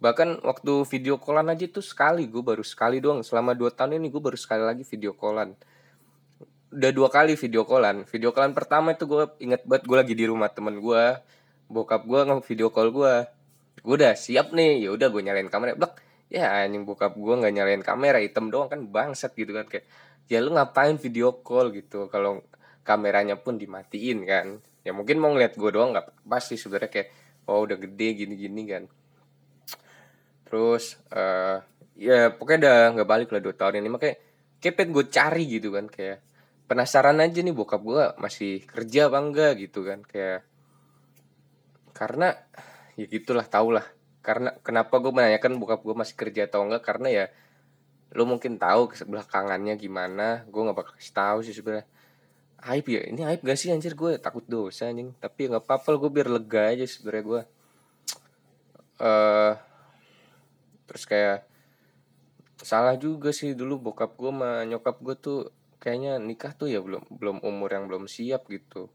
bahkan 0.00 0.40
waktu 0.40 0.88
video 0.88 1.20
callan 1.20 1.52
aja 1.52 1.68
tuh 1.68 1.84
sekali 1.84 2.24
gue 2.24 2.40
baru 2.40 2.64
sekali 2.64 2.98
doang. 2.98 3.20
Selama 3.20 3.52
dua 3.52 3.68
tahun 3.70 4.00
ini 4.00 4.08
gue 4.08 4.18
baru 4.18 4.34
sekali 4.40 4.64
lagi 4.64 4.82
video 4.88 5.12
callan. 5.12 5.52
Udah 6.72 6.90
dua 6.90 7.08
kali 7.12 7.36
video 7.36 7.68
callan. 7.68 8.08
Video 8.08 8.32
callan 8.32 8.56
pertama 8.56 8.96
itu 8.96 9.04
gue 9.04 9.28
inget 9.44 9.62
banget 9.68 9.84
gue 9.84 9.96
lagi 10.00 10.14
di 10.16 10.24
rumah 10.24 10.48
temen 10.48 10.80
gue 10.80 11.04
bokap 11.70 12.02
gue 12.02 12.20
nge 12.26 12.42
video 12.50 12.74
call 12.74 12.90
gue 12.90 13.14
gue 13.80 13.94
udah 13.94 14.18
siap 14.18 14.50
nih 14.50 14.88
ya 14.88 14.90
udah 14.96 15.12
gue 15.12 15.22
nyalain 15.22 15.52
kamera. 15.52 15.76
Blok 15.76 16.00
ya 16.32 16.48
anjing 16.64 16.88
bokap 16.88 17.14
gue 17.14 17.34
nggak 17.36 17.52
nyalain 17.52 17.82
kamera 17.84 18.18
hitam 18.24 18.48
doang 18.48 18.72
kan 18.72 18.80
bangsat 18.88 19.36
gitu 19.36 19.52
kan. 19.52 19.68
Kayak 19.68 19.84
ya 20.32 20.40
lu 20.40 20.56
ngapain 20.56 20.96
video 20.96 21.44
call? 21.44 21.76
gitu. 21.76 22.08
Kalau 22.08 22.40
kameranya 22.88 23.36
pun 23.36 23.60
dimatiin 23.60 24.24
kan. 24.24 24.64
Ya 24.80 24.96
mungkin 24.96 25.20
mau 25.20 25.28
ngeliat 25.28 25.60
gue 25.60 25.70
doang 25.76 25.92
nggak 25.92 26.24
pasti 26.24 26.56
sebenarnya. 26.56 26.88
Kayak 26.88 27.08
oh 27.52 27.68
udah 27.68 27.76
gede 27.76 28.24
gini-gini 28.24 28.64
kan 28.64 28.84
terus 30.50 30.98
uh, 31.14 31.62
ya 31.94 32.34
pokoknya 32.34 32.58
udah 32.66 32.78
nggak 32.98 33.08
balik 33.08 33.28
lah 33.30 33.38
dua 33.38 33.54
tahun 33.54 33.78
ini. 33.78 33.88
Makanya 33.88 34.16
kepet 34.58 34.88
gue 34.90 35.04
cari 35.06 35.44
gitu 35.46 35.70
kan 35.70 35.86
kayak 35.86 36.18
penasaran 36.66 37.22
aja 37.22 37.38
nih 37.40 37.54
bokap 37.54 37.80
gue 37.82 38.02
masih 38.18 38.66
kerja 38.66 39.06
apa 39.06 39.18
enggak 39.22 39.52
gitu 39.62 39.86
kan 39.86 40.02
kayak 40.02 40.42
karena 41.94 42.34
ya 42.98 43.06
gitulah 43.06 43.46
tau 43.46 43.70
lah. 43.70 43.86
Karena 44.20 44.52
kenapa 44.60 44.98
gue 44.98 45.12
menanyakan 45.14 45.56
bokap 45.62 45.80
gue 45.86 45.94
masih 45.94 46.18
kerja 46.18 46.50
atau 46.50 46.66
enggak? 46.66 46.82
Karena 46.82 47.08
ya 47.08 47.24
lo 48.10 48.26
mungkin 48.26 48.58
tahu 48.58 48.90
belakangannya 49.06 49.78
gimana. 49.78 50.42
Gue 50.50 50.66
nggak 50.66 50.76
bakal 50.76 50.92
kasih 50.98 51.14
tahu 51.14 51.38
sih 51.46 51.54
sebenarnya 51.54 51.86
aib 52.74 52.86
ya? 52.90 53.02
Ini 53.08 53.20
aib 53.32 53.40
gak 53.40 53.56
sih 53.56 53.72
anjir? 53.72 53.96
Gue 53.96 54.20
takut 54.20 54.44
dosa 54.44 54.90
anjing. 54.90 55.16
Tapi 55.16 55.48
nggak 55.48 55.64
apa-apa 55.64 55.96
gue 55.96 56.10
biar 56.12 56.28
lega 56.28 56.74
aja 56.74 56.84
sebenarnya 56.84 57.24
gue 57.24 57.42
uh, 59.00 59.52
terus 60.90 61.06
kayak 61.06 61.46
salah 62.58 62.98
juga 62.98 63.30
sih 63.30 63.54
dulu 63.54 63.78
bokap 63.78 64.18
gue 64.18 64.34
sama 64.34 64.66
nyokap 64.66 64.98
gue 64.98 65.14
tuh 65.14 65.40
kayaknya 65.78 66.18
nikah 66.18 66.50
tuh 66.50 66.66
ya 66.66 66.82
belum 66.82 67.06
belum 67.06 67.46
umur 67.46 67.70
yang 67.70 67.86
belum 67.86 68.10
siap 68.10 68.50
gitu. 68.50 68.90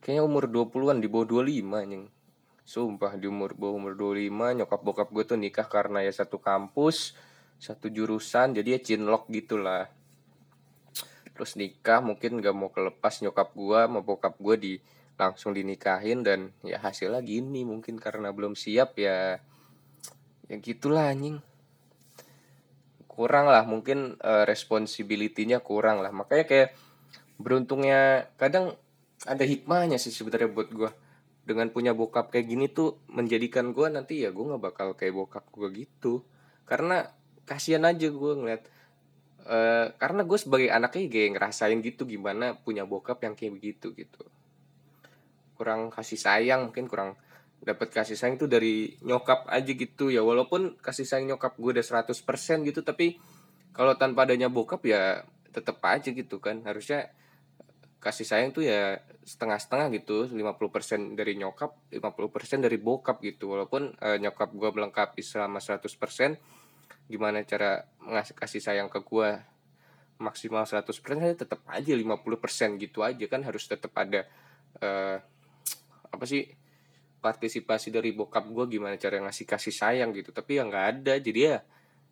Kayaknya 0.00 0.24
umur 0.24 0.48
20-an 0.48 1.04
di 1.04 1.08
bawah 1.12 1.44
25 1.44 1.60
anjing. 1.76 2.04
Sumpah 2.64 3.20
di 3.20 3.28
umur 3.28 3.52
bawah 3.52 3.76
umur 3.76 3.92
25 4.16 4.64
nyokap 4.64 4.80
bokap 4.80 5.08
gue 5.12 5.24
tuh 5.28 5.36
nikah 5.36 5.68
karena 5.68 6.00
ya 6.00 6.12
satu 6.16 6.40
kampus 6.40 7.12
satu 7.60 7.88
jurusan 7.88 8.56
jadi 8.56 8.76
ya 8.76 8.80
cinlok 8.82 9.30
gitulah 9.30 9.88
terus 11.34 11.58
nikah 11.58 11.98
mungkin 11.98 12.38
gak 12.38 12.54
mau 12.54 12.70
kelepas 12.70 13.24
nyokap 13.24 13.56
gue 13.56 13.80
sama 13.80 14.00
bokap 14.04 14.38
gue 14.38 14.56
di 14.60 14.72
langsung 15.18 15.54
dinikahin 15.54 16.22
dan 16.22 16.50
ya 16.62 16.78
hasilnya 16.78 17.22
gini 17.22 17.66
mungkin 17.66 17.98
karena 17.98 18.30
belum 18.30 18.54
siap 18.54 18.98
ya 18.98 19.42
ya 20.48 20.56
gitulah 20.60 21.08
anjing. 21.10 21.40
Kurang 23.08 23.46
lah 23.46 23.62
mungkin 23.62 24.18
uh, 24.18 24.42
responsibility-nya 24.44 25.62
kurang 25.62 26.02
lah. 26.02 26.10
Makanya 26.10 26.44
kayak 26.44 26.68
beruntungnya 27.38 28.30
kadang 28.38 28.74
ada 29.24 29.44
hikmahnya 29.46 29.96
sih 29.96 30.12
sebenarnya 30.12 30.50
buat 30.50 30.68
gue 30.74 30.90
dengan 31.44 31.68
punya 31.68 31.92
bokap 31.92 32.32
kayak 32.32 32.46
gini 32.48 32.66
tuh 32.72 32.98
menjadikan 33.12 33.76
gue 33.76 33.86
nanti 33.92 34.24
ya 34.24 34.32
gue 34.32 34.44
nggak 34.44 34.62
bakal 34.62 34.88
kayak 34.98 35.14
bokap 35.14 35.44
gue 35.54 35.86
gitu. 35.86 36.26
Karena 36.66 37.06
kasihan 37.44 37.84
aja 37.84 38.08
gue 38.08 38.32
ngeliat 38.34 38.62
uh, 39.46 39.92
karena 40.00 40.24
gue 40.24 40.38
sebagai 40.40 40.68
anaknya 40.72 41.06
kayak 41.08 41.30
ngerasain 41.38 41.78
gitu 41.84 42.08
gimana 42.08 42.56
punya 42.56 42.82
bokap 42.88 43.22
yang 43.22 43.38
kayak 43.38 43.60
begitu 43.60 43.94
gitu. 43.94 44.24
Kurang 45.54 45.92
kasih 45.94 46.18
sayang 46.18 46.72
mungkin 46.72 46.90
kurang 46.90 47.14
dapat 47.64 47.88
kasih 47.88 48.14
sayang 48.14 48.36
itu 48.36 48.44
dari 48.44 48.92
nyokap 49.00 49.48
aja 49.48 49.72
gitu 49.72 50.12
ya. 50.12 50.20
Walaupun 50.20 50.76
kasih 50.84 51.08
sayang 51.08 51.32
nyokap 51.32 51.56
gue 51.56 51.80
udah 51.80 52.04
100% 52.04 52.12
gitu 52.68 52.84
tapi 52.84 53.16
kalau 53.72 53.96
tanpa 53.96 54.28
adanya 54.28 54.52
bokap 54.52 54.84
ya 54.84 55.24
tetap 55.48 55.80
aja 55.80 56.12
gitu 56.12 56.44
kan. 56.44 56.60
Harusnya 56.68 57.08
kasih 58.04 58.28
sayang 58.28 58.52
tuh 58.52 58.68
ya 58.68 59.00
setengah-setengah 59.24 59.88
gitu 59.96 60.28
50% 60.28 61.16
dari 61.16 61.40
nyokap 61.40 61.72
50% 61.88 62.60
dari 62.68 62.76
bokap 62.76 63.24
gitu. 63.24 63.56
Walaupun 63.56 63.96
uh, 63.96 64.20
nyokap 64.20 64.52
gue 64.52 64.70
melengkapi 64.70 65.24
selama 65.24 65.56
100% 65.56 65.88
gimana 67.08 67.40
cara 67.48 67.88
ngasih 68.04 68.36
kasih 68.36 68.60
sayang 68.60 68.92
ke 68.92 69.00
gue 69.00 69.40
maksimal 70.20 70.68
100% 70.68 70.84
ya 71.20 71.32
tetap 71.32 71.64
aja 71.64 71.96
50% 71.96 72.76
gitu 72.76 73.00
aja 73.00 73.24
kan. 73.24 73.40
Harus 73.40 73.64
tetap 73.64 73.96
ada 73.96 74.28
uh, 74.84 75.16
apa 76.12 76.24
sih 76.28 76.44
partisipasi 77.24 77.88
dari 77.88 78.12
bokap 78.12 78.44
gue 78.52 78.76
gimana 78.76 79.00
cara 79.00 79.16
ngasih 79.24 79.48
kasih 79.48 79.72
sayang 79.72 80.12
gitu. 80.12 80.28
Tapi 80.28 80.60
ya 80.60 80.68
nggak 80.68 80.86
ada. 81.00 81.16
Jadi 81.16 81.40
ya 81.40 81.64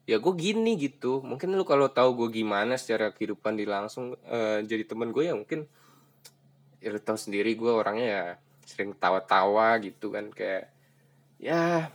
ya 0.09 0.17
gue 0.17 0.33
gini 0.33 0.81
gitu. 0.81 1.21
Mungkin 1.21 1.53
lu 1.53 1.69
kalau 1.69 1.93
tahu 1.93 2.17
gue 2.25 2.41
gimana 2.41 2.81
secara 2.81 3.13
kehidupan 3.13 3.61
di 3.61 3.69
langsung 3.69 4.17
uh, 4.17 4.59
jadi 4.65 4.89
temen 4.89 5.13
gue 5.13 5.29
ya 5.29 5.37
mungkin 5.37 5.69
ya 6.81 6.89
lu 6.89 6.99
tahu 6.99 7.21
sendiri 7.21 7.53
gue 7.53 7.69
orangnya 7.69 8.09
ya 8.09 8.25
sering 8.65 8.97
tawa-tawa 8.97 9.77
gitu 9.85 10.09
kan. 10.09 10.33
Kayak 10.33 10.73
ya 11.37 11.93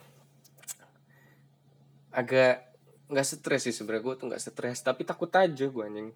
agak 2.13 2.69
nggak 3.09 3.25
stres 3.25 3.65
sih 3.65 3.73
sebenarnya. 3.73 4.05
Gue 4.05 4.13
tuh 4.13 4.25
nggak 4.29 4.43
stres. 4.45 4.77
Tapi 4.85 5.01
takut 5.01 5.33
aja 5.33 5.65
gue 5.65 5.83
anjing. 5.83 6.13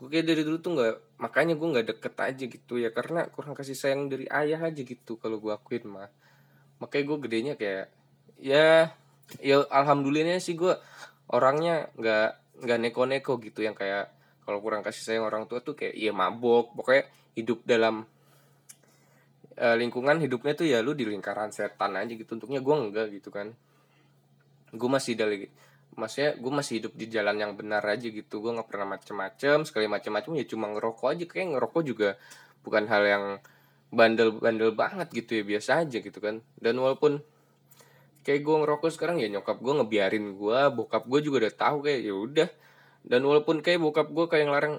Gue 0.00 0.08
kayak 0.08 0.32
dari 0.32 0.42
dulu 0.48 0.56
tuh 0.64 0.72
nggak 0.80 1.09
makanya 1.20 1.52
gue 1.52 1.68
nggak 1.68 1.86
deket 1.92 2.14
aja 2.16 2.44
gitu 2.48 2.74
ya 2.80 2.88
karena 2.96 3.28
kurang 3.28 3.52
kasih 3.52 3.76
sayang 3.76 4.08
dari 4.08 4.24
ayah 4.32 4.56
aja 4.64 4.80
gitu 4.80 5.20
kalau 5.20 5.36
gue 5.36 5.52
akuin 5.52 5.84
mah. 5.84 6.08
Makanya 6.80 7.04
gue 7.04 7.18
gedenya 7.28 7.54
kayak 7.60 7.86
ya 8.40 8.96
ya 9.44 9.56
alhamdulillahnya 9.68 10.40
sih 10.40 10.56
gue 10.56 10.72
orangnya 11.28 11.92
nggak 12.00 12.28
nggak 12.64 12.78
neko-neko 12.88 13.36
gitu 13.44 13.60
yang 13.60 13.76
kayak 13.76 14.08
kalau 14.48 14.64
kurang 14.64 14.80
kasih 14.80 15.04
sayang 15.04 15.24
orang 15.28 15.44
tua 15.44 15.60
tuh 15.60 15.76
kayak 15.76 15.92
iya 15.92 16.10
mabok. 16.16 16.72
Pokoknya 16.72 17.04
hidup 17.36 17.68
dalam 17.68 18.08
uh, 19.60 19.76
lingkungan 19.76 20.16
hidupnya 20.24 20.56
tuh 20.56 20.66
ya 20.66 20.80
lu 20.80 20.96
di 20.96 21.04
lingkaran 21.04 21.52
setan 21.52 22.00
aja 22.00 22.16
gitu. 22.16 22.32
Untuknya 22.40 22.64
gue 22.64 22.74
enggak 22.74 23.06
gitu 23.12 23.28
kan. 23.28 23.52
Gue 24.72 24.88
masih 24.88 25.20
dari 25.20 25.52
maksudnya 26.00 26.32
gue 26.40 26.52
masih 26.52 26.72
hidup 26.80 26.92
di 26.96 27.06
jalan 27.12 27.36
yang 27.36 27.52
benar 27.52 27.84
aja 27.84 28.08
gitu. 28.08 28.40
Gue 28.40 28.56
nggak 28.56 28.68
pernah 28.72 28.96
macem-macem 28.96 29.68
sekali 29.68 29.84
macem-macem 29.84 30.32
ya 30.40 30.44
cuma 30.48 30.72
ngerokok 30.72 31.08
aja. 31.12 31.24
Kayak 31.28 31.60
ngerokok 31.60 31.82
juga 31.84 32.08
bukan 32.64 32.88
hal 32.88 33.02
yang 33.04 33.24
bandel-bandel 33.92 34.72
banget 34.72 35.10
gitu 35.12 35.42
ya 35.42 35.44
biasa 35.44 35.84
aja 35.84 35.98
gitu 36.00 36.18
kan. 36.18 36.40
Dan 36.56 36.80
walaupun 36.80 37.20
kayak 38.24 38.40
gue 38.40 38.56
ngerokok 38.64 38.90
sekarang 38.96 39.20
ya 39.20 39.28
nyokap 39.28 39.60
gue 39.60 39.72
ngebiarin 39.84 40.36
gue 40.36 40.60
bokap 40.72 41.04
gue 41.04 41.20
juga 41.20 41.46
udah 41.46 41.54
tahu 41.54 41.76
kayak 41.84 42.00
ya 42.00 42.14
udah. 42.16 42.48
Dan 43.04 43.20
walaupun 43.28 43.60
kayak 43.60 43.80
bokap 43.84 44.08
gue 44.08 44.26
kayak 44.30 44.48
ngelarang 44.48 44.76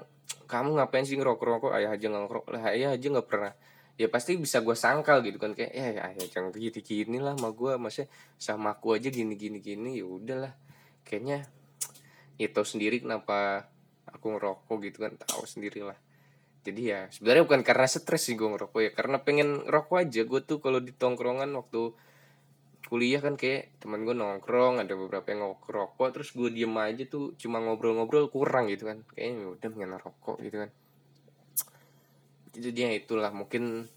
kamu 0.50 0.76
ngapain 0.82 1.06
sih 1.06 1.16
ngerokok 1.16 1.46
rokok 1.46 1.72
ayah 1.78 1.94
aja 1.94 2.06
nggak 2.10 2.22
ngerokok. 2.26 2.50
Lah 2.50 2.64
ayah 2.74 2.90
aja 2.98 3.06
nggak 3.06 3.28
pernah. 3.30 3.52
Ya 4.00 4.08
pasti 4.08 4.40
bisa 4.40 4.64
gue 4.64 4.72
sangkal 4.72 5.20
gitu 5.22 5.36
kan 5.36 5.52
kayak 5.52 5.72
ya 5.76 6.02
ayah 6.10 6.26
jangan 6.26 6.50
gini 6.56 6.80
gini 6.80 7.18
lah 7.20 7.36
sama 7.36 7.52
gue 7.52 7.72
maksudnya 7.76 8.08
sama 8.40 8.74
aku 8.74 8.96
aja 8.96 9.12
gini 9.12 9.36
gini 9.36 9.60
gini 9.60 10.00
ya 10.00 10.08
udahlah 10.08 10.52
kayaknya 11.04 11.46
itu 12.40 12.62
sendiri 12.64 13.02
kenapa 13.02 13.70
aku 14.08 14.38
ngerokok 14.38 14.76
gitu 14.86 14.98
kan 15.04 15.14
tahu 15.18 15.44
sendiri 15.46 15.84
lah 15.86 15.98
jadi 16.62 16.82
ya 16.82 17.00
sebenarnya 17.10 17.42
bukan 17.42 17.62
karena 17.66 17.86
stres 17.90 18.22
sih 18.22 18.38
gue 18.38 18.46
ngerokok 18.46 18.80
ya 18.86 18.90
karena 18.94 19.18
pengen 19.26 19.66
ngerokok 19.66 19.96
aja. 19.98 20.22
Gue 20.22 20.40
tuh 20.46 20.62
kalau 20.62 20.78
di 20.78 20.94
tongkrongan 20.94 21.50
waktu 21.58 21.90
kuliah 22.86 23.18
kan 23.18 23.34
kayak 23.34 23.82
teman 23.82 24.06
gue 24.06 24.14
nongkrong 24.14 24.78
ada 24.78 24.94
beberapa 24.94 25.26
yang 25.34 25.58
ngerokok 25.58 26.08
terus 26.14 26.30
gue 26.30 26.50
diem 26.54 26.74
aja 26.78 27.02
tuh 27.10 27.34
cuma 27.34 27.58
ngobrol-ngobrol 27.58 28.30
kurang 28.30 28.70
gitu 28.70 28.86
kan. 28.86 29.02
Kayaknya 29.10 29.34
ya 29.42 29.48
udah 29.58 29.68
pengen 29.74 29.90
ngerokok 29.98 30.36
gitu 30.46 30.56
kan. 30.62 30.70
Jadi 32.52 32.78
ya 32.78 32.90
itulah 32.94 33.32
mungkin 33.34 33.90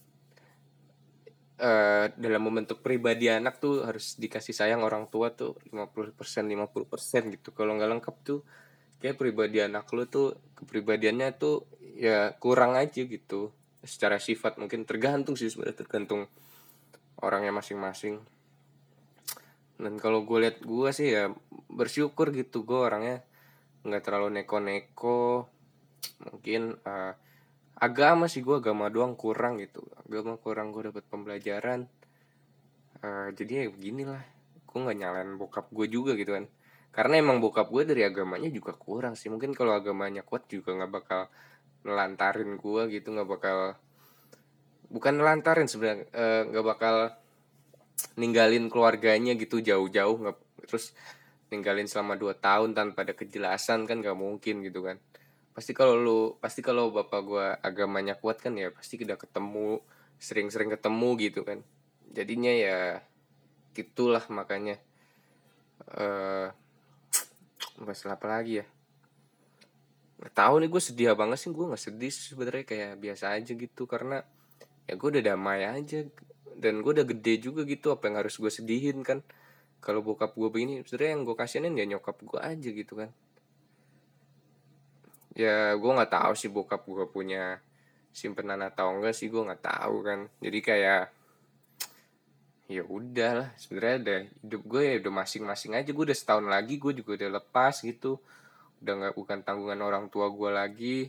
uh, 1.60 2.06
dalam 2.16 2.42
membentuk 2.44 2.84
pribadi 2.84 3.32
anak 3.32 3.60
tuh 3.60 3.88
harus 3.88 4.20
dikasih 4.20 4.52
sayang 4.52 4.82
orang 4.84 5.08
tua 5.08 5.32
tuh 5.32 5.56
50% 5.72 6.16
50% 6.16 7.36
gitu. 7.36 7.50
Kalau 7.56 7.76
nggak 7.76 7.92
lengkap 7.98 8.16
tuh 8.24 8.40
kayak 9.00 9.20
pribadi 9.20 9.62
anak 9.62 9.86
lu 9.92 10.08
tuh 10.08 10.40
kepribadiannya 10.56 11.30
tuh 11.36 11.68
ya 11.96 12.36
kurang 12.40 12.76
aja 12.76 13.04
gitu. 13.04 13.52
Secara 13.86 14.18
sifat 14.18 14.58
mungkin 14.58 14.84
tergantung 14.84 15.38
sih 15.38 15.48
sebenarnya 15.48 15.86
tergantung 15.86 16.28
orangnya 17.22 17.54
masing-masing. 17.56 18.20
Dan 19.76 20.00
kalau 20.00 20.24
gue 20.24 20.40
lihat 20.48 20.64
gue 20.64 20.90
sih 20.96 21.12
ya 21.12 21.32
bersyukur 21.68 22.32
gitu 22.32 22.64
gue 22.64 22.80
orangnya 22.80 23.24
nggak 23.86 24.02
terlalu 24.02 24.42
neko-neko 24.42 25.46
mungkin 26.26 26.80
uh, 26.88 27.14
agama 27.76 28.32
sih 28.32 28.40
gue 28.40 28.56
agama 28.64 28.88
doang 28.88 29.20
kurang 29.20 29.60
gitu. 29.60 29.84
Agama 30.08 30.40
kurang 30.40 30.72
gue 30.72 30.92
dapet 30.92 31.04
pembelajaran. 31.08 31.88
Uh, 33.04 33.30
jadi 33.36 33.68
ya 33.68 33.72
beginilah. 33.72 34.24
Gue 34.64 34.80
nggak 34.84 34.98
nyalain 34.98 35.32
bokap 35.36 35.68
gue 35.72 35.88
juga 35.92 36.16
gitu 36.16 36.36
kan. 36.36 36.48
Karena 36.96 37.20
emang 37.20 37.44
bokap 37.44 37.68
gue 37.68 37.84
dari 37.84 38.08
agamanya 38.08 38.48
juga 38.48 38.72
kurang 38.76 39.20
sih. 39.20 39.28
Mungkin 39.28 39.52
kalau 39.52 39.76
agamanya 39.76 40.24
kuat 40.24 40.48
juga 40.48 40.72
nggak 40.72 40.92
bakal 40.92 41.28
nelantarin 41.86 42.58
gue 42.58 42.82
gitu 42.90 43.14
nggak 43.14 43.30
bakal 43.30 43.78
bukan 44.90 45.22
nelantarin 45.22 45.70
sebenarnya 45.70 46.10
eh, 46.18 46.42
nggak 46.50 46.66
uh, 46.66 46.70
bakal 46.74 46.96
ninggalin 48.18 48.72
keluarganya 48.72 49.36
gitu 49.36 49.60
jauh-jauh. 49.60 50.16
Nggak 50.16 50.36
terus 50.66 50.96
ninggalin 51.52 51.86
selama 51.86 52.16
2 52.18 52.40
tahun 52.40 52.74
tanpa 52.74 53.06
ada 53.06 53.14
kejelasan 53.14 53.86
kan 53.86 54.02
nggak 54.02 54.18
mungkin 54.18 54.66
gitu 54.66 54.82
kan 54.82 54.98
pasti 55.56 55.72
kalau 55.72 55.96
lu 55.96 56.20
pasti 56.44 56.60
kalau 56.60 56.92
bapak 56.92 57.22
gue 57.24 57.46
agamanya 57.64 58.20
kuat 58.20 58.44
kan 58.44 58.52
ya 58.60 58.76
pasti 58.76 59.00
kita 59.00 59.16
ketemu 59.16 59.80
sering-sering 60.20 60.68
ketemu 60.68 61.10
gitu 61.24 61.48
kan. 61.48 61.64
Jadinya 62.12 62.52
ya 62.52 63.00
gitulah 63.72 64.20
makanya. 64.28 64.76
Eh 65.96 66.52
masalah 67.80 68.20
apa 68.20 68.28
lagi 68.28 68.60
ya. 68.60 68.66
Gak 70.20 70.36
tahu 70.36 70.60
nih 70.60 70.70
gue 70.72 70.82
sedih 70.84 71.16
banget 71.16 71.40
sih 71.40 71.52
gue 71.56 71.66
nggak 71.72 71.84
sedih 71.88 72.12
sebenarnya 72.12 72.64
kayak 72.68 72.92
biasa 73.00 73.40
aja 73.40 73.52
gitu. 73.56 73.88
Karena 73.88 74.20
ya 74.92 75.00
gue 75.00 75.08
udah 75.08 75.24
damai 75.24 75.64
aja 75.64 76.04
dan 76.60 76.84
gue 76.84 76.92
udah 77.00 77.08
gede 77.08 77.48
juga 77.48 77.64
gitu 77.64 77.96
apa 77.96 78.12
yang 78.12 78.20
harus 78.20 78.36
gue 78.36 78.52
sedihin 78.52 79.08
kan. 79.08 79.24
Kalau 79.80 80.04
bokap 80.04 80.36
gue 80.36 80.52
begini 80.52 80.84
sebenarnya 80.84 81.12
yang 81.16 81.24
gue 81.24 81.36
kasihanin 81.40 81.80
ya 81.80 81.86
nyokap 81.96 82.20
gue 82.20 82.40
aja 82.44 82.70
gitu 82.76 83.00
kan 83.00 83.16
ya 85.36 85.76
gue 85.76 85.92
nggak 85.92 86.14
tahu 86.16 86.34
sih 86.34 86.48
bokap 86.48 86.88
gue 86.88 87.06
punya 87.12 87.60
simpenan 88.16 88.64
atau 88.64 88.96
enggak 88.96 89.12
sih 89.12 89.28
gue 89.28 89.44
nggak 89.44 89.64
tahu 89.68 89.96
kan. 90.08 90.20
Jadi 90.40 90.60
kayak 90.64 91.04
ya 92.66 92.82
udah 92.82 93.32
lah 93.44 93.50
sebenarnya 93.62 93.98
udah 94.02 94.20
hidup 94.42 94.62
gue 94.66 94.82
ya 94.82 94.96
udah 95.04 95.14
masing-masing 95.20 95.72
aja. 95.76 95.92
Gue 95.92 96.06
udah 96.08 96.18
setahun 96.18 96.48
lagi 96.48 96.80
gue 96.80 96.92
juga 96.96 97.12
udah 97.20 97.30
lepas 97.44 97.84
gitu. 97.84 98.18
Udah 98.80 98.94
nggak 98.96 99.14
bukan 99.20 99.38
tanggungan 99.44 99.80
orang 99.84 100.08
tua 100.08 100.32
gue 100.32 100.50
lagi. 100.50 101.00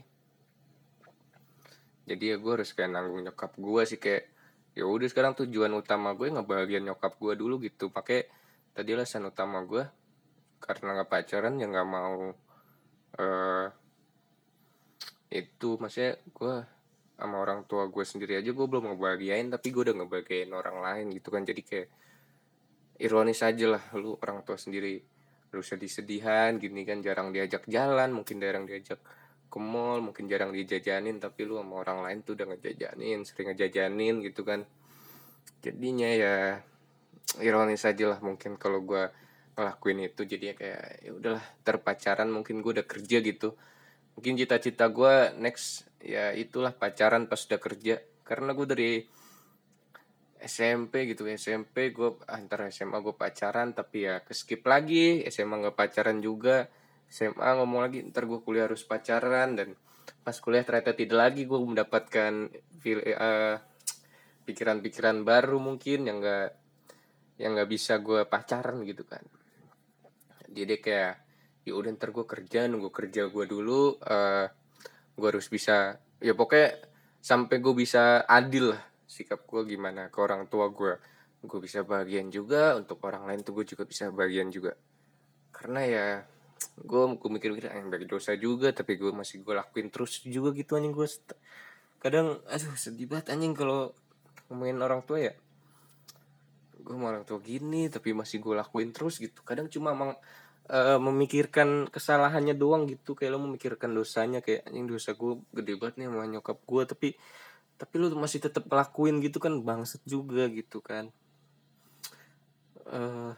Jadi 2.06 2.24
ya 2.34 2.36
gue 2.42 2.52
harus 2.52 2.70
kayak 2.74 2.90
nanggung 2.90 3.22
nyokap 3.22 3.54
gue 3.54 3.82
sih 3.86 3.98
kayak 4.02 4.26
ya 4.76 4.84
udah 4.84 5.08
sekarang 5.08 5.38
tujuan 5.38 5.70
utama 5.72 6.12
gue 6.18 6.28
ngebahagiain 6.34 6.82
nyokap 6.82 7.14
gue 7.22 7.32
dulu 7.38 7.62
gitu. 7.62 7.94
Pakai 7.94 8.26
tadi 8.74 8.90
alasan 8.90 9.30
utama 9.30 9.62
gue 9.62 9.86
karena 10.58 10.98
nggak 10.98 11.10
pacaran 11.10 11.54
ya 11.62 11.70
nggak 11.70 11.88
mau 11.88 12.34
eh 13.16 13.22
uh, 13.22 13.85
itu 15.30 15.74
maksudnya 15.82 16.18
gue 16.22 16.54
sama 17.16 17.36
orang 17.40 17.64
tua 17.64 17.88
gue 17.88 18.04
sendiri 18.04 18.36
aja 18.36 18.52
gue 18.52 18.66
belum 18.68 18.92
ngebahagiain 18.92 19.48
tapi 19.48 19.72
gue 19.72 19.88
udah 19.88 19.96
ngebahagiain 20.04 20.52
orang 20.52 20.84
lain 20.84 21.06
gitu 21.16 21.32
kan. 21.32 21.42
Jadi 21.42 21.62
kayak 21.64 21.88
ironis 23.00 23.40
aja 23.40 23.66
lah 23.76 23.84
lu 23.96 24.14
orang 24.20 24.44
tua 24.44 24.60
sendiri 24.60 25.00
lu 25.50 25.62
sedih-sedihan 25.64 26.60
gini 26.60 26.84
kan. 26.84 27.00
Jarang 27.00 27.32
diajak 27.32 27.64
jalan 27.66 28.12
mungkin 28.12 28.36
jarang 28.38 28.68
diajak 28.68 29.00
ke 29.46 29.58
mall 29.62 30.04
mungkin 30.04 30.28
jarang 30.28 30.52
dijajanin 30.52 31.16
tapi 31.16 31.48
lu 31.48 31.56
sama 31.56 31.80
orang 31.80 32.04
lain 32.04 32.18
tuh 32.26 32.36
udah 32.36 32.52
ngejajanin 32.52 33.24
sering 33.24 33.56
ngejajanin 33.56 34.20
gitu 34.20 34.44
kan. 34.44 34.68
Jadinya 35.64 36.12
ya 36.12 36.34
ironis 37.40 37.82
aja 37.88 38.12
lah 38.12 38.20
mungkin 38.20 38.60
kalau 38.60 38.84
gue 38.84 39.08
ngelakuin 39.56 40.04
itu. 40.04 40.22
Jadi 40.28 40.44
ya 40.52 40.54
kayak 40.54 40.84
ya 41.00 41.10
udahlah 41.16 41.44
terpacaran 41.64 42.28
mungkin 42.28 42.60
gue 42.60 42.76
udah 42.76 42.86
kerja 42.86 43.24
gitu 43.24 43.56
mungkin 44.16 44.34
cita-cita 44.40 44.88
gue 44.88 45.36
next 45.36 45.84
ya 46.00 46.32
itulah 46.32 46.72
pacaran 46.72 47.28
pas 47.28 47.38
udah 47.38 47.60
kerja. 47.60 48.00
Karena 48.24 48.56
gue 48.56 48.66
dari 48.66 48.92
SMP 50.40 51.08
gitu 51.12 51.28
SMP 51.28 51.92
gue 51.92 52.16
antara 52.28 52.72
SMA 52.72 52.98
gue 53.04 53.14
pacaran 53.14 53.76
tapi 53.76 54.08
ya 54.08 54.24
keskip 54.24 54.64
lagi. 54.64 55.22
SMA 55.28 55.68
nggak 55.68 55.76
pacaran 55.76 56.18
juga. 56.24 56.66
SMA 57.06 57.62
ngomong 57.62 57.86
lagi 57.86 58.02
ntar 58.08 58.24
gue 58.24 58.40
kuliah 58.40 58.66
harus 58.66 58.82
pacaran. 58.82 59.54
Dan 59.54 59.76
pas 60.24 60.34
kuliah 60.40 60.64
ternyata 60.64 60.96
tidak 60.96 61.18
lagi 61.18 61.42
gue 61.44 61.58
mendapatkan 61.60 62.32
uh, 62.50 63.56
pikiran-pikiran 64.46 65.26
baru 65.26 65.58
mungkin 65.58 66.06
yang 66.06 66.18
nggak 66.22 66.48
yang 67.36 67.52
nggak 67.52 67.70
bisa 67.70 68.00
gue 68.00 68.24
pacaran 68.24 68.80
gitu 68.86 69.04
kan. 69.04 69.22
Jadi 70.46 70.80
kayak 70.80 71.25
ya 71.66 71.74
udah 71.74 71.90
ntar 71.98 72.14
gue 72.14 72.22
kerja 72.22 72.70
nunggu 72.70 72.94
kerja 72.94 73.26
gue 73.26 73.44
dulu 73.50 73.98
uh, 73.98 74.46
gue 75.18 75.26
harus 75.26 75.50
bisa 75.50 75.98
ya 76.22 76.32
pokoknya 76.38 76.78
sampai 77.18 77.58
gue 77.58 77.74
bisa 77.74 78.22
adil 78.22 78.70
lah 78.70 78.82
sikap 79.10 79.42
gue 79.50 79.66
gimana 79.66 80.06
ke 80.14 80.18
orang 80.22 80.46
tua 80.46 80.70
gue 80.70 80.94
gue 81.46 81.60
bisa 81.62 81.86
bagian 81.86 82.28
juga 82.28 82.74
untuk 82.74 82.98
orang 83.06 83.30
lain 83.30 83.40
tuh 83.46 83.62
gue 83.62 83.64
juga 83.64 83.86
bisa 83.86 84.10
bagian 84.10 84.50
juga. 84.50 84.74
Karena 85.54 85.80
ya 85.86 86.06
gue 86.76 87.02
gue 87.16 87.30
mikir-mikir 87.30 87.68
yang 87.68 87.88
bagi 87.92 88.08
dosa 88.08 88.32
juga 88.36 88.72
tapi 88.72 88.96
gue 88.96 89.12
masih 89.12 89.44
gue 89.44 89.54
lakuin 89.54 89.88
terus 89.92 90.24
juga 90.24 90.56
gitu 90.56 90.76
anjing 90.76 90.92
gue 90.92 91.08
kadang 92.00 92.40
aduh 92.48 92.76
sedih 92.76 93.08
banget 93.08 93.32
anjing 93.32 93.52
kalau 93.52 93.94
ngomongin 94.50 94.78
orang 94.82 95.00
tua 95.06 95.18
ya. 95.30 95.34
Gue 96.82 96.94
mau 96.94 97.10
orang 97.10 97.26
tua 97.26 97.42
gini 97.42 97.88
tapi 97.90 98.12
masih 98.12 98.42
gue 98.42 98.54
lakuin 98.54 98.90
terus 98.90 99.22
gitu. 99.22 99.40
Kadang 99.46 99.70
cuma 99.70 99.94
emang 99.94 100.18
uh, 100.70 100.98
memikirkan 100.98 101.90
kesalahannya 101.90 102.54
doang 102.58 102.86
gitu. 102.90 103.14
Kayak 103.14 103.38
lo 103.38 103.40
memikirkan 103.46 103.94
dosanya 103.94 104.42
kayak 104.42 104.66
anjing 104.66 104.86
dosa 104.86 105.14
gue 105.14 105.42
gede 105.54 105.74
banget 105.78 105.94
nih 106.02 106.06
sama 106.10 106.24
nyokap 106.26 106.58
gue 106.62 106.82
tapi 106.86 107.08
tapi 107.76 107.94
lo 108.00 108.08
masih 108.16 108.40
tetap 108.40 108.64
ngelakuin 108.66 109.20
gitu 109.20 109.38
kan 109.38 109.52
bangset 109.60 110.02
juga 110.08 110.48
gitu 110.50 110.80
kan. 110.80 111.12
Uh, 112.86 113.34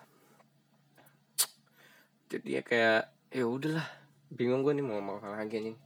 jadi 2.29 2.61
ya 2.61 2.62
kayak 2.62 3.03
ya 3.33 3.45
udahlah 3.49 3.89
bingung 4.29 4.61
gue 4.61 4.76
nih 4.76 4.85
mau 4.85 5.01
ngomong 5.01 5.24
apa 5.24 5.41
lagi 5.41 5.64
nih 5.64 5.76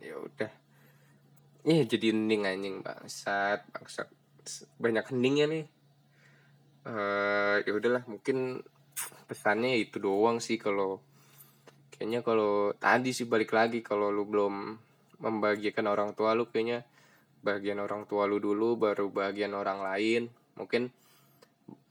ya 0.00 0.16
udah. 0.16 0.50
Iya 1.60 1.84
jadi 1.84 2.16
hening 2.16 2.48
anjing 2.48 2.76
bangsat 2.80 3.68
bangsat. 3.68 4.08
Banyak 4.80 5.12
heningnya 5.12 5.46
nih 5.46 5.64
uh, 7.50 7.58
ya 7.66 7.72
udahlah 7.74 8.06
mungkin 8.06 8.62
pesannya 9.26 9.82
itu 9.82 9.98
doang 9.98 10.38
sih 10.38 10.58
kalau 10.58 11.02
kayaknya 11.90 12.22
kalau 12.22 12.72
tadi 12.78 13.10
sih 13.10 13.26
balik 13.26 13.50
lagi 13.50 13.82
kalau 13.82 14.08
lu 14.14 14.24
belum 14.24 14.54
membagikan 15.20 15.84
orang 15.90 16.16
tua 16.16 16.32
lu 16.32 16.48
kayaknya 16.48 16.86
bagian 17.40 17.80
orang 17.80 18.04
tua 18.04 18.28
lu 18.28 18.40
dulu 18.40 18.76
baru 18.76 19.08
bagian 19.08 19.56
orang 19.56 19.80
lain. 19.80 20.28
Mungkin 20.56 20.92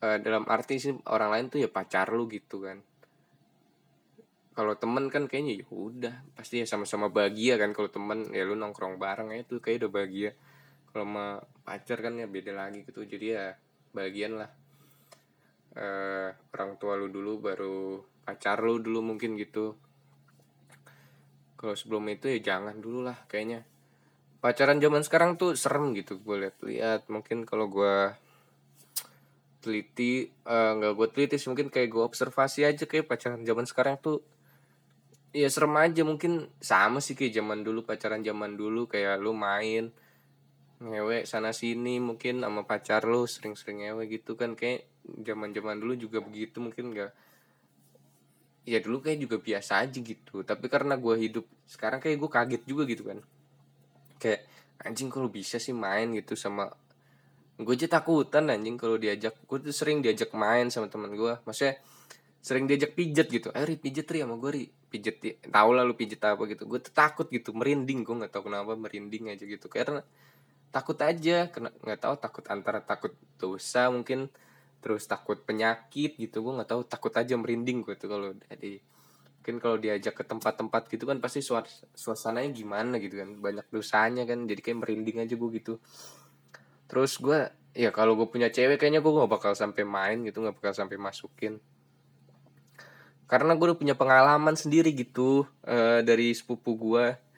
uh, 0.05 0.17
dalam 0.21 0.45
arti 0.45 0.77
sih 0.77 0.93
orang 1.09 1.29
lain 1.33 1.45
tuh 1.49 1.59
ya 1.61 1.69
pacar 1.69 2.13
lu 2.13 2.29
gitu 2.29 2.65
kan. 2.65 2.81
Kalau 4.53 4.75
temen 4.75 5.07
kan 5.07 5.25
kayaknya 5.25 5.63
ya 5.63 5.65
udah 5.71 6.15
pasti 6.35 6.59
ya 6.59 6.67
sama-sama 6.67 7.09
bahagia 7.09 7.57
kan 7.57 7.73
kalau 7.73 7.89
temen. 7.89 8.29
Ya 8.33 8.45
lu 8.45 8.53
nongkrong 8.57 9.01
bareng 9.01 9.33
ya 9.33 9.41
itu 9.41 9.57
kayak 9.61 9.85
udah 9.85 9.91
bahagia. 9.91 10.31
Kalau 10.89 11.05
sama 11.05 11.25
pacar 11.65 12.01
kan 12.01 12.17
ya 12.17 12.25
beda 12.25 12.53
lagi 12.53 12.81
gitu 12.81 13.05
jadi 13.05 13.25
ya 13.29 13.45
bagian 13.93 14.41
lah 14.41 14.49
uh, 15.79 16.29
orang 16.53 16.75
tua 16.75 16.99
lu 16.99 17.07
dulu 17.07 17.39
baru 17.39 18.03
pacar 18.27 18.59
lu 18.61 18.77
dulu 18.83 18.99
mungkin 19.01 19.39
gitu. 19.39 19.73
Kalau 21.59 21.75
sebelum 21.75 22.07
itu 22.11 22.31
ya 22.31 22.55
jangan 22.55 22.77
dulu 22.79 23.07
lah 23.07 23.17
kayaknya. 23.31 23.63
Pacaran 24.39 24.79
zaman 24.79 25.03
sekarang 25.03 25.35
tuh 25.35 25.55
serem 25.59 25.91
gitu 25.91 26.23
gue 26.23 26.47
lihat-lihat 26.47 27.11
mungkin 27.11 27.43
kalau 27.43 27.67
gue 27.67 28.15
teliti 29.59 30.31
eh, 30.31 30.71
nggak 30.79 30.93
uh, 30.93 30.95
gue 30.95 31.07
teliti 31.11 31.35
sih 31.35 31.51
mungkin 31.51 31.67
kayak 31.67 31.91
gue 31.91 31.99
observasi 31.99 32.63
aja 32.63 32.87
kayak 32.87 33.11
pacaran 33.11 33.43
zaman 33.43 33.67
sekarang 33.67 33.99
tuh 33.99 34.23
ya 35.35 35.51
serem 35.51 35.75
aja. 35.75 36.07
Mungkin 36.07 36.47
sama 36.63 37.03
sih 37.03 37.19
kayak 37.19 37.35
zaman 37.35 37.67
dulu 37.67 37.83
pacaran 37.83 38.23
zaman 38.23 38.55
dulu 38.55 38.87
kayak 38.87 39.19
lu 39.19 39.35
main 39.35 39.91
ngewe 40.79 41.27
sana 41.27 41.51
sini 41.51 41.99
mungkin 41.99 42.39
sama 42.39 42.63
pacar 42.63 43.03
lu 43.03 43.27
sering-sering 43.27 43.83
ngewe 43.83 44.03
gitu 44.07 44.39
kan. 44.39 44.55
Kayak 44.55 44.87
zaman-zaman 45.03 45.75
dulu 45.79 45.93
juga 45.99 46.23
begitu 46.23 46.63
mungkin 46.63 46.95
enggak 46.95 47.11
ya 48.69 48.77
dulu 48.77 49.01
kayak 49.01 49.19
juga 49.25 49.37
biasa 49.41 49.83
aja 49.83 49.99
gitu. 49.99 50.45
Tapi 50.45 50.65
karena 50.69 50.95
gue 50.95 51.15
hidup 51.19 51.45
sekarang 51.65 51.99
kayak 51.99 52.17
gue 52.21 52.29
kaget 52.29 52.63
juga 52.63 52.83
gitu 52.87 53.03
kan. 53.07 53.19
Kayak 54.21 54.45
anjing 54.85 55.09
kalau 55.11 55.27
bisa 55.27 55.59
sih 55.59 55.75
main 55.75 56.15
gitu 56.15 56.39
sama 56.39 56.71
gue 57.59 57.75
aja 57.75 57.91
takutan 57.91 58.47
anjing 58.47 58.79
kalau 58.79 58.95
diajak 58.95 59.35
gue 59.43 59.57
tuh 59.59 59.75
sering 59.75 59.99
diajak 59.99 60.31
main 60.31 60.71
sama 60.71 60.87
teman 60.87 61.11
gue 61.11 61.33
maksudnya 61.43 61.75
sering 62.39 62.71
diajak 62.71 62.95
pijet 62.95 63.27
gitu. 63.27 63.51
Ayo 63.51 63.67
ri 63.67 63.75
pijet 63.75 64.07
ri 64.07 64.23
sama 64.23 64.39
gue 64.39 64.51
ri. 64.55 64.65
Pijet 64.89 65.19
tau 65.51 65.69
lah 65.75 65.83
lu 65.83 65.93
pijet 65.93 66.23
apa 66.23 66.39
gitu. 66.47 66.63
Gue 66.63 66.79
tuh 66.79 66.95
takut 66.95 67.27
gitu 67.27 67.51
merinding. 67.51 68.07
Gue 68.07 68.15
nggak 68.15 68.31
tahu 68.31 68.47
kenapa 68.47 68.79
merinding 68.79 69.27
aja 69.35 69.43
gitu. 69.43 69.67
Karena 69.67 70.01
takut 70.69 70.97
aja 71.01 71.49
kena 71.49 71.73
nggak 71.81 71.99
tahu 72.01 72.15
takut 72.21 72.45
antara 72.49 72.79
takut 72.81 73.13
dosa 73.41 73.89
mungkin 73.89 74.29
terus 74.79 75.05
takut 75.09 75.41
penyakit 75.43 76.15
gitu. 76.15 76.45
Gue 76.45 76.53
nggak 76.55 76.69
tahu 76.69 76.81
takut 76.85 77.13
aja 77.17 77.35
merinding 77.35 77.83
gue 77.83 77.95
tuh 77.97 78.09
kalau 78.09 78.29
jadi 78.47 78.79
mungkin 79.39 79.55
kalau 79.63 79.77
diajak 79.79 80.13
ke 80.19 80.23
tempat-tempat 80.27 80.91
gitu 80.91 81.07
kan 81.09 81.17
pasti 81.23 81.41
suas 81.41 81.83
suasananya 81.97 82.51
gimana 82.53 83.01
gitu 83.01 83.19
kan. 83.19 83.29
Banyak 83.37 83.67
dosanya 83.73 84.23
kan 84.29 84.45
jadi 84.45 84.61
kayak 84.61 84.79
merinding 84.85 85.17
aja 85.25 85.33
gue 85.35 85.49
gitu. 85.57 85.73
Terus 86.89 87.17
gue 87.17 87.49
ya 87.73 87.89
kalau 87.93 88.17
gue 88.17 88.27
punya 88.29 88.49
cewek 88.49 88.81
kayaknya 88.81 89.01
gue 89.01 89.13
gak 89.13 89.29
bakal 89.29 89.53
sampai 89.53 89.85
main 89.85 90.25
gitu 90.25 90.41
nggak 90.41 90.57
bakal 90.61 90.73
sampai 90.73 90.97
masukin. 90.97 91.57
Karena 93.29 93.53
gue 93.53 93.65
udah 93.69 93.77
punya 93.77 93.93
pengalaman 93.93 94.57
sendiri 94.57 94.89
gitu 94.89 95.45
uh, 95.65 96.01
dari 96.01 96.33
sepupu 96.33 96.73
gue 96.73 97.28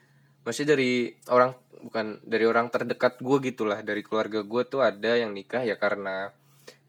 masih 0.42 0.66
dari 0.66 1.14
orang 1.30 1.54
bukan 1.82 2.22
dari 2.26 2.46
orang 2.46 2.70
terdekat 2.70 3.22
gue 3.22 3.38
gitulah. 3.52 3.82
Dari 3.82 4.02
keluarga 4.06 4.42
gue 4.46 4.62
tuh 4.66 4.82
ada 4.86 5.18
yang 5.18 5.34
nikah 5.34 5.66
ya 5.66 5.78
karena 5.78 6.34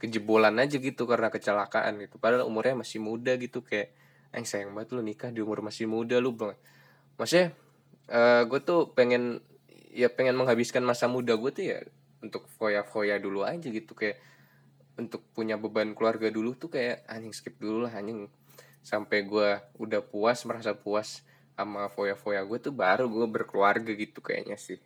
kejebolan 0.02 0.58
aja 0.58 0.76
gitu 0.82 1.06
karena 1.06 1.30
kecelakaan 1.30 2.00
gitu. 2.02 2.18
Padahal 2.18 2.48
umurnya 2.48 2.82
masih 2.82 2.98
muda 2.98 3.38
gitu 3.38 3.62
kayak 3.62 3.94
eh 4.32 4.44
sayang 4.48 4.72
banget 4.72 4.96
lu 4.96 5.04
nikah 5.04 5.28
di 5.28 5.44
umur 5.44 5.60
masih 5.60 5.84
muda 5.84 6.16
lu 6.18 6.32
belum. 6.32 6.56
Maksudnya 7.20 7.52
uh, 8.08 8.42
gue 8.48 8.60
tuh 8.64 8.90
pengen 8.96 9.44
ya 9.92 10.08
pengen 10.08 10.34
menghabiskan 10.40 10.80
masa 10.80 11.04
muda 11.04 11.36
gue 11.36 11.50
tuh 11.52 11.64
ya 11.68 11.78
untuk 12.24 12.48
foya-foya 12.56 13.20
dulu 13.20 13.44
aja 13.44 13.68
gitu. 13.68 13.92
Kayak 13.92 14.18
untuk 14.96 15.24
punya 15.32 15.56
beban 15.56 15.92
keluarga 15.96 16.28
dulu 16.28 16.56
tuh 16.56 16.72
kayak 16.72 17.04
anjing 17.08 17.32
skip 17.36 17.56
dulu 17.60 17.84
lah 17.84 17.92
anjing. 17.92 18.28
Sampai 18.82 19.22
gue 19.28 19.60
udah 19.78 20.00
puas 20.02 20.42
merasa 20.48 20.74
puas 20.74 21.22
sama 21.56 21.88
foya-foya 21.92 22.42
gue 22.48 22.58
tuh 22.58 22.74
baru 22.74 23.06
gue 23.06 23.26
berkeluarga 23.28 23.92
gitu 23.92 24.24
kayaknya 24.24 24.56
sih. 24.56 24.80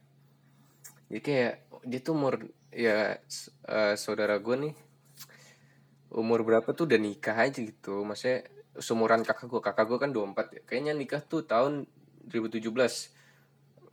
Jadi 1.07 1.21
kayak 1.23 1.55
dia 1.87 2.01
tuh 2.03 2.13
umur 2.19 2.35
ya 2.75 3.17
uh, 3.71 3.95
saudara 3.95 4.37
gue 4.43 4.57
nih 4.59 4.75
umur 6.11 6.43
berapa 6.43 6.67
tuh 6.75 6.91
udah 6.91 6.99
nikah 6.99 7.37
aja 7.39 7.63
gitu. 7.63 8.03
Maksudnya 8.03 8.47
seumuran 8.77 9.23
kakak 9.23 9.47
gue 9.49 9.61
kakak 9.63 9.87
gue 9.87 9.99
kan 9.99 10.11
24 10.11 10.57
ya. 10.59 10.61
Kayaknya 10.67 10.93
nikah 10.99 11.23
tuh 11.23 11.47
tahun 11.47 11.87
2017 12.27 12.67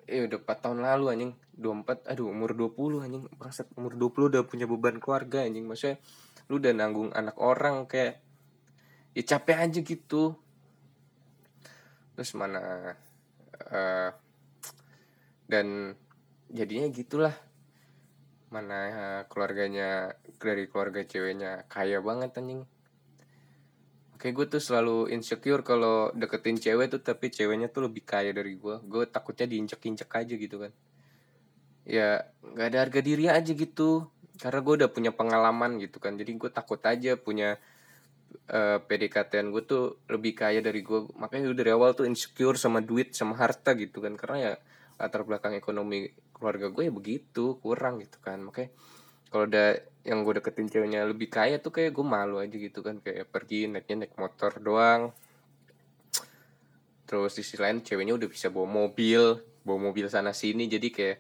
eh 0.04 0.28
udah 0.28 0.40
4 0.44 0.64
tahun 0.68 0.84
lalu 0.84 1.06
anjing 1.16 1.34
24 1.56 2.12
aduh 2.12 2.28
umur 2.28 2.52
20 2.58 3.06
anjing. 3.06 3.24
Bangsat 3.38 3.68
umur 3.78 3.94
20 3.96 4.34
udah 4.34 4.42
punya 4.44 4.66
beban 4.66 4.98
keluarga 4.98 5.46
anjing. 5.46 5.70
Maksudnya 5.70 6.02
lu 6.52 6.60
udah 6.60 6.74
nanggung 6.76 7.10
anak 7.14 7.38
orang 7.40 7.88
kayak 7.88 8.20
ya 9.14 9.24
capek 9.24 9.58
aja 9.70 9.80
gitu 9.86 10.43
terus 12.14 12.32
mana 12.38 12.94
uh, 13.74 14.10
dan 15.50 15.98
jadinya 16.50 16.88
gitulah. 16.94 17.36
Mana 18.54 18.80
uh, 18.86 19.22
keluarganya 19.26 20.14
dari 20.38 20.70
keluarga 20.70 21.02
ceweknya 21.02 21.66
kaya 21.66 21.98
banget 22.02 22.38
anjing. 22.38 22.70
Kayak 24.22 24.34
gue 24.40 24.46
tuh 24.56 24.62
selalu 24.64 25.12
insecure 25.12 25.66
kalau 25.66 26.14
deketin 26.14 26.56
cewek 26.56 26.94
tuh 26.94 27.02
tapi 27.02 27.28
ceweknya 27.34 27.68
tuh 27.68 27.90
lebih 27.90 28.06
kaya 28.06 28.32
dari 28.32 28.56
gue 28.56 28.80
gue 28.86 29.04
takutnya 29.10 29.50
diinjek-injek 29.50 30.08
aja 30.08 30.34
gitu 30.38 30.56
kan. 30.62 30.72
Ya 31.84 32.30
nggak 32.46 32.68
ada 32.72 32.78
harga 32.88 33.00
diri 33.02 33.26
aja 33.28 33.52
gitu. 33.52 34.08
Karena 34.38 34.60
gue 34.62 34.74
udah 34.86 34.90
punya 34.94 35.12
pengalaman 35.12 35.82
gitu 35.82 35.98
kan. 35.98 36.14
Jadi 36.14 36.38
gue 36.38 36.50
takut 36.54 36.80
aja 36.86 37.18
punya 37.18 37.58
uh, 38.52 38.78
eh, 38.78 38.80
PDKT 38.82 39.32
gue 39.50 39.64
tuh 39.64 39.84
lebih 40.10 40.34
kaya 40.36 40.60
dari 40.60 40.82
gue 40.84 41.10
makanya 41.18 41.54
dari 41.54 41.72
awal 41.72 41.96
tuh 41.96 42.06
insecure 42.06 42.60
sama 42.60 42.84
duit 42.84 43.14
sama 43.16 43.38
harta 43.38 43.74
gitu 43.78 44.04
kan. 44.04 44.14
Karena 44.20 44.38
ya 44.38 44.54
latar 45.00 45.26
belakang 45.26 45.58
ekonomi 45.58 46.10
keluarga 46.36 46.70
gue 46.70 46.84
ya 46.90 46.94
begitu 46.94 47.58
kurang 47.62 48.04
gitu 48.04 48.18
kan. 48.20 48.42
Makanya 48.44 48.70
kalau 49.32 49.50
udah 49.50 49.70
yang 50.04 50.22
gue 50.28 50.34
deketin 50.38 50.68
ceweknya 50.70 51.08
lebih 51.08 51.32
kaya 51.32 51.58
tuh 51.58 51.72
kayak 51.74 51.96
gue 51.96 52.06
malu 52.06 52.38
aja 52.42 52.54
gitu 52.54 52.84
kan. 52.84 53.00
Kayak 53.00 53.30
pergi 53.32 53.72
naiknya 53.72 54.06
naik 54.06 54.16
motor 54.20 54.52
doang. 54.60 55.14
Terus 57.08 57.32
di 57.38 57.44
sisi 57.46 57.62
lain 57.62 57.82
ceweknya 57.86 58.18
udah 58.18 58.30
bisa 58.30 58.50
bawa 58.50 58.68
mobil 58.68 59.40
bawa 59.64 59.80
mobil 59.80 60.06
sana 60.12 60.36
sini. 60.36 60.68
Jadi 60.68 60.90
kayak 60.92 61.18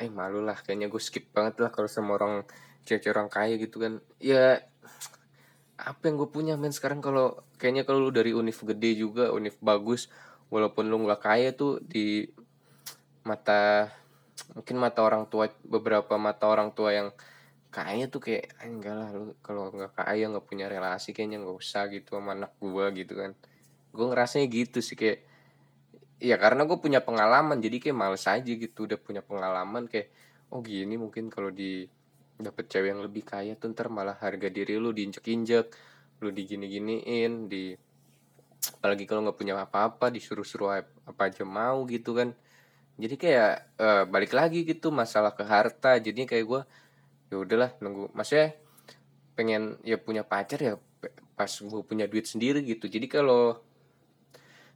eh 0.00 0.08
malu 0.08 0.40
lah 0.40 0.56
kayaknya 0.56 0.88
gue 0.88 1.02
skip 1.02 1.28
banget 1.34 1.60
lah 1.60 1.68
kalau 1.68 1.90
sama 1.90 2.16
orang 2.16 2.46
cewek 2.88 3.10
orang 3.12 3.28
kaya 3.28 3.58
gitu 3.60 3.76
kan. 3.82 4.00
Ya 4.22 4.64
apa 5.86 6.08
yang 6.08 6.20
gue 6.20 6.30
punya 6.30 6.54
men? 6.60 6.72
Sekarang 6.74 7.00
kalau 7.00 7.40
kayaknya 7.56 7.88
kalau 7.88 8.08
lu 8.08 8.10
dari 8.12 8.36
univ 8.36 8.60
gede 8.60 8.96
juga 8.96 9.32
univ 9.32 9.56
bagus 9.62 10.12
walaupun 10.52 10.90
lu 10.90 11.06
nggak 11.06 11.20
kaya 11.22 11.50
tuh 11.56 11.80
di 11.80 12.28
mata 13.24 13.88
mungkin 14.56 14.76
mata 14.80 15.00
orang 15.04 15.28
tua 15.30 15.46
beberapa 15.62 16.16
mata 16.16 16.48
orang 16.50 16.74
tua 16.74 16.90
yang 16.90 17.08
kaya 17.70 18.10
tuh 18.10 18.18
kayak 18.18 18.50
ah, 18.58 18.66
enggak 18.66 18.94
lah 18.98 19.08
lu 19.14 19.24
kalau 19.46 19.70
nggak 19.70 19.94
kaya 19.94 20.26
nggak 20.26 20.46
punya 20.48 20.66
relasi 20.66 21.14
kayaknya 21.14 21.38
nggak 21.46 21.56
usah 21.56 21.86
gitu 21.92 22.18
sama 22.18 22.34
anak 22.34 22.52
gue 22.58 22.84
gitu 23.04 23.14
kan. 23.14 23.32
Gue 23.94 24.06
ngerasanya 24.10 24.46
gitu 24.50 24.78
sih 24.82 24.98
kayak 24.98 25.22
ya 26.20 26.36
karena 26.36 26.68
gue 26.68 26.76
punya 26.76 27.00
pengalaman 27.00 27.62
jadi 27.64 27.80
kayak 27.80 27.96
males 27.96 28.26
aja 28.28 28.44
gitu 28.44 28.84
udah 28.84 28.98
punya 29.00 29.24
pengalaman 29.24 29.88
kayak 29.88 30.12
oh 30.52 30.60
gini 30.60 31.00
mungkin 31.00 31.32
kalau 31.32 31.48
di 31.48 31.88
dapet 32.40 32.68
cewek 32.68 32.96
yang 32.96 33.02
lebih 33.04 33.22
kaya 33.24 33.54
tuh 33.56 33.72
ntar 33.72 33.92
malah 33.92 34.16
harga 34.16 34.48
diri 34.48 34.80
lu 34.80 34.90
diinjek-injek 34.90 35.66
lu 36.20 36.28
digini-giniin 36.32 37.48
di 37.48 37.72
apalagi 38.76 39.04
kalau 39.08 39.24
nggak 39.24 39.38
punya 39.40 39.56
apa-apa 39.56 40.12
disuruh-suruh 40.12 40.70
apa 41.08 41.22
aja 41.32 41.44
mau 41.48 41.84
gitu 41.88 42.12
kan. 42.12 42.36
Jadi 43.00 43.16
kayak 43.16 43.52
uh, 43.80 44.04
balik 44.04 44.36
lagi 44.36 44.68
gitu 44.68 44.92
masalah 44.92 45.32
ke 45.32 45.40
harta. 45.48 45.96
Jadi 45.96 46.28
kayak 46.28 46.44
gue 46.44 46.62
ya 47.32 47.36
udahlah 47.40 47.70
nunggu 47.80 48.12
maksudnya 48.12 48.52
pengen 49.32 49.80
ya 49.80 49.96
punya 49.96 50.20
pacar 50.26 50.60
ya 50.60 50.74
pas 51.32 51.48
gue 51.48 51.82
punya 51.88 52.04
duit 52.04 52.28
sendiri 52.28 52.60
gitu. 52.68 52.84
Jadi 52.84 53.08
kalau 53.08 53.56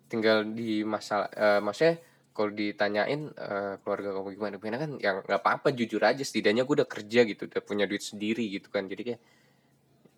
tinggal 0.08 0.48
di 0.48 0.80
masalah 0.80 1.28
uh, 1.36 1.60
maksudnya 1.60 2.00
kalau 2.34 2.50
ditanyain 2.50 3.30
uh, 3.38 3.78
keluarga 3.80 4.10
kamu 4.10 4.28
gimana? 4.34 4.54
Gimana 4.58 4.76
kan 4.82 4.90
yang 4.98 5.16
nggak 5.22 5.38
apa-apa 5.38 5.70
jujur 5.70 6.02
aja 6.02 6.18
setidaknya 6.26 6.66
gue 6.66 6.74
udah 6.82 6.90
kerja 6.90 7.22
gitu 7.22 7.46
udah 7.46 7.62
punya 7.62 7.86
duit 7.86 8.02
sendiri 8.02 8.42
gitu 8.50 8.74
kan. 8.74 8.90
Jadi 8.90 9.02
kayak 9.06 9.20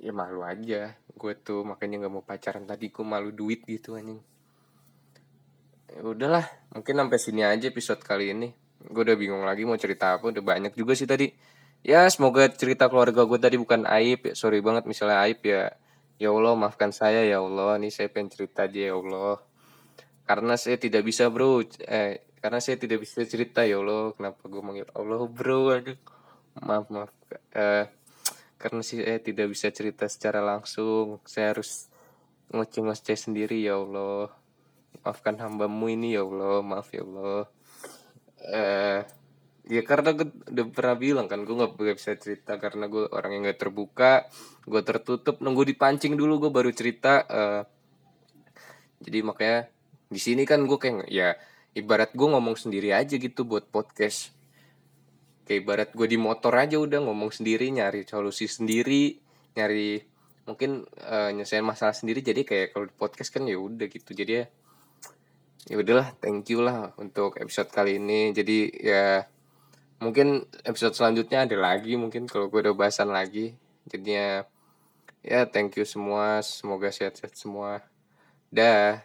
ya 0.00 0.12
malu 0.16 0.40
aja. 0.40 0.96
Gue 1.12 1.36
tuh 1.36 1.60
makanya 1.68 2.00
nggak 2.08 2.12
mau 2.16 2.24
pacaran 2.24 2.64
tadi 2.64 2.88
gue 2.88 3.04
malu 3.04 3.36
duit 3.36 3.68
gitu 3.68 4.00
anjing. 4.00 4.24
Ya 5.92 6.00
udahlah 6.00 6.48
mungkin 6.72 6.96
sampai 6.96 7.18
sini 7.20 7.44
aja 7.44 7.68
episode 7.68 8.00
kali 8.00 8.32
ini. 8.32 8.48
Gue 8.80 9.04
udah 9.04 9.16
bingung 9.20 9.44
lagi 9.44 9.68
mau 9.68 9.76
cerita 9.76 10.16
apa 10.16 10.32
udah 10.32 10.40
banyak 10.40 10.72
juga 10.72 10.96
sih 10.96 11.04
tadi. 11.04 11.28
Ya 11.84 12.08
semoga 12.08 12.48
cerita 12.48 12.88
keluarga 12.88 13.28
gue 13.28 13.38
tadi 13.38 13.60
bukan 13.60 13.84
aib 13.84 14.32
ya. 14.32 14.34
Sorry 14.34 14.64
banget 14.64 14.88
misalnya 14.88 15.20
aib 15.28 15.44
ya. 15.44 15.68
Ya 16.16 16.32
Allah 16.32 16.56
maafkan 16.56 16.96
saya 16.96 17.28
ya 17.28 17.44
Allah. 17.44 17.76
Nih 17.76 17.92
saya 17.92 18.08
pengen 18.08 18.32
cerita 18.32 18.64
aja 18.64 18.80
ya 18.88 18.96
Allah 18.96 19.36
karena 20.26 20.58
saya 20.58 20.76
tidak 20.76 21.06
bisa 21.06 21.30
bro. 21.30 21.62
Eh 21.86 22.26
karena 22.42 22.58
saya 22.62 22.76
tidak 22.76 23.02
bisa 23.06 23.22
cerita 23.24 23.62
ya 23.62 23.78
Allah. 23.80 24.12
Kenapa 24.18 24.42
gue 24.46 24.62
manggil 24.62 24.86
Allah 24.92 25.22
bro? 25.26 25.70
Aduh. 25.72 25.98
Maaf 26.62 26.86
maaf. 26.90 27.10
Eh, 27.54 27.86
karena 28.58 28.80
saya 28.82 29.18
tidak 29.22 29.46
bisa 29.54 29.70
cerita 29.70 30.10
secara 30.10 30.42
langsung. 30.42 31.22
Saya 31.26 31.54
harus 31.54 31.86
ngoceh-ngoceh 32.50 33.16
sendiri 33.16 33.62
ya 33.62 33.78
Allah. 33.78 34.30
Maafkan 35.06 35.38
hambamu 35.38 35.86
ini 35.90 36.18
ya 36.18 36.26
Allah. 36.26 36.62
Maaf 36.66 36.90
ya 36.90 37.06
Allah. 37.06 37.42
Eh 38.42 39.00
ya 39.66 39.82
karena 39.82 40.14
gue 40.14 40.30
udah 40.30 40.64
pernah 40.70 40.94
bilang 40.94 41.26
kan 41.26 41.42
gue 41.42 41.50
nggak 41.50 41.74
bisa 41.98 42.14
cerita 42.14 42.54
karena 42.54 42.86
gue 42.86 43.10
orang 43.10 43.34
yang 43.34 43.42
gak 43.50 43.66
terbuka 43.66 44.30
gue 44.62 44.78
tertutup 44.86 45.42
nunggu 45.42 45.66
dipancing 45.66 46.14
dulu 46.14 46.46
gue 46.46 46.50
baru 46.54 46.70
cerita. 46.70 47.26
Uh, 47.26 47.62
jadi 49.02 49.26
makanya 49.26 49.60
di 50.16 50.20
sini 50.24 50.48
kan 50.48 50.64
gue 50.64 50.80
kayak 50.80 51.12
ya 51.12 51.36
ibarat 51.76 52.16
gue 52.16 52.24
ngomong 52.24 52.56
sendiri 52.56 52.96
aja 52.96 53.20
gitu 53.20 53.44
buat 53.44 53.68
podcast. 53.68 54.32
Kayak 55.44 55.58
ibarat 55.60 55.90
gue 55.92 56.08
di 56.08 56.16
motor 56.16 56.56
aja 56.56 56.80
udah 56.80 57.04
ngomong 57.04 57.28
sendiri 57.36 57.68
nyari 57.68 58.08
solusi 58.08 58.48
sendiri 58.48 59.20
nyari 59.52 60.00
mungkin 60.48 60.88
uh, 61.04 61.28
nyelesain 61.36 61.60
masalah 61.60 61.92
sendiri. 61.92 62.24
Jadi 62.24 62.48
kayak 62.48 62.72
kalau 62.72 62.88
di 62.88 62.96
podcast 62.96 63.28
kan 63.28 63.44
ya 63.44 63.60
udah 63.60 63.84
gitu. 63.92 64.16
Jadi 64.16 64.32
ya 64.40 64.48
ya 65.68 65.76
udahlah 65.76 66.16
thank 66.16 66.48
you 66.48 66.64
lah 66.64 66.96
untuk 66.96 67.36
episode 67.36 67.68
kali 67.68 68.00
ini. 68.00 68.32
Jadi 68.32 68.72
ya 68.72 69.28
mungkin 70.00 70.48
episode 70.64 70.96
selanjutnya 70.96 71.44
ada 71.44 71.60
lagi 71.60 71.92
mungkin 72.00 72.24
kalau 72.24 72.48
gue 72.48 72.64
udah 72.64 72.72
bahasan 72.72 73.12
lagi. 73.12 73.52
Jadinya 73.84 74.48
ya 75.20 75.44
thank 75.44 75.76
you 75.76 75.84
semua 75.84 76.40
semoga 76.40 76.88
sehat-sehat 76.88 77.36
semua. 77.36 77.84
Dah 78.48 79.04